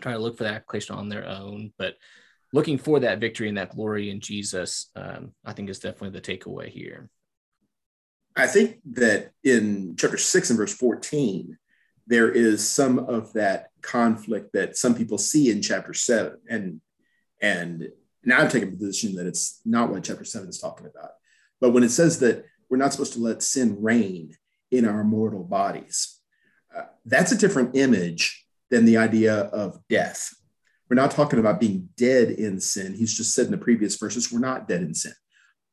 try 0.01 0.13
to 0.13 0.19
look 0.19 0.37
for 0.37 0.45
that 0.45 0.55
application 0.55 0.97
on 0.97 1.09
their 1.09 1.27
own. 1.27 1.73
But 1.79 1.97
looking 2.53 2.79
for 2.79 3.01
that 3.01 3.19
victory 3.19 3.49
and 3.49 3.57
that 3.59 3.75
glory 3.75 4.11
in 4.11 4.21
jesus 4.21 4.91
um, 4.95 5.33
i 5.45 5.53
think 5.53 5.69
is 5.69 5.79
definitely 5.79 6.11
the 6.11 6.21
takeaway 6.21 6.69
here. 6.69 7.09
I 8.35 8.47
think 8.47 8.79
that 8.93 9.33
in 9.45 9.95
chapter 9.99 10.17
6 10.17 10.51
and 10.51 10.59
verse 10.59 10.75
14 10.75 11.59
there 12.07 12.31
is 12.31 12.67
some 12.67 12.99
of 12.99 13.33
that 13.35 13.69
conflict 13.81 14.53
that 14.55 14.77
some 14.77 14.95
people 14.95 15.19
see 15.19 15.51
in 15.51 15.63
chapter 15.63 15.95
7 15.95 16.39
and 16.49 16.81
and 17.41 17.89
now 18.25 18.39
i'm 18.39 18.49
taking 18.49 18.69
a 18.69 18.77
position 18.77 19.15
that 19.15 19.27
it's 19.27 19.61
not 19.65 19.91
what 19.91 20.05
chapter 20.05 20.25
7 20.25 20.49
is 20.49 20.59
talking 20.59 20.87
about 20.87 21.11
but 21.61 21.71
when 21.71 21.85
it 21.85 21.91
says 21.91 22.19
that 22.21 22.45
we're 22.73 22.79
not 22.79 22.93
supposed 22.93 23.13
to 23.13 23.21
let 23.21 23.43
sin 23.43 23.77
reign 23.83 24.35
in 24.73 24.89
our 24.89 25.05
mortal 25.05 25.45
bodies. 25.45 26.19
Uh, 26.75 26.85
that's 27.05 27.31
a 27.31 27.39
different 27.39 27.77
image 27.77 28.47
than 28.71 28.87
the 28.87 28.97
idea 28.97 29.35
of 29.35 29.79
death. 29.91 30.35
We're 30.89 30.97
not 30.97 31.11
talking 31.11 31.39
about 31.39 31.61
being 31.61 31.91
dead 31.97 32.31
in 32.31 32.61
sin. 32.61 32.95
He's 32.95 33.15
just 33.15 33.35
said 33.35 33.45
in 33.45 33.53
the 33.53 33.59
previous 33.59 33.97
verses, 33.97 34.33
we're 34.33 34.41
not 34.41 34.67
dead 34.67 34.81
in 34.81 34.95
sin. 34.95 35.13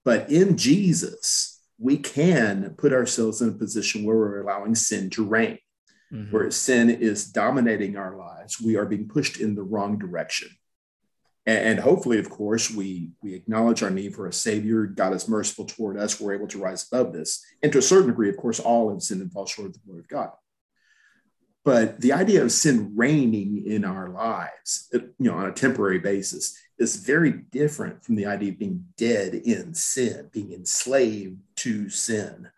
But 0.04 0.30
in 0.30 0.58
Jesus, 0.58 1.62
we 1.78 1.98
can 1.98 2.76
put 2.78 2.92
ourselves 2.92 3.42
in 3.42 3.50
a 3.50 3.54
position 3.54 4.04
where 4.04 4.18
we're 4.18 4.42
allowing 4.42 4.76
sin 4.76 5.10
to 5.12 5.26
reign, 5.26 5.60
mm-hmm. 6.12 6.32
where 6.32 6.52
sin 6.52 6.90
is 6.90 7.32
dominating 7.32 7.96
our 7.96 8.18
lives. 8.18 8.60
We 8.62 8.76
are 8.76 8.86
being 8.86 9.08
pushed 9.08 9.40
in 9.40 9.56
the 9.56 9.64
wrong 9.64 9.98
direction 9.98 10.50
and 11.46 11.80
hopefully 11.80 12.20
of 12.20 12.30
course 12.30 12.70
we 12.70 13.12
we 13.22 13.34
acknowledge 13.34 13.82
our 13.82 13.90
need 13.90 14.16
for 14.16 14.28
a 14.28 14.34
savior. 14.34 14.86
God 14.86 15.14
is 15.14 15.28
merciful 15.28 15.66
toward 15.66 15.98
us. 15.98 16.20
We're 16.20 16.36
able 16.36 16.48
to 16.48 16.62
rise 16.62 16.88
above 16.92 17.14
this. 17.14 17.44
And 17.64 17.72
to 17.72 17.80
a 17.80 17.84
certain 17.84 18.08
degree 18.08 18.30
of 18.30 18.38
course 18.38 18.60
all 18.60 18.92
have 18.92 19.02
sinned 19.02 19.22
and 19.22 19.32
fall 19.32 19.46
short 19.46 19.68
of 19.68 19.74
the 19.74 19.80
glory 19.80 20.00
of 20.02 20.08
god. 20.08 20.32
But 21.66 22.02
the 22.02 22.14
idea 22.14 22.44
of 22.44 22.52
sin 22.52 22.94
reigning 22.96 23.64
in 23.66 23.84
our 23.84 24.10
lives 24.10 24.90
you 24.94 25.14
know 25.20 25.36
on 25.36 25.48
a 25.48 25.52
temporary 25.52 26.00
basis 26.00 26.58
is 26.78 26.98
very 26.98 27.32
different 27.32 28.04
from 28.04 28.16
the 28.16 28.26
idea 28.26 28.52
of 28.52 28.60
being 28.60 28.86
dead 28.98 29.34
in 29.34 29.74
sin 29.74 30.30
being 30.32 30.52
enslaved 30.52 31.40
to 31.58 31.90
sin. 31.90 32.50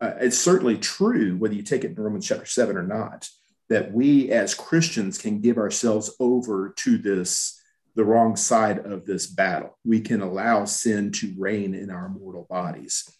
Uh, 0.00 0.14
it's 0.20 0.38
certainly 0.38 0.76
true 0.76 1.36
whether 1.36 1.54
you 1.54 1.62
take 1.62 1.84
it 1.84 1.92
in 1.92 1.94
romans 1.94 2.26
chapter 2.26 2.46
7 2.46 2.76
or 2.76 2.82
not 2.82 3.28
that 3.68 3.92
we 3.92 4.30
as 4.30 4.54
christians 4.54 5.16
can 5.16 5.40
give 5.40 5.56
ourselves 5.56 6.14
over 6.18 6.74
to 6.76 6.98
this 6.98 7.61
the 7.94 8.04
wrong 8.04 8.36
side 8.36 8.78
of 8.78 9.04
this 9.04 9.26
battle. 9.26 9.78
We 9.84 10.00
can 10.00 10.22
allow 10.22 10.64
sin 10.64 11.12
to 11.12 11.34
reign 11.38 11.74
in 11.74 11.90
our 11.90 12.08
mortal 12.08 12.46
bodies. 12.48 13.10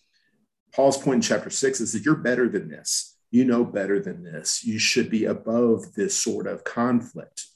Paul's 0.75 0.97
point 0.97 1.17
in 1.17 1.23
chapter 1.23 1.51
six 1.51 1.81
is 1.81 1.93
that 1.93 2.05
you're 2.05 2.15
better 2.15 2.49
than 2.49 2.69
this. 2.69 3.17
You 3.31 3.45
know 3.45 3.65
better 3.65 4.01
than 4.01 4.23
this. 4.23 4.65
You 4.65 4.79
should 4.79 5.11
be 5.11 5.27
above 5.27 5.95
this 5.95 6.15
sort 6.17 6.47
of 6.47 6.65
conflict. 6.65 7.47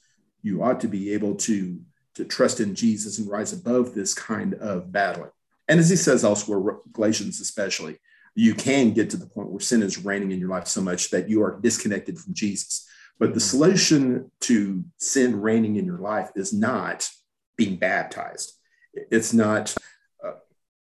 You 0.43 0.63
ought 0.63 0.79
to 0.81 0.87
be 0.87 1.13
able 1.13 1.35
to, 1.35 1.79
to 2.15 2.25
trust 2.25 2.59
in 2.59 2.75
Jesus 2.75 3.19
and 3.19 3.29
rise 3.29 3.53
above 3.53 3.93
this 3.93 4.13
kind 4.13 4.53
of 4.55 4.91
battling. 4.91 5.31
And 5.67 5.79
as 5.79 5.89
he 5.89 5.95
says 5.95 6.23
elsewhere, 6.23 6.77
Galatians 6.93 7.41
especially, 7.41 7.97
you 8.35 8.53
can 8.53 8.91
get 8.91 9.09
to 9.09 9.17
the 9.17 9.25
point 9.25 9.49
where 9.49 9.59
sin 9.59 9.81
is 9.81 10.03
reigning 10.03 10.31
in 10.31 10.39
your 10.39 10.49
life 10.49 10.67
so 10.67 10.81
much 10.81 11.09
that 11.09 11.27
you 11.27 11.43
are 11.43 11.59
disconnected 11.59 12.19
from 12.19 12.35
Jesus. 12.35 12.87
But 13.19 13.33
the 13.33 13.39
solution 13.39 14.31
to 14.41 14.83
sin 14.97 15.41
reigning 15.41 15.75
in 15.75 15.85
your 15.85 15.99
life 15.99 16.29
is 16.35 16.53
not 16.53 17.09
being 17.57 17.77
baptized. 17.77 18.53
It's 18.93 19.33
not 19.33 19.75
uh, 20.23 20.33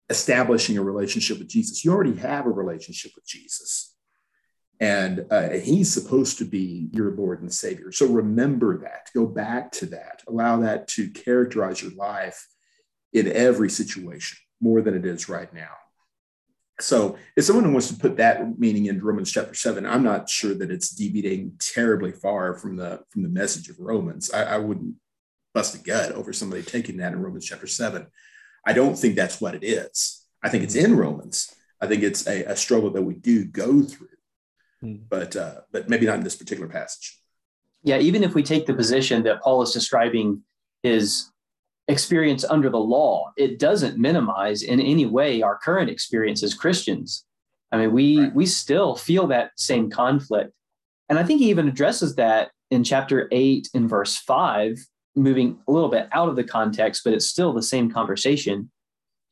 establishing 0.09 0.79
a 0.79 0.83
relationship 0.83 1.39
with 1.39 1.49
Jesus. 1.49 1.85
You 1.85 1.93
already 1.93 2.17
have 2.17 2.47
a 2.47 2.51
relationship 2.51 3.13
with 3.15 3.27
Jesus. 3.27 3.95
And 4.81 5.27
uh, 5.31 5.51
he's 5.51 5.93
supposed 5.93 6.39
to 6.39 6.45
be 6.45 6.89
your 6.93 7.13
Lord 7.13 7.43
and 7.43 7.53
Savior. 7.53 7.93
So 7.93 8.07
remember 8.07 8.79
that. 8.79 9.11
Go 9.15 9.27
back 9.27 9.71
to 9.73 9.87
that. 9.87 10.23
Allow 10.27 10.61
that 10.61 10.89
to 10.89 11.11
characterize 11.11 11.83
your 11.83 11.93
life 11.93 12.49
in 13.13 13.31
every 13.31 13.71
situation 13.71 14.39
more 14.61 14.83
than 14.83 14.95
it 14.95 15.07
is 15.07 15.29
right 15.29 15.53
now. 15.55 15.71
So 16.81 17.17
if 17.37 17.45
someone 17.45 17.73
wants 17.73 17.89
to 17.89 17.95
put 17.95 18.17
that 18.17 18.59
meaning 18.59 18.87
into 18.87 19.05
Romans 19.05 19.31
chapter 19.31 19.55
seven, 19.55 19.87
I'm 19.87 20.03
not 20.03 20.29
sure 20.29 20.55
that 20.55 20.71
it's 20.71 20.91
deviating 20.91 21.53
terribly 21.59 22.13
far 22.13 22.55
from 22.55 22.77
the 22.77 23.01
from 23.11 23.23
the 23.23 23.29
message 23.29 23.69
of 23.69 23.79
Romans. 23.79 24.33
I, 24.33 24.57
I 24.57 24.59
wouldn't 24.59 24.97
bust 25.53 25.75
a 25.77 25.79
gut 25.79 26.13
over 26.13 26.33
somebody 26.33 26.63
taking 26.63 26.97
that 26.97 27.13
in 27.13 27.23
Romans 27.23 27.47
chapter 27.47 27.69
seven. 27.69 28.09
I 28.67 28.73
don't 28.73 28.99
think 28.99 29.15
that's 29.15 29.41
what 29.41 29.55
it 29.55 29.63
is. 29.63 30.27
I 30.43 30.49
think 30.49 30.65
it's 30.65 30.75
in 30.75 30.97
Romans. 30.97 31.55
I 31.81 31.87
think 31.87 32.03
it's 32.03 32.27
a, 32.27 32.45
a 32.45 32.57
struggle 32.57 32.91
that 32.91 33.03
we 33.03 33.15
do 33.15 33.45
go 33.45 33.83
through, 33.83 34.09
hmm. 34.81 34.97
but 35.09 35.37
uh, 35.37 35.61
but 35.71 35.89
maybe 35.89 36.07
not 36.07 36.19
in 36.19 36.25
this 36.25 36.37
particular 36.37 36.69
passage. 36.69 37.21
Yeah, 37.85 37.99
even 37.99 38.25
if 38.25 38.35
we 38.35 38.43
take 38.43 38.67
the 38.67 38.75
position 38.75 39.23
that 39.25 39.43
Paul 39.43 39.63
is 39.63 39.73
describing 39.73 40.43
his 40.83 41.31
experience 41.89 42.45
under 42.45 42.71
the 42.71 42.79
law, 42.79 43.33
it 43.37 43.59
doesn't 43.59 43.99
minimize 43.99 44.63
in 44.63 44.81
any 44.81 45.07
way 45.07 45.43
our 45.43 45.59
current 45.59 45.91
experience 45.91 46.43
as 46.43 46.55
Christians. 46.55 47.25
I 47.73 47.79
mean, 47.79 47.93
we 47.93 48.21
right. 48.21 48.35
we 48.35 48.47
still 48.47 48.97
feel 48.97 49.27
that 49.29 49.53
same 49.57 49.91
conflict. 49.91 50.53
And 51.09 51.19
I 51.19 51.25
think 51.25 51.41
he 51.41 51.51
even 51.51 51.69
addresses 51.69 52.15
that 52.17 52.51
in 52.71 52.85
chapter 52.85 53.29
8 53.31 53.69
in 53.75 53.89
verse 53.89 54.17
5, 54.17 54.79
moving 55.17 55.59
a 55.69 55.73
little 55.73 55.91
bit 55.91 56.09
out 56.13 56.29
of 56.29 56.37
the 56.37 56.45
context, 56.45 57.03
but 57.05 57.13
it's 57.13 57.27
still 57.27 57.53
the 57.53 57.63
same 57.63 57.91
conversation. 57.91 58.71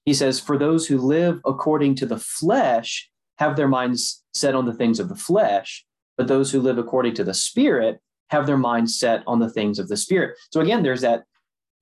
He 0.04 0.14
says, 0.14 0.40
For 0.40 0.58
those 0.58 0.86
who 0.86 0.98
live 0.98 1.40
according 1.46 1.94
to 1.96 2.06
the 2.06 2.18
flesh 2.18 3.08
have 3.38 3.56
their 3.56 3.68
minds 3.68 4.22
set 4.34 4.54
on 4.54 4.66
the 4.66 4.74
things 4.74 5.00
of 5.00 5.08
the 5.08 5.16
flesh, 5.16 5.84
but 6.16 6.28
those 6.28 6.52
who 6.52 6.60
live 6.60 6.78
according 6.78 7.14
to 7.14 7.24
the 7.24 7.34
spirit 7.34 8.00
have 8.30 8.46
their 8.46 8.58
minds 8.58 8.98
set 8.98 9.22
on 9.26 9.38
the 9.38 9.50
things 9.50 9.78
of 9.78 9.88
the 9.88 9.96
spirit. 9.96 10.36
So 10.50 10.60
again, 10.60 10.82
there's 10.82 11.02
that 11.02 11.24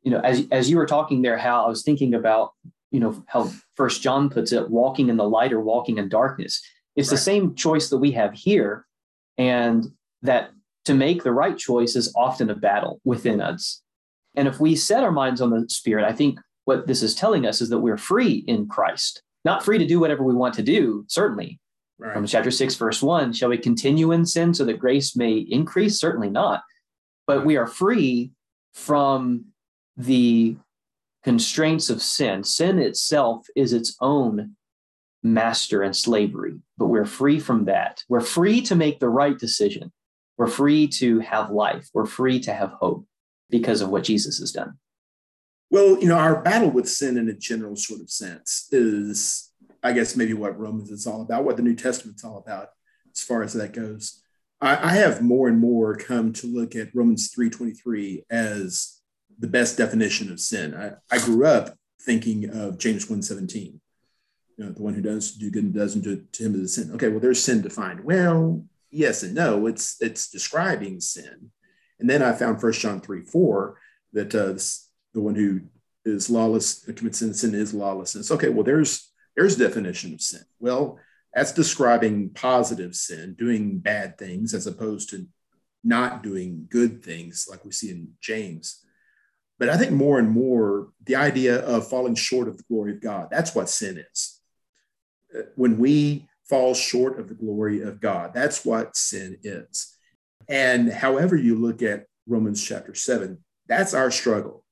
you 0.02 0.10
know, 0.10 0.20
as 0.20 0.46
as 0.50 0.70
you 0.70 0.76
were 0.76 0.86
talking 0.86 1.22
there, 1.22 1.36
how 1.38 1.64
I 1.64 1.68
was 1.68 1.82
thinking 1.82 2.14
about, 2.14 2.52
you 2.90 3.00
know, 3.00 3.22
how 3.26 3.50
First 3.76 4.02
John 4.02 4.30
puts 4.30 4.52
it, 4.52 4.70
walking 4.70 5.08
in 5.08 5.16
the 5.16 5.28
light 5.28 5.52
or 5.52 5.60
walking 5.60 5.98
in 5.98 6.08
darkness. 6.08 6.62
It's 6.96 7.08
right. 7.08 7.16
the 7.16 7.22
same 7.22 7.54
choice 7.54 7.90
that 7.90 7.98
we 7.98 8.12
have 8.12 8.32
here, 8.32 8.86
and 9.38 9.86
that 10.22 10.50
to 10.86 10.94
make 10.94 11.22
the 11.22 11.32
right 11.32 11.56
choice 11.56 11.96
is 11.96 12.12
often 12.16 12.50
a 12.50 12.54
battle 12.54 13.00
within 13.04 13.40
us. 13.40 13.82
And 14.34 14.48
if 14.48 14.60
we 14.60 14.76
set 14.76 15.04
our 15.04 15.12
minds 15.12 15.40
on 15.40 15.50
the 15.50 15.68
Spirit, 15.68 16.04
I 16.04 16.12
think 16.12 16.38
what 16.64 16.86
this 16.86 17.02
is 17.02 17.14
telling 17.14 17.46
us 17.46 17.60
is 17.60 17.68
that 17.70 17.80
we're 17.80 17.96
free 17.96 18.44
in 18.46 18.68
Christ. 18.68 19.22
not 19.44 19.64
free 19.64 19.78
to 19.78 19.86
do 19.86 20.00
whatever 20.00 20.22
we 20.22 20.34
want 20.34 20.54
to 20.54 20.62
do, 20.62 21.04
certainly. 21.08 21.58
Right. 21.98 22.14
From 22.14 22.26
chapter 22.26 22.50
6, 22.50 22.74
verse 22.76 23.02
1, 23.02 23.32
shall 23.34 23.50
we 23.50 23.58
continue 23.58 24.12
in 24.12 24.24
sin 24.24 24.54
so 24.54 24.64
that 24.64 24.78
grace 24.78 25.16
may 25.16 25.34
increase? 25.34 25.98
Certainly 25.98 26.30
not. 26.30 26.62
But 27.26 27.44
we 27.44 27.56
are 27.56 27.66
free 27.66 28.32
from 28.72 29.46
the 29.96 30.56
constraints 31.22 31.90
of 31.90 32.02
sin. 32.02 32.44
Sin 32.44 32.78
itself 32.78 33.46
is 33.54 33.72
its 33.72 33.96
own 34.00 34.56
master 35.22 35.82
and 35.82 35.94
slavery, 35.94 36.58
but 36.78 36.86
we're 36.86 37.04
free 37.04 37.38
from 37.38 37.66
that. 37.66 38.02
We're 38.08 38.20
free 38.20 38.62
to 38.62 38.74
make 38.74 39.00
the 39.00 39.08
right 39.08 39.38
decision. 39.38 39.92
We're 40.38 40.46
free 40.46 40.88
to 40.88 41.20
have 41.20 41.50
life. 41.50 41.88
We're 41.92 42.06
free 42.06 42.40
to 42.40 42.54
have 42.54 42.70
hope 42.70 43.06
because 43.50 43.82
of 43.82 43.90
what 43.90 44.04
Jesus 44.04 44.38
has 44.38 44.52
done. 44.52 44.78
Well, 45.70 46.00
you 46.00 46.08
know, 46.08 46.16
our 46.16 46.42
battle 46.42 46.70
with 46.70 46.88
sin 46.88 47.16
in 47.18 47.28
a 47.28 47.34
general 47.34 47.76
sort 47.76 48.00
of 48.00 48.10
sense 48.10 48.66
is, 48.72 49.52
I 49.82 49.92
guess, 49.92 50.16
maybe 50.16 50.32
what 50.32 50.58
Romans 50.58 50.90
is 50.90 51.06
all 51.06 51.22
about, 51.22 51.44
what 51.44 51.56
the 51.56 51.62
New 51.62 51.76
Testament's 51.76 52.24
all 52.24 52.38
about, 52.38 52.68
as 53.14 53.20
far 53.20 53.42
as 53.42 53.52
that 53.52 53.72
goes. 53.72 54.22
I, 54.60 54.90
I 54.90 54.92
have 54.94 55.22
more 55.22 55.48
and 55.48 55.58
more 55.58 55.94
come 55.94 56.32
to 56.34 56.46
look 56.46 56.74
at 56.74 56.94
Romans 56.94 57.32
3.23 57.36 58.24
as 58.30 58.99
the 59.40 59.48
best 59.48 59.76
definition 59.76 60.30
of 60.30 60.38
sin. 60.38 60.74
I, 60.74 60.92
I 61.14 61.18
grew 61.18 61.46
up 61.46 61.76
thinking 62.02 62.50
of 62.50 62.78
James 62.78 63.06
1.17, 63.06 63.54
you 63.64 63.80
know, 64.58 64.70
the 64.70 64.82
one 64.82 64.94
who 64.94 65.02
does 65.02 65.32
do 65.32 65.50
good 65.50 65.64
and 65.64 65.74
doesn't 65.74 66.02
do 66.02 66.12
it 66.12 66.32
to 66.34 66.44
him 66.44 66.54
is 66.54 66.60
a 66.60 66.68
sin. 66.68 66.94
Okay, 66.94 67.08
well, 67.08 67.20
there's 67.20 67.42
sin 67.42 67.62
defined. 67.62 68.04
Well, 68.04 68.64
yes 68.90 69.22
and 69.22 69.34
no. 69.34 69.66
It's 69.66 69.96
it's 70.00 70.30
describing 70.30 71.00
sin. 71.00 71.50
And 71.98 72.08
then 72.08 72.22
I 72.22 72.32
found 72.32 72.60
First 72.60 72.80
John 72.80 73.00
3, 73.00 73.22
4, 73.22 73.78
that 74.12 74.34
uh, 74.34 74.58
the 75.14 75.20
one 75.20 75.34
who 75.34 75.60
is 76.04 76.30
lawless 76.30 76.84
commits 76.84 77.18
sin, 77.18 77.34
sin 77.34 77.54
is 77.54 77.74
lawlessness. 77.74 78.30
Okay, 78.30 78.48
well, 78.48 78.64
there's 78.64 79.12
there's 79.36 79.56
definition 79.56 80.12
of 80.12 80.20
sin. 80.20 80.42
Well, 80.58 80.98
that's 81.34 81.52
describing 81.52 82.30
positive 82.30 82.94
sin, 82.94 83.36
doing 83.38 83.78
bad 83.78 84.18
things, 84.18 84.52
as 84.52 84.66
opposed 84.66 85.10
to 85.10 85.26
not 85.84 86.22
doing 86.22 86.66
good 86.68 87.02
things, 87.02 87.46
like 87.50 87.64
we 87.64 87.72
see 87.72 87.90
in 87.90 88.08
James. 88.20 88.84
But 89.60 89.68
I 89.68 89.76
think 89.76 89.92
more 89.92 90.18
and 90.18 90.28
more 90.28 90.88
the 91.04 91.14
idea 91.14 91.60
of 91.60 91.88
falling 91.88 92.16
short 92.16 92.48
of 92.48 92.56
the 92.56 92.64
glory 92.64 92.90
of 92.92 93.00
God, 93.00 93.28
that's 93.30 93.54
what 93.54 93.68
sin 93.68 94.04
is. 94.12 94.40
When 95.54 95.78
we 95.78 96.26
fall 96.48 96.74
short 96.74 97.20
of 97.20 97.28
the 97.28 97.34
glory 97.34 97.82
of 97.82 98.00
God, 98.00 98.34
that's 98.34 98.64
what 98.64 98.96
sin 98.96 99.36
is. 99.44 99.94
And 100.48 100.92
however 100.92 101.36
you 101.36 101.54
look 101.54 101.82
at 101.82 102.06
Romans 102.26 102.60
chapter 102.66 102.96
7, 102.96 103.38
that's 103.68 103.94
our 103.94 104.10
struggle 104.10 104.64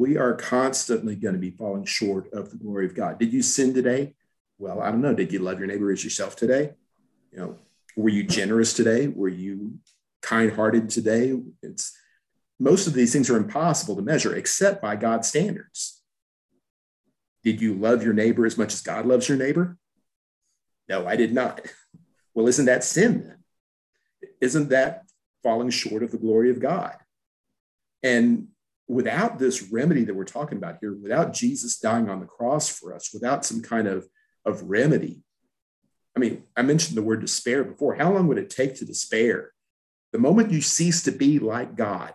we 0.00 0.16
are 0.16 0.34
constantly 0.34 1.14
going 1.14 1.34
to 1.34 1.40
be 1.40 1.50
falling 1.50 1.84
short 1.84 2.32
of 2.32 2.50
the 2.50 2.56
glory 2.56 2.86
of 2.86 2.94
God. 2.94 3.18
Did 3.18 3.34
you 3.34 3.42
sin 3.42 3.74
today? 3.74 4.14
Well, 4.58 4.80
I 4.80 4.90
don't 4.90 5.02
know. 5.02 5.14
Did 5.14 5.30
you 5.30 5.40
love 5.40 5.58
your 5.58 5.68
neighbor 5.68 5.92
as 5.92 6.02
yourself 6.02 6.36
today? 6.36 6.70
You 7.32 7.38
know, 7.38 7.56
were 7.96 8.08
you 8.08 8.24
generous 8.24 8.72
today? 8.72 9.08
Were 9.08 9.28
you 9.28 9.74
kind-hearted 10.22 10.88
today? 10.88 11.38
It's 11.62 11.94
most 12.60 12.86
of 12.86 12.92
these 12.92 13.12
things 13.12 13.30
are 13.30 13.38
impossible 13.38 13.96
to 13.96 14.02
measure 14.02 14.36
except 14.36 14.82
by 14.82 14.94
God's 14.94 15.28
standards. 15.28 16.02
Did 17.42 17.62
you 17.62 17.74
love 17.74 18.04
your 18.04 18.12
neighbor 18.12 18.44
as 18.44 18.58
much 18.58 18.74
as 18.74 18.82
God 18.82 19.06
loves 19.06 19.28
your 19.28 19.38
neighbor? 19.38 19.78
No, 20.88 21.06
I 21.06 21.16
did 21.16 21.32
not. 21.32 21.62
Well, 22.32 22.46
isn't 22.46 22.66
that 22.66 22.84
sin 22.84 23.24
then? 23.24 24.30
Isn't 24.40 24.68
that 24.68 25.02
falling 25.42 25.70
short 25.70 26.04
of 26.04 26.12
the 26.12 26.16
glory 26.16 26.48
of 26.48 26.60
God? 26.60 26.96
And 28.04 28.46
without 28.86 29.40
this 29.40 29.70
remedy 29.72 30.04
that 30.04 30.14
we're 30.14 30.24
talking 30.24 30.56
about 30.56 30.78
here, 30.80 30.94
without 30.94 31.32
Jesus 31.32 31.80
dying 31.80 32.08
on 32.08 32.20
the 32.20 32.26
cross 32.26 32.68
for 32.68 32.94
us, 32.94 33.12
without 33.12 33.44
some 33.44 33.62
kind 33.62 33.88
of, 33.88 34.06
of 34.44 34.62
remedy, 34.62 35.24
I 36.16 36.20
mean, 36.20 36.44
I 36.56 36.62
mentioned 36.62 36.96
the 36.96 37.02
word 37.02 37.20
despair 37.20 37.64
before. 37.64 37.96
How 37.96 38.12
long 38.12 38.28
would 38.28 38.38
it 38.38 38.48
take 38.48 38.76
to 38.76 38.84
despair? 38.84 39.50
The 40.12 40.18
moment 40.18 40.52
you 40.52 40.60
cease 40.60 41.02
to 41.02 41.12
be 41.12 41.40
like 41.40 41.74
God, 41.74 42.14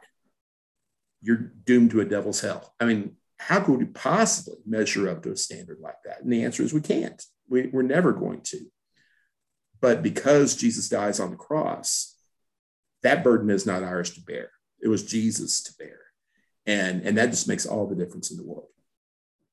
you're 1.25 1.51
doomed 1.65 1.91
to 1.91 2.01
a 2.01 2.05
devil's 2.05 2.41
hell. 2.41 2.73
I 2.79 2.85
mean, 2.85 3.17
how 3.39 3.59
could 3.59 3.77
we 3.77 3.85
possibly 3.85 4.59
measure 4.65 5.09
up 5.09 5.23
to 5.23 5.31
a 5.31 5.37
standard 5.37 5.79
like 5.81 5.97
that? 6.05 6.21
And 6.21 6.31
the 6.31 6.43
answer 6.43 6.63
is 6.63 6.73
we 6.73 6.81
can't. 6.81 7.21
We, 7.49 7.67
we're 7.67 7.81
never 7.81 8.13
going 8.13 8.41
to. 8.41 8.59
But 9.81 10.01
because 10.01 10.55
Jesus 10.55 10.89
dies 10.89 11.19
on 11.19 11.31
the 11.31 11.35
cross, 11.37 12.15
that 13.03 13.23
burden 13.23 13.49
is 13.49 13.65
not 13.65 13.83
ours 13.83 14.11
to 14.11 14.21
bear. 14.21 14.51
It 14.81 14.87
was 14.87 15.03
Jesus 15.03 15.61
to 15.63 15.73
bear 15.77 16.05
and 16.65 17.01
and 17.01 17.17
that 17.17 17.29
just 17.29 17.47
makes 17.47 17.65
all 17.65 17.87
the 17.87 17.95
difference 17.95 18.31
in 18.31 18.37
the 18.37 18.43
world 18.43 18.67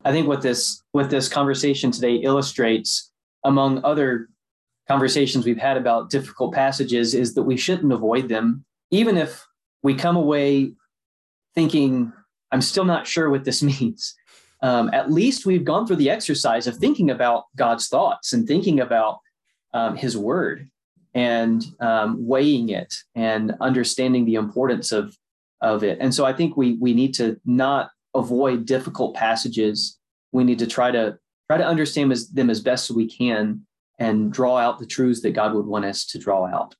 i 0.04 0.12
think 0.12 0.26
what 0.26 0.42
this 0.42 0.82
what 0.92 1.10
this 1.10 1.28
conversation 1.28 1.90
today 1.90 2.16
illustrates 2.16 3.12
among 3.44 3.84
other 3.84 4.28
conversations 4.88 5.44
we've 5.44 5.58
had 5.58 5.76
about 5.76 6.10
difficult 6.10 6.52
passages 6.52 7.14
is 7.14 7.34
that 7.34 7.42
we 7.42 7.56
shouldn't 7.56 7.92
avoid 7.92 8.28
them 8.28 8.64
even 8.90 9.16
if 9.16 9.46
we 9.82 9.94
come 9.94 10.16
away 10.16 10.72
thinking 11.54 12.12
i'm 12.50 12.62
still 12.62 12.84
not 12.84 13.06
sure 13.06 13.30
what 13.30 13.44
this 13.44 13.62
means 13.80 14.14
um, 14.62 14.90
at 14.92 15.10
least 15.10 15.44
we've 15.44 15.64
gone 15.64 15.86
through 15.86 15.96
the 15.96 16.10
exercise 16.10 16.66
of 16.66 16.76
thinking 16.76 17.10
about 17.10 17.44
god's 17.56 17.88
thoughts 17.88 18.32
and 18.32 18.46
thinking 18.46 18.80
about 18.80 19.18
um, 19.74 19.96
his 19.96 20.16
word 20.16 20.68
and 21.14 21.64
um, 21.80 22.16
weighing 22.26 22.70
it 22.70 22.94
and 23.14 23.54
understanding 23.60 24.24
the 24.24 24.34
importance 24.34 24.92
of 24.92 25.16
of 25.62 25.84
it. 25.84 25.98
And 26.00 26.12
so 26.12 26.24
I 26.24 26.32
think 26.32 26.56
we 26.56 26.74
we 26.74 26.92
need 26.92 27.14
to 27.14 27.40
not 27.46 27.90
avoid 28.14 28.66
difficult 28.66 29.14
passages. 29.14 29.98
We 30.32 30.44
need 30.44 30.58
to 30.58 30.66
try 30.66 30.90
to 30.90 31.18
try 31.48 31.56
to 31.56 31.66
understand 31.66 32.12
as, 32.12 32.28
them 32.28 32.50
as 32.50 32.60
best 32.60 32.90
as 32.90 32.96
we 32.96 33.08
can 33.08 33.64
and 33.98 34.32
draw 34.32 34.58
out 34.58 34.78
the 34.78 34.86
truths 34.86 35.22
that 35.22 35.32
God 35.32 35.54
would 35.54 35.66
want 35.66 35.84
us 35.84 36.04
to 36.06 36.18
draw 36.18 36.46
out. 36.46 36.74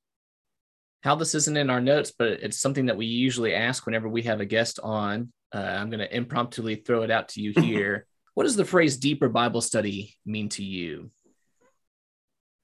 How 1.03 1.15
this 1.15 1.35
isn't 1.35 1.57
in 1.57 1.69
our 1.69 1.81
notes, 1.81 2.13
but 2.17 2.29
it's 2.41 2.59
something 2.59 2.85
that 2.85 2.95
we 2.95 3.05
usually 3.05 3.53
ask 3.53 3.85
whenever 3.85 4.07
we 4.07 4.21
have 4.23 4.39
a 4.39 4.45
guest 4.45 4.79
on. 4.81 5.33
Uh, 5.53 5.59
I'm 5.59 5.89
going 5.89 5.99
to 5.99 6.15
impromptu 6.15 6.75
throw 6.77 7.03
it 7.03 7.11
out 7.11 7.29
to 7.29 7.41
you 7.41 7.51
here. 7.61 8.07
what 8.33 8.43
does 8.43 8.55
the 8.55 8.65
phrase 8.65 8.97
deeper 8.97 9.27
Bible 9.27 9.61
study 9.61 10.15
mean 10.25 10.49
to 10.49 10.63
you? 10.63 11.11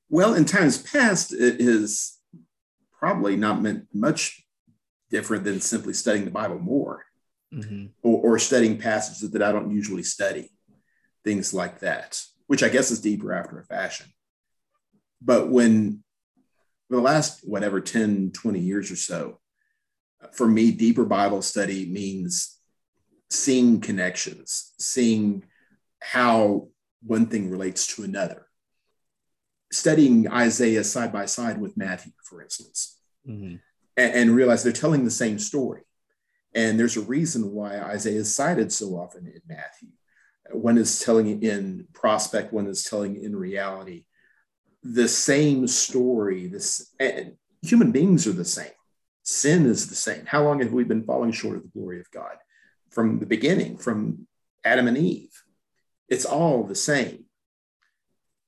Well, 0.09 0.33
in 0.33 0.45
times 0.45 0.77
past, 0.77 1.33
it 1.33 1.59
has 1.59 2.17
probably 2.97 3.35
not 3.35 3.61
meant 3.61 3.87
much 3.93 4.41
different 5.09 5.43
than 5.43 5.59
simply 5.59 5.93
studying 5.93 6.25
the 6.25 6.31
Bible 6.31 6.59
more 6.59 7.03
mm-hmm. 7.53 7.87
or, 8.01 8.35
or 8.35 8.39
studying 8.39 8.77
passages 8.77 9.31
that 9.31 9.43
I 9.43 9.51
don't 9.51 9.71
usually 9.71 10.03
study, 10.03 10.49
things 11.23 11.53
like 11.53 11.79
that, 11.79 12.21
which 12.47 12.63
I 12.63 12.69
guess 12.69 12.89
is 12.89 13.01
deeper 13.01 13.33
after 13.33 13.59
a 13.59 13.65
fashion. 13.65 14.07
But 15.21 15.49
when 15.49 16.03
for 16.89 16.97
the 16.97 17.01
last 17.01 17.47
whatever 17.47 17.79
10, 17.79 18.31
20 18.31 18.59
years 18.59 18.91
or 18.91 18.97
so, 18.97 19.39
for 20.33 20.47
me, 20.47 20.71
deeper 20.71 21.05
Bible 21.05 21.41
study 21.41 21.85
means 21.85 22.57
seeing 23.29 23.79
connections, 23.79 24.73
seeing 24.79 25.45
how 26.01 26.67
one 27.03 27.27
thing 27.27 27.49
relates 27.49 27.95
to 27.95 28.03
another. 28.03 28.47
Studying 29.71 30.29
Isaiah 30.29 30.83
side 30.83 31.13
by 31.13 31.25
side 31.25 31.61
with 31.61 31.77
Matthew, 31.77 32.11
for 32.23 32.41
instance. 32.41 32.99
Mm-hmm 33.27 33.55
and, 33.99 34.13
and 34.13 34.35
realize 34.35 34.63
they're 34.63 34.71
telling 34.71 35.03
the 35.03 35.11
same 35.11 35.37
story. 35.37 35.81
And 36.55 36.79
there's 36.79 36.97
a 36.97 37.01
reason 37.01 37.51
why 37.51 37.79
Isaiah 37.79 38.21
is 38.21 38.33
cited 38.33 38.71
so 38.71 38.95
often 38.95 39.27
in 39.27 39.41
Matthew. 39.47 39.89
One 40.51 40.77
is 40.79 40.99
telling 40.99 41.43
in 41.43 41.87
prospect, 41.93 42.53
one 42.53 42.65
is 42.65 42.83
telling 42.83 43.21
in 43.21 43.35
reality. 43.35 44.05
The 44.83 45.07
same 45.07 45.67
story, 45.67 46.47
this 46.47 46.93
and 46.99 47.33
human 47.61 47.91
beings 47.91 48.27
are 48.27 48.33
the 48.33 48.45
same. 48.45 48.71
Sin 49.23 49.65
is 49.65 49.87
the 49.87 49.95
same. 49.95 50.25
How 50.25 50.43
long 50.43 50.59
have 50.61 50.71
we 50.71 50.83
been 50.83 51.03
falling 51.03 51.31
short 51.31 51.57
of 51.57 51.63
the 51.63 51.69
glory 51.69 51.99
of 51.99 52.09
God? 52.11 52.37
From 52.89 53.19
the 53.19 53.25
beginning, 53.25 53.77
from 53.77 54.27
Adam 54.63 54.87
and 54.87 54.97
Eve. 54.97 55.43
It's 56.07 56.25
all 56.25 56.63
the 56.63 56.75
same. 56.75 57.25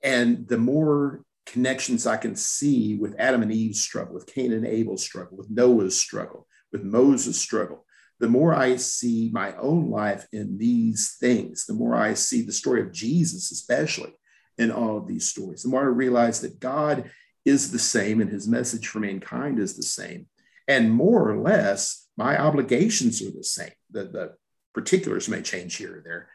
And 0.03 0.47
the 0.47 0.57
more 0.57 1.23
connections 1.45 2.07
I 2.07 2.17
can 2.17 2.35
see 2.35 2.95
with 2.95 3.15
Adam 3.19 3.41
and 3.41 3.51
Eve's 3.51 3.81
struggle, 3.81 4.13
with 4.13 4.25
Cain 4.25 4.53
and 4.53 4.65
Abel's 4.65 5.03
struggle, 5.03 5.37
with 5.37 5.49
Noah's 5.49 5.99
struggle, 5.99 6.47
with 6.71 6.83
Moses' 6.83 7.39
struggle, 7.39 7.85
the 8.19 8.29
more 8.29 8.53
I 8.53 8.75
see 8.75 9.29
my 9.33 9.55
own 9.57 9.89
life 9.89 10.27
in 10.31 10.57
these 10.57 11.17
things, 11.19 11.65
the 11.65 11.73
more 11.73 11.95
I 11.95 12.13
see 12.13 12.43
the 12.43 12.51
story 12.51 12.81
of 12.81 12.93
Jesus, 12.93 13.51
especially 13.51 14.13
in 14.57 14.71
all 14.71 14.97
of 14.97 15.07
these 15.07 15.27
stories, 15.27 15.63
the 15.63 15.69
more 15.69 15.81
I 15.81 15.85
realize 15.85 16.41
that 16.41 16.59
God 16.59 17.09
is 17.45 17.71
the 17.71 17.79
same 17.79 18.21
and 18.21 18.29
his 18.29 18.47
message 18.47 18.87
for 18.87 18.99
mankind 18.99 19.59
is 19.59 19.75
the 19.75 19.83
same. 19.83 20.27
And 20.67 20.91
more 20.91 21.29
or 21.29 21.37
less, 21.37 22.07
my 22.17 22.39
obligations 22.39 23.21
are 23.21 23.31
the 23.31 23.43
same. 23.43 23.71
The, 23.89 24.03
the 24.03 24.33
particulars 24.73 25.27
may 25.27 25.41
change 25.41 25.75
here 25.75 25.97
or 25.97 26.01
there, 26.01 26.29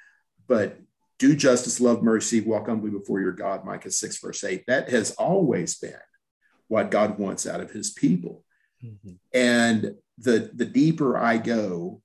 but 0.48 0.78
do 1.18 1.34
justice, 1.34 1.80
love 1.80 2.02
mercy, 2.02 2.40
walk 2.40 2.66
humbly 2.66 2.90
before 2.90 3.20
your 3.20 3.32
God, 3.32 3.64
Micah 3.64 3.90
6, 3.90 4.18
verse 4.18 4.44
8. 4.44 4.64
That 4.66 4.90
has 4.90 5.12
always 5.12 5.78
been 5.78 5.94
what 6.68 6.90
God 6.90 7.18
wants 7.18 7.46
out 7.46 7.60
of 7.60 7.70
his 7.70 7.90
people. 7.90 8.44
Mm-hmm. 8.84 9.12
And 9.32 9.94
the, 10.18 10.50
the 10.54 10.64
deeper 10.64 11.16
I 11.16 11.38
go, 11.38 12.02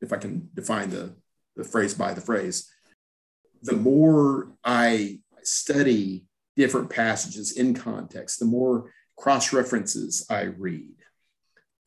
if 0.00 0.12
I 0.12 0.18
can 0.18 0.50
define 0.54 0.90
the, 0.90 1.16
the 1.56 1.64
phrase 1.64 1.94
by 1.94 2.14
the 2.14 2.20
phrase, 2.20 2.70
the 3.62 3.76
more 3.76 4.52
I 4.62 5.18
study 5.48 6.26
different 6.56 6.90
passages 6.90 7.52
in 7.52 7.74
context, 7.74 8.40
the 8.40 8.44
more 8.44 8.92
cross 9.16 9.52
references 9.52 10.26
I 10.28 10.42
read, 10.42 10.94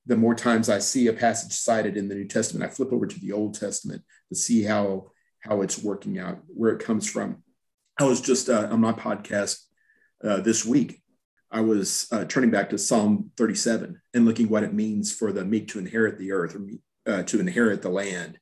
the 0.06 0.18
more 0.18 0.34
times 0.34 0.70
I 0.70 0.80
see 0.80 1.08
a 1.08 1.14
passage 1.14 1.54
cited 1.54 1.98
in 1.98 2.08
the 2.08 2.16
New 2.16 2.28
Testament, 2.28 2.70
I 2.70 2.74
flip 2.74 2.92
over 2.92 3.06
to 3.06 3.20
the 3.20 3.34
Old 3.34 3.54
Testament 3.54 4.02
to 4.30 4.36
see 4.36 4.64
how, 4.64 5.12
how 5.42 5.62
it's 5.62 5.84
working 5.84 6.20
out, 6.20 6.40
where 6.48 6.72
it 6.72 6.84
comes 6.84 7.10
from. 7.10 7.44
I 8.00 8.06
was 8.06 8.22
just 8.22 8.50
uh, 8.50 8.70
on 8.72 8.80
my 8.80 8.94
podcast 8.94 9.60
uh, 10.24 10.40
this 10.40 10.66
week. 10.66 11.02
I 11.52 11.60
was 11.60 12.08
uh, 12.12 12.24
turning 12.26 12.50
back 12.50 12.70
to 12.70 12.78
Psalm 12.78 13.32
37 13.38 14.02
and 14.14 14.26
looking 14.26 14.48
what 14.48 14.64
it 14.64 14.74
means 14.74 15.14
for 15.14 15.34
the 15.34 15.44
meek 15.44 15.68
to 15.70 15.80
inherit 15.80 16.18
the 16.18 16.32
earth 16.32 16.56
or 16.56 16.66
uh, 17.12 17.24
to 17.24 17.40
inherit 17.40 17.82
the 17.82 17.90
land, 17.90 18.40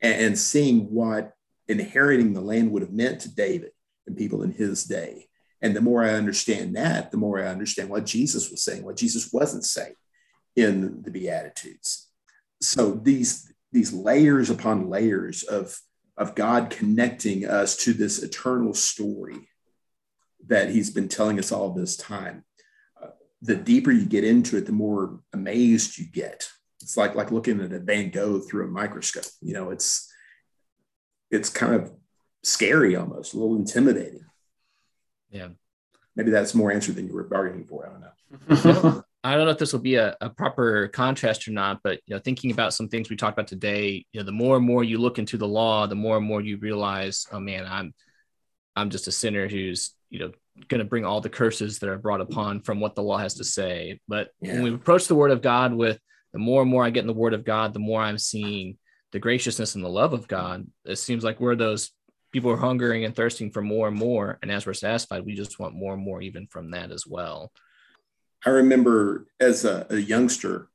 and, 0.00 0.22
and 0.22 0.38
seeing 0.38 0.84
what 0.84 1.32
inheriting 1.68 2.32
the 2.32 2.40
land 2.40 2.70
would 2.70 2.82
have 2.82 2.92
meant 2.92 3.20
to 3.20 3.34
David 3.34 3.72
and 4.06 4.16
people 4.16 4.42
in 4.42 4.52
his 4.52 4.84
day. 4.84 5.28
And 5.62 5.74
the 5.74 5.80
more 5.80 6.04
I 6.04 6.10
understand 6.10 6.76
that, 6.76 7.10
the 7.10 7.16
more 7.16 7.40
I 7.40 7.48
understand 7.48 7.88
what 7.88 8.06
Jesus 8.06 8.50
was 8.50 8.62
saying, 8.62 8.84
what 8.84 8.96
Jesus 8.96 9.32
wasn't 9.32 9.64
saying 9.64 9.94
in 10.54 11.02
the 11.02 11.10
Beatitudes. 11.10 12.08
So 12.60 12.92
these, 12.92 13.52
these 13.72 13.92
layers 13.92 14.50
upon 14.50 14.88
layers 14.88 15.42
of, 15.42 15.78
of 16.16 16.34
God 16.34 16.70
connecting 16.70 17.46
us 17.46 17.76
to 17.78 17.92
this 17.92 18.22
eternal 18.22 18.74
story 18.74 19.48
that 20.46 20.70
he's 20.70 20.90
been 20.90 21.08
telling 21.08 21.38
us 21.38 21.52
all 21.52 21.72
this 21.72 21.96
time. 21.96 22.44
Uh, 23.02 23.08
the 23.42 23.56
deeper 23.56 23.90
you 23.90 24.06
get 24.06 24.24
into 24.24 24.56
it, 24.56 24.66
the 24.66 24.72
more 24.72 25.20
amazed 25.32 25.98
you 25.98 26.06
get. 26.06 26.48
It's 26.82 26.96
like, 26.96 27.14
like 27.14 27.32
looking 27.32 27.60
at 27.60 27.72
a 27.72 27.80
Van 27.80 28.10
Gogh 28.10 28.40
through 28.40 28.66
a 28.66 28.70
microscope. 28.70 29.24
You 29.40 29.54
know, 29.54 29.70
it's, 29.70 30.10
it's 31.30 31.50
kind 31.50 31.74
of 31.74 31.92
scary 32.46 32.94
almost, 32.96 33.34
a 33.34 33.38
little 33.38 33.56
intimidating. 33.56 34.24
Yeah. 35.30 35.48
Maybe 36.14 36.30
that's 36.30 36.54
more 36.54 36.70
answer 36.70 36.92
than 36.92 37.08
you 37.08 37.14
were 37.14 37.24
bargaining 37.24 37.66
for. 37.66 37.86
I 37.86 37.90
don't 37.90 38.00
know. 38.80 39.04
I 39.24 39.34
don't 39.34 39.46
know 39.46 39.50
if 39.50 39.58
this 39.58 39.72
will 39.72 39.80
be 39.80 39.96
a, 39.96 40.16
a, 40.20 40.30
proper 40.30 40.86
contrast 40.88 41.48
or 41.48 41.50
not, 41.50 41.80
but 41.82 41.98
you 42.06 42.14
know, 42.14 42.20
thinking 42.20 42.52
about 42.52 42.72
some 42.72 42.88
things 42.88 43.10
we 43.10 43.16
talked 43.16 43.36
about 43.36 43.48
today, 43.48 44.06
you 44.12 44.20
know, 44.20 44.24
the 44.24 44.30
more 44.30 44.56
and 44.56 44.64
more 44.64 44.84
you 44.84 44.98
look 44.98 45.18
into 45.18 45.36
the 45.36 45.48
law, 45.48 45.88
the 45.88 45.96
more 45.96 46.16
and 46.16 46.24
more 46.24 46.40
you 46.40 46.58
realize, 46.58 47.26
oh 47.32 47.40
man, 47.40 47.66
I'm 47.68 47.92
I'm 48.76 48.90
just 48.90 49.08
a 49.08 49.12
sinner 49.12 49.48
who's, 49.48 49.94
you 50.10 50.20
know, 50.20 50.32
going 50.68 50.78
to 50.78 50.84
bring 50.84 51.04
all 51.04 51.20
the 51.20 51.28
curses 51.28 51.80
that 51.80 51.88
are 51.88 51.98
brought 51.98 52.20
upon 52.20 52.60
from 52.60 52.78
what 52.78 52.94
the 52.94 53.02
law 53.02 53.18
has 53.18 53.34
to 53.34 53.44
say. 53.44 53.98
But 54.06 54.28
yeah. 54.40 54.54
when 54.54 54.62
we 54.62 54.74
approach 54.74 55.08
the 55.08 55.14
word 55.16 55.32
of 55.32 55.42
God 55.42 55.74
with 55.74 55.98
the 56.32 56.38
more 56.38 56.62
and 56.62 56.70
more 56.70 56.84
I 56.84 56.90
get 56.90 57.00
in 57.00 57.08
the 57.08 57.12
word 57.12 57.34
of 57.34 57.44
God, 57.44 57.74
the 57.74 57.80
more 57.80 58.00
I'm 58.00 58.18
seeing 58.18 58.78
the 59.10 59.18
graciousness 59.18 59.74
and 59.74 59.84
the 59.84 59.88
love 59.88 60.12
of 60.12 60.28
God. 60.28 60.66
It 60.84 60.96
seems 60.96 61.24
like 61.24 61.40
we're 61.40 61.56
those 61.56 61.90
people 62.36 62.50
are 62.50 62.58
hungering 62.58 63.06
and 63.06 63.16
thirsting 63.16 63.50
for 63.50 63.62
more 63.62 63.88
and 63.88 63.96
more. 63.96 64.38
And 64.42 64.52
as 64.52 64.66
we're 64.66 64.74
satisfied, 64.74 65.24
we 65.24 65.34
just 65.34 65.58
want 65.58 65.74
more 65.74 65.94
and 65.94 66.02
more, 66.02 66.20
even 66.20 66.46
from 66.46 66.72
that 66.72 66.90
as 66.92 67.06
well. 67.06 67.50
I 68.44 68.50
remember 68.50 69.26
as 69.40 69.64
a, 69.64 69.86
a 69.88 69.96
youngster, 69.96 70.68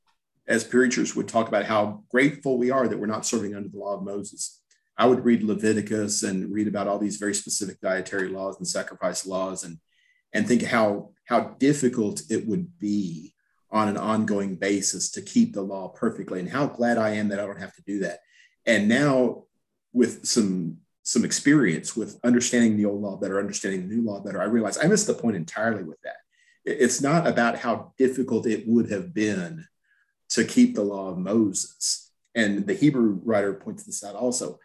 as 0.48 0.64
preachers 0.64 1.16
would 1.16 1.28
talk 1.28 1.50
about 1.50 1.66
how 1.66 2.04
grateful 2.10 2.58
we 2.58 2.72
are 2.72 2.88
that 2.88 2.98
we're 2.98 3.06
not 3.06 3.28
serving 3.28 3.54
under 3.54 3.70
the 3.70 3.78
law 3.78 3.96
of 3.96 4.02
Moses. 4.02 4.60
I 4.98 5.06
would 5.06 5.24
read 5.24 5.44
Leviticus 5.44 6.24
and 6.24 6.52
read 6.52 6.68
about 6.68 6.88
all 6.88 6.98
these 6.98 7.18
very 7.18 7.36
specific 7.36 7.80
dietary 7.80 8.30
laws 8.30 8.58
and 8.58 8.68
sacrifice 8.68 9.28
laws 9.28 9.64
and, 9.64 9.78
and 10.34 10.48
think 10.48 10.64
how, 10.64 11.12
how 11.26 11.56
difficult 11.60 12.24
it 12.32 12.48
would 12.48 12.80
be 12.80 13.36
on 13.70 13.88
an 13.88 13.98
ongoing 13.98 14.56
basis 14.56 15.12
to 15.12 15.22
keep 15.22 15.54
the 15.54 15.62
law 15.62 15.90
perfectly 15.90 16.40
and 16.40 16.50
how 16.50 16.66
glad 16.66 16.98
I 16.98 17.12
am 17.12 17.28
that 17.28 17.40
I 17.40 17.46
don't 17.46 17.62
have 17.62 17.76
to 17.76 17.84
do 17.84 18.00
that. 18.00 18.22
And 18.66 18.90
now 18.90 19.44
with 19.94 20.26
some 20.26 20.81
some 21.12 21.26
experience 21.26 21.96
with 21.96 22.20
understanding 22.24 22.78
the 22.78 22.86
old 22.86 23.02
law 23.02 23.18
better, 23.18 23.38
understanding 23.38 23.88
the 23.88 23.96
new 23.96 24.02
law 24.02 24.22
better, 24.22 24.42
I 24.42 24.46
realize 24.46 24.78
I 24.78 24.88
missed 24.88 25.08
the 25.08 25.14
point 25.14 25.36
entirely 25.36 25.84
with 25.84 26.02
that. 26.04 26.16
It's 26.64 27.02
not 27.02 27.28
about 27.28 27.58
how 27.58 27.94
difficult 27.98 28.48
it 28.48 28.66
would 28.68 28.90
have 28.92 29.14
been 29.14 29.66
to 30.30 30.46
keep 30.46 30.76
the 30.76 30.84
law 30.84 31.10
of 31.10 31.18
Moses. 31.18 32.12
And 32.34 32.66
the 32.66 32.74
Hebrew 32.74 33.20
writer 33.26 33.54
points 33.54 33.84
this 33.84 34.04
out 34.04 34.16
also. 34.16 34.60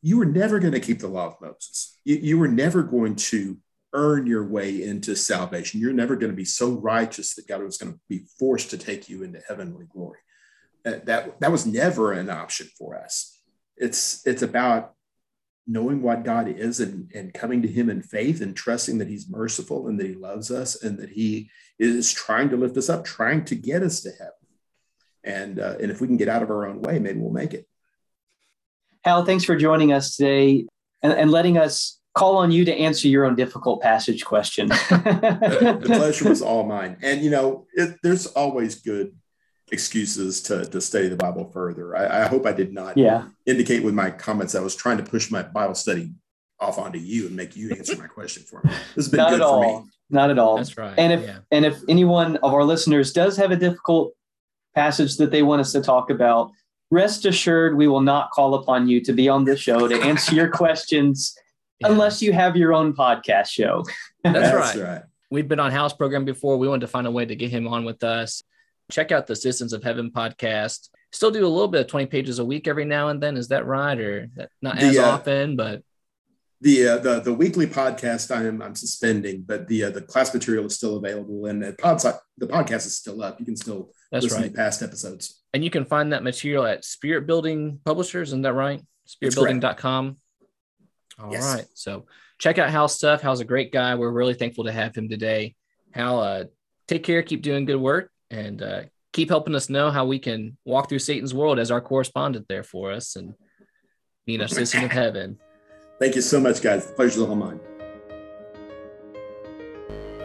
You 0.00 0.18
were 0.18 0.26
never 0.26 0.60
going 0.60 0.74
to 0.74 0.80
keep 0.80 1.00
the 1.00 1.08
law 1.08 1.26
of 1.26 1.40
Moses. 1.40 1.98
You, 2.04 2.16
you 2.16 2.38
were 2.38 2.48
never 2.48 2.82
going 2.82 3.16
to 3.16 3.58
earn 3.92 4.26
your 4.26 4.46
way 4.46 4.84
into 4.84 5.16
salvation. 5.16 5.80
You're 5.80 5.92
never 5.92 6.14
going 6.14 6.30
to 6.30 6.36
be 6.36 6.44
so 6.44 6.70
righteous 6.70 7.34
that 7.34 7.48
God 7.48 7.62
was 7.62 7.78
going 7.78 7.94
to 7.94 8.00
be 8.08 8.26
forced 8.38 8.70
to 8.70 8.78
take 8.78 9.08
you 9.08 9.24
into 9.24 9.42
heavenly 9.48 9.86
glory. 9.92 10.20
Uh, 10.86 11.00
that, 11.04 11.40
that 11.40 11.50
was 11.50 11.66
never 11.66 12.12
an 12.12 12.30
option 12.30 12.68
for 12.78 12.96
us. 12.96 13.40
It's, 13.76 14.24
it's 14.26 14.42
about 14.42 14.94
knowing 15.70 16.02
what 16.02 16.24
God 16.24 16.48
is 16.48 16.80
and, 16.80 17.08
and 17.14 17.32
coming 17.32 17.62
to 17.62 17.68
Him 17.68 17.88
in 17.88 18.02
faith 18.02 18.40
and 18.40 18.56
trusting 18.56 18.98
that 18.98 19.08
He's 19.08 19.30
merciful 19.30 19.86
and 19.86 20.00
that 20.00 20.06
He 20.06 20.14
loves 20.14 20.50
us 20.50 20.82
and 20.82 20.98
that 20.98 21.10
He 21.10 21.48
is 21.78 22.12
trying 22.12 22.50
to 22.50 22.56
lift 22.56 22.76
us 22.76 22.88
up, 22.88 23.04
trying 23.04 23.44
to 23.44 23.54
get 23.54 23.84
us 23.84 24.00
to 24.00 24.10
heaven. 24.10 24.32
And, 25.22 25.60
uh, 25.60 25.76
and 25.80 25.92
if 25.92 26.00
we 26.00 26.08
can 26.08 26.16
get 26.16 26.28
out 26.28 26.42
of 26.42 26.50
our 26.50 26.66
own 26.66 26.82
way, 26.82 26.98
maybe 26.98 27.20
we'll 27.20 27.30
make 27.30 27.54
it. 27.54 27.68
Hal, 29.04 29.24
thanks 29.24 29.44
for 29.44 29.56
joining 29.56 29.92
us 29.92 30.16
today 30.16 30.66
and, 31.02 31.12
and 31.12 31.30
letting 31.30 31.56
us 31.56 32.00
call 32.14 32.38
on 32.38 32.50
you 32.50 32.64
to 32.64 32.74
answer 32.74 33.06
your 33.06 33.24
own 33.24 33.36
difficult 33.36 33.80
passage 33.80 34.24
question. 34.24 34.68
the, 34.68 35.78
the, 35.82 35.86
pleasure 35.86 36.28
was 36.28 36.42
all 36.42 36.66
mine. 36.66 36.96
And, 37.00 37.22
you 37.22 37.30
know, 37.30 37.66
it, 37.74 37.96
there's 38.02 38.26
always 38.26 38.74
good 38.74 39.14
excuses 39.72 40.42
to, 40.42 40.64
to 40.64 40.80
study 40.80 41.08
the 41.08 41.16
Bible 41.16 41.44
further. 41.52 41.96
I, 41.96 42.24
I 42.24 42.26
hope 42.28 42.46
I 42.46 42.52
did 42.52 42.72
not 42.72 42.96
yeah. 42.96 43.28
indicate 43.46 43.84
with 43.84 43.94
my 43.94 44.10
comments 44.10 44.54
I 44.54 44.60
was 44.60 44.74
trying 44.74 44.96
to 44.98 45.02
push 45.02 45.30
my 45.30 45.42
Bible 45.42 45.74
study 45.74 46.12
off 46.58 46.78
onto 46.78 46.98
you 46.98 47.26
and 47.26 47.36
make 47.36 47.56
you 47.56 47.70
answer 47.70 47.96
my 47.96 48.06
question 48.06 48.42
for 48.42 48.60
me. 48.64 48.70
This 48.94 49.06
has 49.06 49.08
been 49.08 49.18
not 49.18 49.30
good 49.30 49.40
at 49.40 49.46
all. 49.46 49.82
me. 49.82 49.88
Not 50.10 50.30
at 50.30 50.38
all. 50.38 50.56
That's 50.56 50.76
right. 50.76 50.94
And 50.98 51.12
if 51.12 51.22
yeah. 51.22 51.38
and 51.50 51.64
if 51.64 51.78
anyone 51.88 52.36
of 52.38 52.52
our 52.52 52.64
listeners 52.64 53.12
does 53.12 53.36
have 53.36 53.52
a 53.52 53.56
difficult 53.56 54.12
passage 54.74 55.16
that 55.16 55.30
they 55.30 55.42
want 55.42 55.60
us 55.60 55.72
to 55.72 55.80
talk 55.80 56.10
about, 56.10 56.50
rest 56.90 57.24
assured 57.24 57.76
we 57.76 57.86
will 57.86 58.00
not 58.00 58.30
call 58.30 58.54
upon 58.54 58.88
you 58.88 59.00
to 59.02 59.12
be 59.12 59.28
on 59.28 59.44
this 59.44 59.60
show 59.60 59.86
to 59.86 60.00
answer 60.02 60.34
your 60.34 60.48
questions 60.62 61.36
yeah. 61.78 61.88
unless 61.88 62.20
you 62.20 62.32
have 62.32 62.56
your 62.56 62.74
own 62.74 62.92
podcast 62.92 63.48
show. 63.48 63.84
That's, 64.24 64.50
That's 64.50 64.76
right. 64.76 64.86
right. 64.86 65.02
We've 65.30 65.46
been 65.46 65.60
on 65.60 65.70
Hal's 65.70 65.92
program 65.92 66.24
before. 66.24 66.56
We 66.56 66.68
wanted 66.68 66.82
to 66.82 66.88
find 66.88 67.06
a 67.06 67.10
way 67.10 67.24
to 67.24 67.36
get 67.36 67.50
him 67.50 67.68
on 67.68 67.84
with 67.84 68.02
us. 68.02 68.42
Check 68.90 69.12
out 69.12 69.26
the 69.26 69.36
Citizens 69.36 69.72
of 69.72 69.82
Heaven 69.82 70.10
podcast. 70.10 70.88
Still 71.12 71.30
do 71.30 71.44
a 71.44 71.48
little 71.48 71.68
bit 71.68 71.82
of 71.82 71.86
20 71.86 72.06
pages 72.06 72.38
a 72.38 72.44
week 72.44 72.68
every 72.68 72.84
now 72.84 73.08
and 73.08 73.22
then. 73.22 73.36
Is 73.36 73.48
that 73.48 73.66
right? 73.66 73.98
Or 73.98 74.28
not 74.62 74.78
as 74.78 74.98
uh, 74.98 75.10
often, 75.10 75.56
but 75.56 75.82
the, 76.60 76.88
uh, 76.88 76.98
the 76.98 77.20
the 77.20 77.32
weekly 77.32 77.66
podcast 77.66 78.34
I 78.34 78.44
am 78.44 78.60
I'm 78.60 78.74
suspending, 78.74 79.42
but 79.42 79.66
the 79.66 79.84
uh, 79.84 79.90
the 79.90 80.02
class 80.02 80.34
material 80.34 80.66
is 80.66 80.76
still 80.76 80.96
available 80.98 81.46
and 81.46 81.62
the 81.62 81.72
pod, 81.72 82.00
the 82.36 82.46
podcast 82.46 82.86
is 82.86 82.96
still 82.96 83.22
up. 83.22 83.40
You 83.40 83.46
can 83.46 83.56
still 83.56 83.90
That's 84.12 84.24
listen 84.24 84.42
right. 84.42 84.50
to 84.50 84.56
past 84.56 84.82
episodes. 84.82 85.42
And 85.54 85.64
you 85.64 85.70
can 85.70 85.86
find 85.86 86.12
that 86.12 86.22
material 86.22 86.66
at 86.66 86.84
Spirit 86.84 87.26
Building 87.26 87.80
Publishers, 87.84 88.28
isn't 88.28 88.42
that 88.42 88.52
right? 88.52 88.82
Spiritbuilding.com. 89.08 90.18
All 91.18 91.32
yes. 91.32 91.54
right. 91.54 91.66
So 91.74 92.06
check 92.38 92.58
out 92.58 92.70
Hal's 92.70 92.94
stuff. 92.94 93.22
Hal's 93.22 93.40
a 93.40 93.44
great 93.44 93.72
guy. 93.72 93.94
We're 93.94 94.10
really 94.10 94.34
thankful 94.34 94.64
to 94.64 94.72
have 94.72 94.94
him 94.94 95.08
today. 95.08 95.54
Hal, 95.92 96.20
uh, 96.20 96.44
take 96.88 97.04
care, 97.04 97.22
keep 97.22 97.42
doing 97.42 97.64
good 97.64 97.80
work, 97.80 98.10
and 98.30 98.62
uh, 98.62 98.82
keep 99.12 99.28
helping 99.28 99.54
us 99.54 99.68
know 99.68 99.90
how 99.90 100.06
we 100.06 100.18
can 100.18 100.56
walk 100.64 100.88
through 100.88 101.00
Satan's 101.00 101.34
world 101.34 101.58
as 101.58 101.70
our 101.70 101.80
correspondent 101.80 102.46
there 102.48 102.62
for 102.62 102.92
us 102.92 103.16
and 103.16 103.34
being 104.26 104.40
a 104.40 104.48
citizen 104.48 104.84
of 104.84 104.90
heaven. 104.90 105.38
Thank 105.98 106.14
you 106.14 106.22
so 106.22 106.40
much, 106.40 106.62
guys. 106.62 106.86
The 106.86 106.92
pleasure's 106.94 107.22
all 107.22 107.34
mine. 107.34 107.60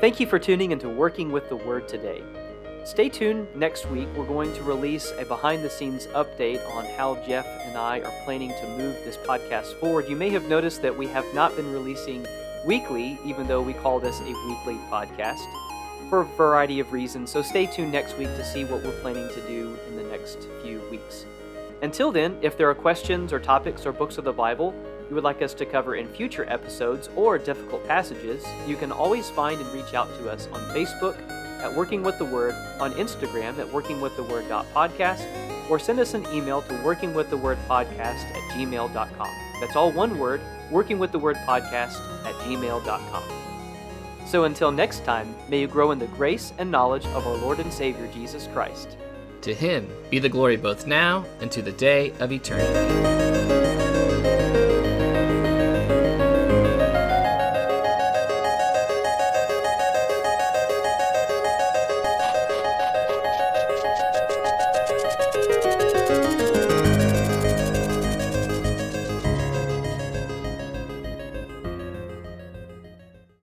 Thank 0.02 0.20
you 0.20 0.28
for 0.28 0.38
tuning 0.38 0.72
into 0.72 0.90
Working 0.90 1.32
with 1.32 1.50
the 1.50 1.56
Word 1.56 1.88
today. 1.88 2.22
Stay 2.86 3.10
tuned 3.10 3.48
next 3.56 3.90
week. 3.90 4.08
We're 4.16 4.28
going 4.28 4.54
to 4.54 4.62
release 4.62 5.12
a 5.18 5.26
behind 5.26 5.64
the 5.64 5.70
scenes 5.70 6.06
update 6.08 6.64
on 6.76 6.86
how 6.86 7.16
Jeff 7.26 7.48
and 7.64 7.76
I 7.76 8.02
are 8.02 8.14
planning 8.24 8.50
to 8.50 8.68
move 8.78 8.94
this 9.04 9.18
podcast 9.18 9.74
forward. 9.80 10.08
You 10.08 10.16
may 10.16 10.30
have 10.30 10.48
noticed 10.48 10.84
that 10.84 10.96
we 10.96 11.08
have 11.08 11.26
not 11.34 11.56
been 11.56 11.72
releasing 11.74 12.28
weekly, 12.64 13.18
even 13.26 13.48
though 13.48 13.62
we 13.62 13.74
call 13.74 14.00
this 14.00 14.20
a 14.20 14.48
weekly 14.48 14.78
podcast, 14.92 15.44
for 16.10 16.22
a 16.22 16.26
variety 16.26 16.80
of 16.80 16.92
reasons. 16.92 17.32
So 17.32 17.42
stay 17.42 17.66
tuned 17.66 17.92
next 17.92 18.18
week 18.18 18.28
to 18.28 18.46
see 18.46 18.66
what 18.66 18.84
we're 18.84 19.00
planning 19.02 19.28
to 19.30 19.42
do 19.48 19.78
in 19.88 19.96
the 19.96 20.04
next 20.04 20.48
few 20.64 20.82
weeks. 20.90 21.26
Until 21.82 22.12
then, 22.12 22.38
if 22.42 22.58
there 22.58 22.70
are 22.70 22.76
questions 22.76 23.34
or 23.34 23.40
topics 23.40 23.86
or 23.86 23.92
books 23.92 24.18
of 24.18 24.24
the 24.24 24.34
Bible 24.34 24.74
you 25.10 25.16
would 25.16 25.24
like 25.24 25.42
us 25.42 25.54
to 25.56 25.66
cover 25.66 25.96
in 25.96 26.08
future 26.08 26.46
episodes 26.50 27.10
or 27.16 27.38
difficult 27.38 27.86
passages, 27.88 28.44
you 28.68 28.76
can 28.76 28.92
always 28.92 29.30
find 29.30 29.62
and 29.62 29.72
reach 29.72 29.94
out 29.94 30.08
to 30.20 30.30
us 30.30 30.48
on 30.52 30.60
Facebook 30.72 31.18
at 31.62 31.74
Working 31.74 32.04
with 32.04 32.18
the 32.18 32.26
Word, 32.26 32.54
on 32.80 32.94
Instagram 32.94 33.58
at 33.60 33.68
workingwiththeword.podcast, 33.68 35.70
or 35.70 35.80
send 35.80 36.00
us 36.00 36.14
an 36.14 36.26
email 36.34 36.62
to 36.64 36.74
workingwiththewordpodcast 36.76 38.00
at 38.00 38.52
gmail.com. 38.52 39.30
That's 39.60 39.76
all 39.76 39.92
one 39.92 40.18
word, 40.18 40.42
workingwiththewordpodcast 40.72 42.26
at 42.26 42.36
gmail.com. 42.36 43.45
So 44.26 44.46
until 44.46 44.72
next 44.72 45.06
time, 45.06 45.34
may 45.50 45.62
you 45.62 45.68
grow 45.68 45.92
in 45.92 46.00
the 46.00 46.08
grace 46.08 46.52
and 46.58 46.72
knowledge 46.72 47.06
of 47.08 47.28
our 47.28 47.38
Lord 47.38 47.60
and 47.60 47.72
Savior 47.72 48.08
Jesus 48.08 48.48
Christ. 48.48 48.98
To 49.42 49.54
him 49.54 49.88
be 50.10 50.18
the 50.18 50.30
glory 50.30 50.58
both 50.58 50.88
now 50.88 51.24
and 51.40 51.52
to 51.52 51.62
the 51.62 51.72
day 51.72 52.12
of 52.20 52.32
eternity. 52.32 53.85